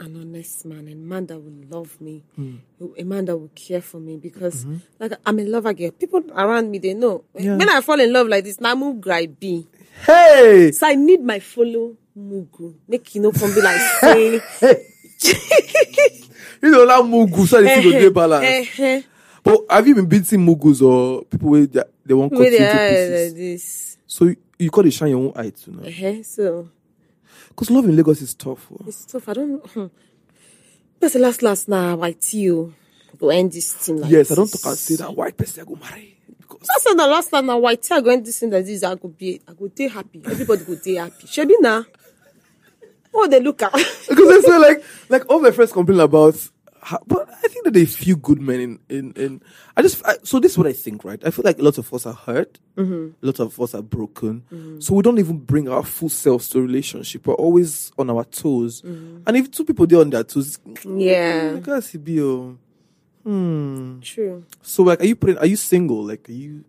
an 0.00 0.16
honest 0.16 0.64
man, 0.66 0.88
a 0.88 0.94
man 0.94 1.26
that 1.26 1.38
will 1.38 1.52
love 1.70 2.00
me, 2.00 2.24
Hmm. 2.34 2.56
a 2.98 3.04
man 3.04 3.26
that 3.26 3.36
will 3.36 3.50
care 3.54 3.80
for 3.80 4.00
me 4.00 4.16
because 4.16 4.66
like 4.98 5.12
I'm 5.24 5.38
a 5.38 5.44
lover 5.44 5.72
girl. 5.72 5.92
People 5.92 6.24
around 6.34 6.70
me 6.70 6.78
they 6.78 6.94
know. 6.94 7.22
Mm-hmm. 7.36 7.44
Yeah. 7.46 7.56
When 7.56 7.68
I 7.68 7.80
fall 7.80 8.00
in 8.00 8.12
love 8.12 8.26
like 8.26 8.42
this, 8.44 8.60
now 8.60 8.74
move 8.74 9.00
be. 9.38 9.66
Hey, 10.04 10.72
So 10.72 10.86
I 10.88 10.94
need 10.96 11.20
my 11.22 11.38
follow 11.38 11.96
mugu. 12.18 12.74
Make 12.88 13.14
you 13.14 13.20
know 13.22 13.30
come 13.30 13.54
be 13.54 13.60
like 13.62 13.80
say 14.00 14.32
you 16.62 16.70
know 16.70 16.86
that 16.86 17.04
mugu 17.04 17.46
so 17.46 17.62
they 17.62 17.82
see 17.82 17.98
the 17.98 18.10
balance. 18.10 19.04
But 19.44 19.60
have 19.70 19.86
you 19.86 19.94
been 19.94 20.06
beating 20.06 20.40
mugus 20.44 20.82
or 20.82 21.24
people 21.24 21.50
where 21.50 21.66
they, 21.66 21.82
they 22.04 22.14
want 22.14 22.32
cut 22.32 22.40
you 22.40 22.58
are 22.58 22.88
pieces? 22.88 23.32
like 23.32 23.36
this. 23.38 23.96
So 24.06 24.34
you, 24.60 24.64
you 24.64 24.70
got 24.70 24.82
to 24.82 24.90
shine 24.90 25.10
your 25.10 25.18
own 25.18 25.32
eye 25.36 25.50
too 25.50 25.72
now. 25.72 25.82
Eh, 25.84 26.22
so 26.22 26.68
Because 27.48 27.70
love 27.70 27.84
in 27.86 27.96
Lagos 27.96 28.22
is 28.22 28.34
tough. 28.34 28.68
oh. 28.72 28.84
it's 28.86 29.04
tough. 29.06 29.28
I 29.28 29.32
don't. 29.34 29.66
Hmm. 29.70 29.86
That's 30.98 31.14
the 31.14 31.20
last 31.20 31.42
last 31.42 31.68
now. 31.68 31.96
White 31.96 32.32
you 32.34 32.74
go 33.18 33.28
end 33.30 33.52
this 33.52 33.72
thing 33.74 34.00
like 34.00 34.10
yes, 34.10 34.30
I 34.30 34.34
don't 34.34 34.50
this. 34.50 34.60
talk 34.60 34.70
and 34.70 34.78
say 34.78 34.96
that 34.96 35.14
white 35.16 35.36
person 35.36 35.62
I 35.62 35.64
go 35.66 35.76
marry 35.76 36.16
because 36.38 36.66
That's 36.68 36.86
not 36.86 36.96
the 36.96 37.06
last 37.06 37.30
time 37.30 37.46
now. 37.46 37.58
White 37.58 37.82
tea, 37.82 37.94
I 37.94 38.00
go 38.00 38.10
and 38.10 38.24
this 38.24 38.38
thing 38.38 38.50
like 38.50 38.64
this. 38.66 38.82
I 38.82 38.94
go 38.94 39.08
be, 39.08 39.40
I 39.48 39.52
go 39.52 39.68
stay 39.68 39.88
happy. 39.88 40.22
Everybody 40.24 40.64
go 40.64 40.74
stay 40.76 40.94
happy. 40.94 41.26
Shebi 41.26 41.52
now. 41.60 41.84
Oh, 43.12 43.26
they 43.26 43.40
look 43.40 43.60
at? 43.62 43.72
because 44.08 44.08
I 44.08 44.40
feel 44.46 44.60
like 44.60 44.84
like 45.08 45.28
all 45.30 45.40
my 45.40 45.50
friends 45.50 45.72
complain 45.72 46.00
about. 46.00 46.36
But 47.06 47.28
I 47.28 47.48
think 47.48 47.64
that 47.64 47.72
there 47.74 47.82
are 47.82 47.84
a 47.84 47.88
few 47.88 48.16
good 48.16 48.40
men 48.40 48.60
in 48.60 48.78
in, 48.88 49.12
in 49.12 49.42
I 49.76 49.82
just 49.82 50.04
I, 50.06 50.16
so 50.22 50.40
this 50.40 50.52
is 50.52 50.58
what 50.58 50.66
I 50.66 50.72
think 50.72 51.04
right. 51.04 51.20
I 51.26 51.30
feel 51.30 51.42
like 51.44 51.58
a 51.58 51.62
lot 51.62 51.78
of 51.78 51.92
us 51.92 52.06
are 52.06 52.14
hurt, 52.14 52.58
Mm-hmm. 52.76 53.22
a 53.22 53.26
lot 53.26 53.40
of 53.40 53.60
us 53.60 53.74
are 53.74 53.82
broken, 53.82 54.80
so 54.80 54.94
we 54.94 55.02
don't 55.02 55.18
even 55.18 55.38
bring 55.38 55.68
our 55.68 55.82
full 55.82 56.08
selves 56.08 56.48
to 56.50 56.58
a 56.58 56.62
relationship. 56.62 57.26
We're 57.26 57.34
always 57.34 57.92
on 57.98 58.08
our 58.08 58.24
toes, 58.24 58.82
and 58.82 59.36
if 59.36 59.50
two 59.50 59.64
people 59.64 59.86
they're 59.86 60.00
on 60.00 60.10
their 60.10 60.24
toes, 60.24 60.58
Mm-hmm. 60.58 60.98
Yeah. 60.98 61.60
It 61.94 62.04
be 62.04 62.20
oh. 62.22 62.56
Hmm. 63.24 64.00
True. 64.00 64.44
So 64.62 64.82
like, 64.82 65.02
are 65.02 65.06
you 65.06 65.14
putting? 65.16 65.36
Are 65.38 65.46
you 65.46 65.56
single? 65.56 66.02
Like, 66.04 66.28
are 66.28 66.32
you? 66.32 66.64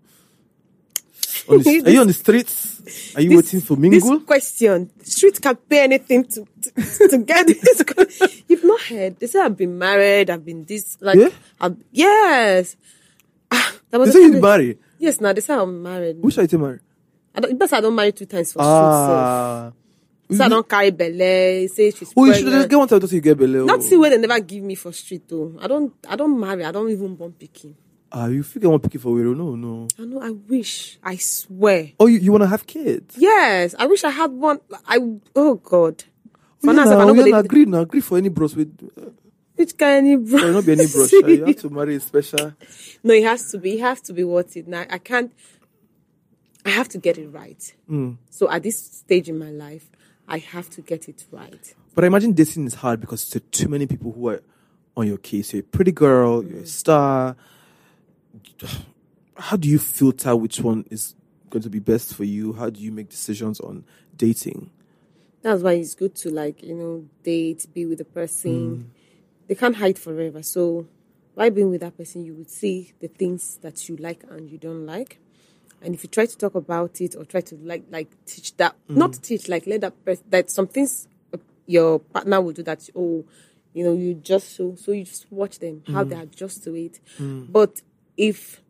On 1.47 1.59
the, 1.61 1.83
are 1.85 1.89
you 1.89 2.01
on 2.01 2.07
the 2.07 2.13
streets? 2.13 3.15
Are 3.15 3.21
you 3.21 3.35
waiting 3.37 3.61
for 3.61 3.75
mingle? 3.75 3.99
This 4.17 4.25
question, 4.25 4.89
street 5.03 5.41
can 5.41 5.55
pay 5.55 5.83
anything 5.83 6.25
to 6.25 6.45
to, 6.61 7.07
to 7.09 7.17
get 7.19 7.47
this. 7.47 8.43
You've 8.47 8.63
not 8.63 8.81
heard. 8.81 9.19
They 9.19 9.27
say 9.27 9.39
I've 9.39 9.57
been 9.57 9.77
married. 9.77 10.29
I've 10.29 10.45
been 10.45 10.63
this. 10.65 10.97
Like, 11.01 11.17
Yeah? 11.17 11.29
I've, 11.59 11.77
yes. 11.91 12.75
Ah, 13.51 13.73
that 13.89 13.97
They 13.99 14.11
say 14.11 14.21
you 14.21 14.41
marry. 14.41 14.77
Yes, 14.99 15.19
now 15.19 15.33
they 15.33 15.41
say 15.41 15.53
I'm 15.53 15.81
married. 15.81 16.17
Which 16.21 16.37
are 16.37 16.43
you 16.43 16.57
marry? 16.57 16.79
I 17.33 17.39
don't, 17.39 17.57
best 17.57 17.73
I 17.73 17.81
don't 17.81 17.95
marry 17.95 18.11
two 18.11 18.25
times 18.25 18.51
for 18.53 18.59
street. 18.59 18.65
Ah. 18.65 19.71
So, 20.29 20.37
so 20.37 20.45
I 20.45 20.49
don't 20.49 20.67
carry 20.69 20.91
belly. 20.91 21.67
Say 21.67 21.91
she's 21.91 22.13
Oh, 22.15 22.25
you 22.25 22.33
should 22.33 22.69
get 22.69 22.77
one 22.77 22.87
time 22.87 22.99
to 22.99 23.07
you 23.07 23.21
get 23.21 23.37
belly. 23.37 23.65
Not 23.65 23.79
oh. 23.79 23.81
see 23.81 23.97
where 23.97 24.09
they 24.09 24.17
never 24.17 24.39
give 24.39 24.63
me 24.63 24.75
for 24.75 24.91
street 24.93 25.27
though. 25.27 25.57
I 25.59 25.67
don't. 25.67 25.93
I 26.07 26.15
don't 26.15 26.39
marry. 26.39 26.63
I 26.63 26.71
don't 26.71 26.89
even 26.89 27.15
born 27.15 27.33
picking. 27.33 27.75
Ah, 28.13 28.27
you 28.27 28.43
figure 28.43 28.69
one 28.69 28.79
picking 28.79 28.99
for 28.99 29.15
Wero? 29.15 29.35
No, 29.35 29.55
no. 29.55 29.87
I 29.97 30.03
know. 30.03 30.21
I 30.21 30.31
wish. 30.31 30.99
I 31.01 31.15
swear. 31.15 31.91
Oh, 31.99 32.07
you, 32.07 32.19
you 32.19 32.31
want 32.31 32.43
to 32.43 32.47
have 32.47 32.67
kids? 32.67 33.15
Yes, 33.17 33.73
I 33.79 33.85
wish 33.85 34.03
I 34.03 34.09
had 34.09 34.31
one. 34.31 34.59
I 34.85 34.99
oh 35.35 35.55
God. 35.55 36.03
Oh, 36.25 36.37
yeah, 36.63 36.71
now, 36.73 36.83
sef, 36.83 36.93
I 36.93 36.97
now, 36.97 37.05
no 37.05 37.13
go 37.13 37.25
yeah, 37.25 37.31
now, 37.31 37.39
agree, 37.39 37.65
now, 37.65 37.79
agree 37.79 38.01
for 38.01 38.17
any 38.17 38.29
bros 38.29 38.55
with. 38.55 38.91
Uh, 38.97 39.11
Which 39.55 39.77
kind 39.77 40.13
of 40.13 40.29
bro? 40.29 40.39
there 40.41 40.51
not 40.51 40.65
be 40.65 40.73
any 40.73 40.87
bros. 40.87 41.09
sha. 41.09 41.25
You 41.25 41.45
have 41.45 41.55
to 41.57 41.69
marry 41.69 41.95
a 41.95 41.99
special. 41.99 42.53
No, 43.03 43.13
it 43.13 43.23
has 43.23 43.49
to 43.51 43.57
be. 43.57 43.75
It 43.75 43.79
has 43.81 44.01
to 44.01 44.13
be 44.13 44.23
worth 44.23 44.55
it. 44.57 44.67
Now 44.67 44.85
I 44.89 44.97
can't. 44.97 45.31
I 46.65 46.69
have 46.69 46.89
to 46.89 46.97
get 46.99 47.17
it 47.17 47.29
right. 47.29 47.73
Mm. 47.89 48.17
So 48.29 48.51
at 48.51 48.61
this 48.61 48.77
stage 48.79 49.27
in 49.29 49.39
my 49.39 49.49
life, 49.49 49.89
I 50.27 50.37
have 50.37 50.69
to 50.71 50.81
get 50.81 51.09
it 51.09 51.25
right. 51.31 51.73
But 51.95 52.03
I 52.03 52.07
imagine 52.07 52.33
dating 52.33 52.67
is 52.67 52.75
hard 52.75 53.01
because 53.01 53.27
there 53.29 53.39
are 53.39 53.49
too 53.51 53.69
many 53.69 53.87
people 53.87 54.11
who 54.11 54.27
are 54.29 54.43
on 54.95 55.07
your 55.07 55.17
case. 55.17 55.53
You're 55.53 55.61
a 55.61 55.63
pretty 55.63 55.91
girl, 55.91 56.43
you're 56.43 56.61
a 56.61 56.67
star. 56.67 57.35
How 59.37 59.57
do 59.57 59.67
you 59.67 59.79
filter 59.79 60.35
which 60.35 60.59
one 60.59 60.85
is 60.91 61.15
going 61.49 61.63
to 61.63 61.69
be 61.69 61.79
best 61.79 62.13
for 62.13 62.23
you? 62.23 62.53
How 62.53 62.69
do 62.69 62.79
you 62.79 62.91
make 62.91 63.09
decisions 63.09 63.59
on 63.59 63.85
dating? 64.15 64.69
That's 65.41 65.63
why 65.63 65.73
it's 65.73 65.95
good 65.95 66.15
to 66.15 66.29
like, 66.29 66.61
you 66.61 66.75
know, 66.75 67.05
date, 67.23 67.65
be 67.73 67.85
with 67.85 67.97
the 67.97 68.05
person. 68.05 68.75
Hmm. 68.75 68.81
They 69.47 69.55
can't 69.55 69.75
hide 69.75 69.97
forever. 69.97 70.43
So 70.43 70.87
by 71.35 71.49
being 71.49 71.71
with 71.71 71.81
that 71.81 71.97
person, 71.97 72.23
you 72.23 72.33
would 72.35 72.49
see 72.49 72.93
the 72.99 73.07
things 73.07 73.57
that 73.61 73.89
you 73.89 73.95
like 73.97 74.23
and 74.29 74.49
you 74.49 74.57
don't 74.57 74.85
like. 74.85 75.19
And 75.81 75.95
if 75.95 76.03
you 76.03 76.09
try 76.09 76.27
to 76.27 76.37
talk 76.37 76.53
about 76.53 77.01
it 77.01 77.15
or 77.15 77.25
try 77.25 77.41
to 77.41 77.55
like 77.55 77.83
like 77.89 78.09
teach 78.25 78.55
that, 78.57 78.75
hmm. 78.87 78.97
not 78.99 79.13
teach, 79.13 79.49
like 79.49 79.65
let 79.65 79.81
that 79.81 80.05
person 80.05 80.25
that 80.29 80.51
some 80.51 80.67
things 80.67 81.07
your 81.65 81.99
partner 81.99 82.39
will 82.39 82.53
do 82.53 82.63
that. 82.63 82.87
Oh, 82.95 83.25
you 83.73 83.83
know, 83.83 83.93
you 83.93 84.13
just 84.13 84.55
so 84.55 84.75
so 84.75 84.91
you 84.91 85.05
just 85.05 85.31
watch 85.31 85.57
them 85.57 85.81
how 85.87 86.03
hmm. 86.03 86.09
they 86.09 86.15
adjust 86.17 86.63
to 86.65 86.75
it. 86.75 86.99
But 87.19 87.81
if 88.17 88.61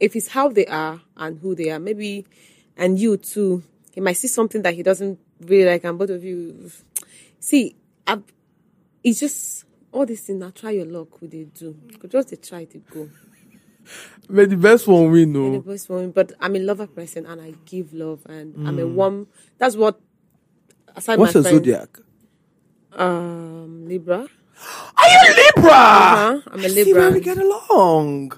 if 0.00 0.16
it's 0.16 0.28
how 0.28 0.48
they 0.48 0.66
are 0.66 1.00
and 1.16 1.38
who 1.38 1.54
they 1.54 1.70
are, 1.70 1.78
maybe 1.78 2.26
and 2.76 2.98
you 2.98 3.16
too, 3.16 3.62
he 3.92 4.00
might 4.00 4.14
see 4.16 4.28
something 4.28 4.62
that 4.62 4.74
he 4.74 4.82
doesn't 4.82 5.18
really 5.40 5.70
like, 5.70 5.84
and 5.84 5.98
both 5.98 6.10
of 6.10 6.24
you 6.24 6.70
see. 7.40 7.76
i 8.06 8.18
it's 9.02 9.20
just 9.20 9.64
all 9.92 10.06
these 10.06 10.22
things. 10.22 10.40
Now 10.40 10.50
try 10.50 10.70
your 10.70 10.86
luck. 10.86 11.08
Who 11.20 11.28
they 11.28 11.44
do? 11.44 11.76
Just 12.08 12.30
they 12.30 12.36
try 12.36 12.64
to 12.64 12.78
go. 12.78 13.08
May 14.30 14.46
the 14.46 14.56
best 14.56 14.86
one 14.88 15.10
win, 15.10 15.34
And 15.36 15.54
the 15.54 15.58
no. 15.58 15.60
best 15.60 15.90
one, 15.90 16.10
but 16.10 16.32
I'm 16.40 16.56
a 16.56 16.58
lover 16.58 16.86
person 16.86 17.26
and 17.26 17.40
I 17.40 17.52
give 17.66 17.92
love 17.92 18.20
and 18.26 18.66
I'm 18.66 18.78
a 18.78 18.86
warm. 18.86 19.26
That's 19.58 19.76
what. 19.76 20.00
Aside 20.96 21.18
What's 21.18 21.34
my 21.34 21.42
friends, 21.42 21.56
zodiac? 21.56 21.98
Um, 22.92 23.86
Libra. 23.86 24.20
Are 24.96 25.08
you 25.08 25.34
Libra? 25.56 25.70
Uh-huh, 25.72 26.40
I'm 26.46 26.60
a 26.64 26.68
Libra. 26.68 26.84
See 26.84 26.94
where 26.94 27.12
we 27.12 27.20
get 27.20 27.36
along. 27.36 28.32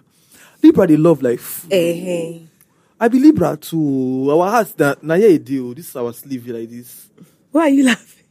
Libra, 0.66 0.86
they 0.86 0.96
love 0.96 1.22
life. 1.22 1.66
Eh. 1.70 2.38
I 2.98 3.08
be 3.08 3.18
Libra 3.18 3.56
too. 3.56 4.28
Our 4.30 4.50
hearts 4.50 4.72
that 4.72 5.02
now 5.02 5.14
yeah, 5.14 5.36
deal. 5.38 5.74
This 5.74 5.88
is 5.90 5.96
our 5.96 6.12
sleeve 6.12 6.46
like 6.48 6.68
this. 6.70 7.08
Why 7.52 7.62
are 7.62 7.68
you 7.68 7.84
laughing? 7.84 8.24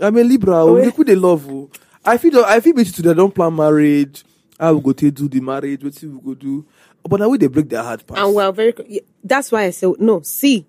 I'm 0.00 0.16
a 0.16 0.22
Libra. 0.24 0.56
Oh, 0.64 0.76
yeah. 0.76 0.90
They 0.90 1.14
love. 1.14 1.48
oh. 1.48 1.70
I 2.04 2.18
feel 2.18 2.44
I 2.44 2.60
feel 2.60 2.74
better 2.74 2.92
to 2.92 3.02
them 3.02 3.16
don't 3.16 3.34
plan 3.34 3.54
marriage. 3.54 4.24
I 4.58 4.70
will 4.70 4.80
go 4.80 4.92
to 4.92 5.10
do 5.10 5.28
the 5.28 5.40
marriage. 5.40 5.82
What 5.82 6.00
we 6.02 6.20
go 6.20 6.34
do? 6.34 6.66
But 7.08 7.20
now 7.20 7.28
we 7.28 7.38
they 7.38 7.46
break 7.46 7.68
their 7.68 7.82
heart. 7.82 8.06
Pass. 8.06 8.18
And 8.18 8.34
we're 8.34 8.52
very. 8.52 8.74
yeah, 8.88 9.00
That's 9.22 9.52
why 9.52 9.64
I 9.64 9.70
said 9.70 9.90
no. 9.98 10.20
See, 10.22 10.66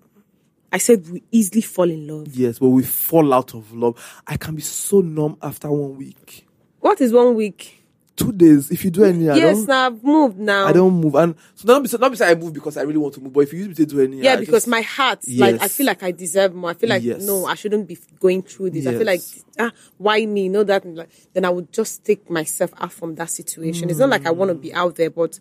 I 0.72 0.78
said 0.78 1.08
we 1.10 1.22
easily 1.32 1.60
fall 1.62 1.90
in 1.90 2.06
love. 2.06 2.28
yes, 2.34 2.58
but 2.58 2.68
we 2.68 2.82
fall 2.82 3.32
out 3.34 3.54
of 3.54 3.72
love. 3.72 3.98
I 4.26 4.36
can 4.36 4.54
be 4.54 4.62
so 4.62 5.00
numb 5.00 5.36
after 5.42 5.70
one 5.70 5.96
week, 5.96 6.46
What 6.80 7.00
is 7.00 7.12
one 7.12 7.34
week? 7.34 7.82
Two 8.16 8.32
days. 8.32 8.70
If 8.70 8.84
you 8.84 8.90
do 8.90 9.04
any, 9.04 9.28
I 9.30 9.36
yes, 9.36 9.56
don't. 9.58 9.68
now 9.68 9.86
I've 9.86 10.02
moved 10.02 10.38
now. 10.38 10.66
I 10.66 10.72
don't 10.72 10.94
move, 11.00 11.14
and 11.14 11.34
so 11.54 11.68
not 11.68 11.82
be 11.82 11.88
not 11.98 12.12
be 12.12 12.24
I 12.24 12.34
move 12.34 12.52
because 12.52 12.76
I 12.76 12.82
really 12.82 12.98
want 12.98 13.14
to 13.14 13.20
move. 13.20 13.32
But 13.32 13.40
if 13.40 13.52
you 13.52 13.60
use 13.60 13.68
me 13.68 13.74
to 13.74 13.86
do 13.86 14.00
any, 14.00 14.22
Yeah, 14.22 14.32
I 14.32 14.36
because 14.36 14.64
just- 14.64 14.68
my 14.68 14.80
heart, 14.80 15.20
like 15.28 15.60
I 15.62 15.68
feel 15.68 15.86
like 15.86 16.02
I 16.02 16.10
deserve 16.12 16.54
more. 16.54 16.70
I 16.70 16.74
feel 16.74 16.88
like 16.88 17.02
Yes. 17.02 17.22
no, 17.22 17.44
I 17.46 17.54
shouldn't 17.54 17.86
be 17.86 17.98
going 18.18 18.42
through 18.42 18.70
this. 18.70 18.86
I 18.86 18.92
feel 18.96 19.06
like 19.06 19.20
ah, 19.58 19.70
why 19.98 20.24
me? 20.26 20.48
No, 20.48 20.64
that 20.64 20.84
like, 20.86 21.10
then 21.34 21.44
I 21.44 21.50
would 21.50 21.72
just 21.72 22.04
take 22.04 22.28
myself 22.30 22.72
out 22.78 22.92
from 22.92 23.14
that 23.16 23.30
situation. 23.30 23.90
It's 23.90 23.98
not 23.98 24.08
like 24.08 24.26
I 24.26 24.30
want 24.30 24.48
to 24.50 24.54
be 24.54 24.72
out 24.74 24.96
there, 24.96 25.10
but 25.10 25.38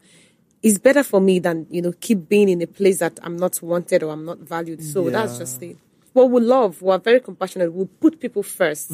it's 0.61 0.77
better 0.79 1.03
for 1.03 1.21
me 1.21 1.39
than 1.39 1.67
you 1.69 1.81
know 1.81 1.93
keep 1.93 2.27
being 2.27 2.49
in 2.49 2.61
a 2.61 2.67
place 2.67 2.99
that 2.99 3.19
I'm 3.23 3.37
not 3.37 3.61
wanted 3.61 4.03
or 4.03 4.11
I'm 4.11 4.25
not 4.25 4.39
valued. 4.39 4.83
So 4.83 5.09
that's 5.09 5.37
just 5.37 5.61
it. 5.63 5.77
Well, 6.13 6.29
we 6.29 6.41
love. 6.41 6.81
We're 6.81 6.97
very 6.97 7.19
compassionate. 7.19 7.73
We 7.73 7.85
put 7.85 8.19
people 8.19 8.41
first. 8.41 8.91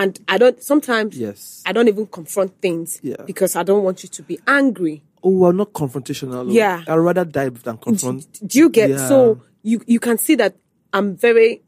And 0.00 0.18
I 0.26 0.38
don't 0.38 0.62
sometimes 0.62 1.16
Yes. 1.18 1.62
I 1.66 1.72
don't 1.72 1.86
even 1.88 2.06
confront 2.06 2.58
things 2.62 2.98
Yeah. 3.02 3.22
because 3.26 3.54
I 3.54 3.62
don't 3.62 3.84
want 3.84 4.02
you 4.02 4.08
to 4.08 4.22
be 4.22 4.38
angry. 4.46 5.02
Oh, 5.22 5.44
I'm 5.44 5.56
not 5.58 5.72
confrontational. 5.74 6.50
Yeah. 6.50 6.82
I'd 6.88 6.94
rather 6.96 7.26
die 7.26 7.50
than 7.50 7.76
confront. 7.76 8.40
Do 8.46 8.58
you 8.58 8.68
get 8.70 8.88
Yeah. 8.90 9.08
so 9.08 9.42
you 9.62 9.82
you 9.86 10.00
can 10.00 10.16
see 10.16 10.36
that 10.36 10.56
I'm 10.94 11.16
very 11.16 11.60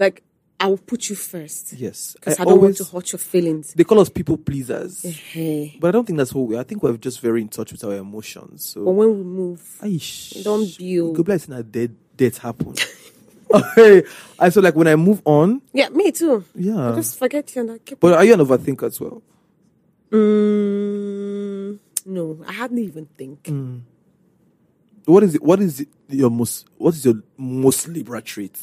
like 0.00 0.22
I 0.60 0.66
will 0.66 0.78
put 0.78 1.08
you 1.08 1.14
first 1.14 1.74
Yes, 1.74 2.14
because 2.14 2.40
I, 2.40 2.42
I 2.42 2.44
don't 2.44 2.54
always- 2.54 2.80
want 2.80 2.88
to 2.90 2.96
hurt 2.96 3.12
your 3.12 3.20
feelings. 3.20 3.74
They 3.76 3.84
call 3.84 4.00
us 4.00 4.08
people 4.08 4.36
pleasers, 4.36 5.02
Hey. 5.04 5.76
but 5.80 5.86
I 5.88 5.90
don't 5.92 6.04
think 6.04 6.16
that's 6.16 6.32
who 6.32 6.42
we. 6.42 6.56
are. 6.56 6.60
I 6.60 6.64
think 6.64 6.82
we're 6.82 6.96
just 6.96 7.20
very 7.20 7.40
in 7.42 7.48
touch 7.48 7.70
with 7.70 7.84
our 7.84 7.94
emotions. 7.94 8.64
So 8.74 8.84
But 8.84 8.90
when 8.98 9.08
we 9.16 9.22
move, 9.22 9.62
Aish. 9.82 10.42
Don't 10.42 10.76
build. 10.76 11.14
Go 11.16 11.22
bless 11.22 11.46
that 11.46 11.70
dead 11.70 11.94
death 12.16 12.38
happen. 12.38 12.74
okay. 13.52 14.02
I 14.38 14.48
so 14.50 14.60
like 14.60 14.74
when 14.74 14.88
I 14.88 14.96
move 14.96 15.22
on, 15.24 15.62
yeah, 15.72 15.88
me 15.88 16.12
too. 16.12 16.44
yeah. 16.54 16.92
I 16.92 16.94
just 16.96 17.18
forget 17.18 17.54
you 17.54 17.62
and 17.62 17.72
I 17.72 17.78
keep. 17.78 18.00
But 18.00 18.14
are 18.14 18.24
you 18.24 18.34
an 18.34 18.40
overthinker 18.40 18.84
as 18.84 19.00
well? 19.00 19.22
Mm, 20.10 21.78
no, 22.06 22.44
I 22.46 22.52
hadn't 22.52 22.78
even 22.78 23.06
think. 23.16 23.42
Mm. 23.44 23.82
What 25.04 25.22
is 25.22 25.34
it? 25.34 25.42
What 25.42 25.60
is 25.60 25.80
it, 25.80 25.88
your 26.08 26.30
most? 26.30 26.66
What 26.76 26.94
is 26.94 27.04
your 27.04 27.22
most 27.36 27.88
Libra 27.88 28.20
trait? 28.22 28.58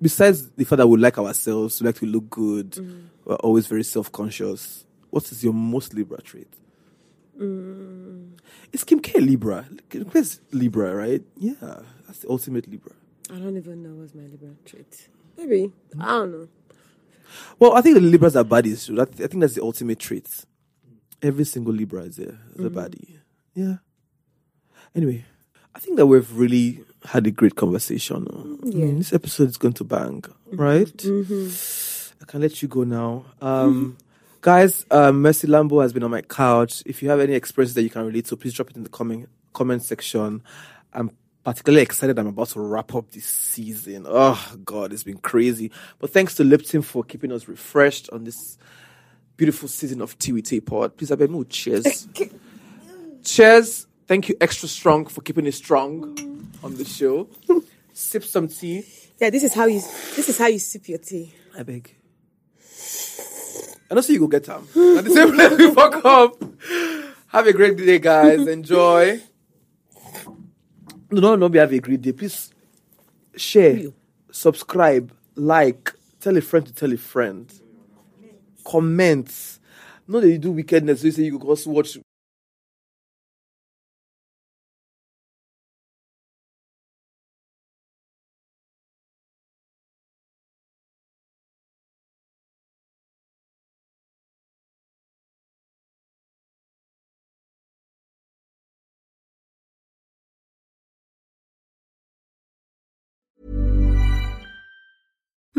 Besides 0.00 0.50
the 0.50 0.64
fact 0.64 0.78
that 0.78 0.86
we 0.86 0.98
like 0.98 1.16
ourselves, 1.18 1.80
we 1.80 1.86
like 1.86 1.96
to 1.96 2.06
look 2.06 2.28
good, 2.28 2.76
we're 3.24 3.36
always 3.36 3.66
very 3.68 3.84
self-conscious. 3.84 4.84
What 5.10 5.30
is 5.30 5.44
your 5.44 5.52
most 5.52 5.94
Libra 5.94 6.20
trait? 6.20 6.48
Mm. 7.40 8.38
Is 8.72 8.84
Kim 8.84 9.00
K 9.00 9.20
Libra? 9.20 9.66
Where's 10.10 10.40
Libra, 10.50 10.94
right? 10.94 11.22
Yeah, 11.36 11.54
that's 12.06 12.20
the 12.20 12.30
ultimate 12.30 12.68
Libra. 12.68 12.92
I 13.30 13.36
don't 13.38 13.56
even 13.56 13.82
know 13.82 13.90
what's 14.00 14.14
my 14.14 14.22
Libra 14.22 14.50
trait. 14.64 15.08
Maybe 15.36 15.72
I 15.98 16.06
don't 16.06 16.32
know. 16.32 16.48
Well, 17.58 17.74
I 17.74 17.80
think 17.80 17.94
the 17.94 18.00
Libras 18.00 18.36
are 18.36 18.44
baddies. 18.44 18.86
too. 18.86 19.00
I 19.00 19.04
think 19.04 19.40
that's 19.40 19.54
the 19.54 19.62
ultimate 19.62 19.98
trait. 19.98 20.28
Every 21.22 21.44
single 21.44 21.72
Libra 21.72 22.02
is 22.02 22.18
a, 22.18 22.22
is 22.54 22.64
a 22.64 22.70
mm. 22.70 22.74
baddie. 22.74 23.18
Yeah. 23.54 23.76
Anyway, 24.94 25.24
I 25.74 25.78
think 25.78 25.96
that 25.96 26.06
we've 26.06 26.30
really 26.36 26.84
had 27.04 27.26
a 27.26 27.30
great 27.30 27.56
conversation. 27.56 28.26
Oh. 28.30 28.58
I 28.62 28.74
mean, 28.74 28.98
this 28.98 29.12
episode 29.12 29.48
is 29.48 29.56
going 29.56 29.74
to 29.74 29.84
bang, 29.84 30.24
right? 30.52 30.86
Mm-hmm. 30.86 32.22
I 32.22 32.24
can 32.26 32.40
let 32.40 32.60
you 32.60 32.68
go 32.68 32.84
now. 32.84 33.24
Um, 33.40 33.74
mm-hmm. 33.74 33.90
Guys, 34.42 34.84
um, 34.90 35.22
Mercy 35.22 35.46
Lambo 35.46 35.80
has 35.82 35.92
been 35.92 36.02
on 36.02 36.10
my 36.10 36.20
couch. 36.20 36.82
If 36.84 37.00
you 37.00 37.08
have 37.10 37.20
any 37.20 37.34
experiences 37.34 37.76
that 37.76 37.84
you 37.84 37.90
can 37.90 38.04
relate 38.04 38.24
to, 38.26 38.36
please 38.36 38.52
drop 38.52 38.70
it 38.70 38.76
in 38.76 38.82
the 38.82 38.88
comment 38.88 39.28
comment 39.52 39.84
section. 39.84 40.42
I'm 40.92 41.12
particularly 41.44 41.82
excited. 41.82 42.18
I'm 42.18 42.26
about 42.26 42.48
to 42.48 42.60
wrap 42.60 42.92
up 42.92 43.08
this 43.12 43.24
season. 43.24 44.04
Oh 44.08 44.56
God, 44.64 44.92
it's 44.92 45.04
been 45.04 45.18
crazy. 45.18 45.70
But 46.00 46.12
thanks 46.12 46.34
to 46.34 46.44
Lipton 46.44 46.82
for 46.82 47.04
keeping 47.04 47.30
us 47.30 47.46
refreshed 47.46 48.10
on 48.10 48.24
this 48.24 48.58
beautiful 49.36 49.68
season 49.68 50.00
of 50.00 50.18
Tea 50.18 50.32
with 50.32 50.46
Tea 50.46 50.60
Pod. 50.60 50.96
Please, 50.96 51.12
I 51.12 51.14
beg 51.14 51.30
me, 51.30 51.44
cheers. 51.44 52.08
cheers. 53.24 53.86
Thank 54.08 54.28
you, 54.28 54.34
extra 54.40 54.68
strong, 54.68 55.06
for 55.06 55.20
keeping 55.20 55.46
it 55.46 55.54
strong 55.54 56.50
on 56.64 56.74
the 56.74 56.84
show. 56.84 57.28
Sip 57.92 58.24
some 58.24 58.48
tea. 58.48 58.84
Yeah, 59.20 59.30
this 59.30 59.44
is 59.44 59.54
how 59.54 59.66
you. 59.66 59.80
This 60.16 60.28
is 60.28 60.36
how 60.36 60.48
you 60.48 60.58
sip 60.58 60.88
your 60.88 60.98
tea. 60.98 61.32
I 61.56 61.62
beg. 61.62 61.94
And 63.92 63.98
also, 63.98 64.14
you 64.14 64.20
go 64.20 64.26
get 64.26 64.44
them. 64.44 64.62
At 64.96 65.04
the 65.04 65.10
same 65.10 65.34
place 65.34 65.58
we 65.58 65.70
fuck 65.74 66.02
up. 66.02 66.42
Have 67.26 67.46
a 67.46 67.52
great 67.52 67.76
day, 67.76 67.98
guys. 67.98 68.46
Enjoy. 68.48 69.20
No, 71.10 71.20
no, 71.20 71.36
no, 71.36 71.50
be 71.50 71.58
have 71.58 71.74
a 71.74 71.78
great 71.78 72.00
day. 72.00 72.12
Please 72.12 72.54
share, 73.36 73.82
subscribe, 74.30 75.12
like, 75.34 75.92
tell 76.20 76.34
a 76.38 76.40
friend 76.40 76.64
to 76.64 76.72
tell 76.72 76.90
a 76.90 76.96
friend. 76.96 77.52
Comment. 78.64 79.58
Not 80.08 80.22
that 80.22 80.30
you 80.30 80.38
do 80.38 80.52
wickedness, 80.52 81.02
so 81.02 81.08
you 81.08 81.12
say 81.12 81.22
you 81.24 81.38
go 81.38 81.48
also 81.48 81.68
watch 81.68 81.98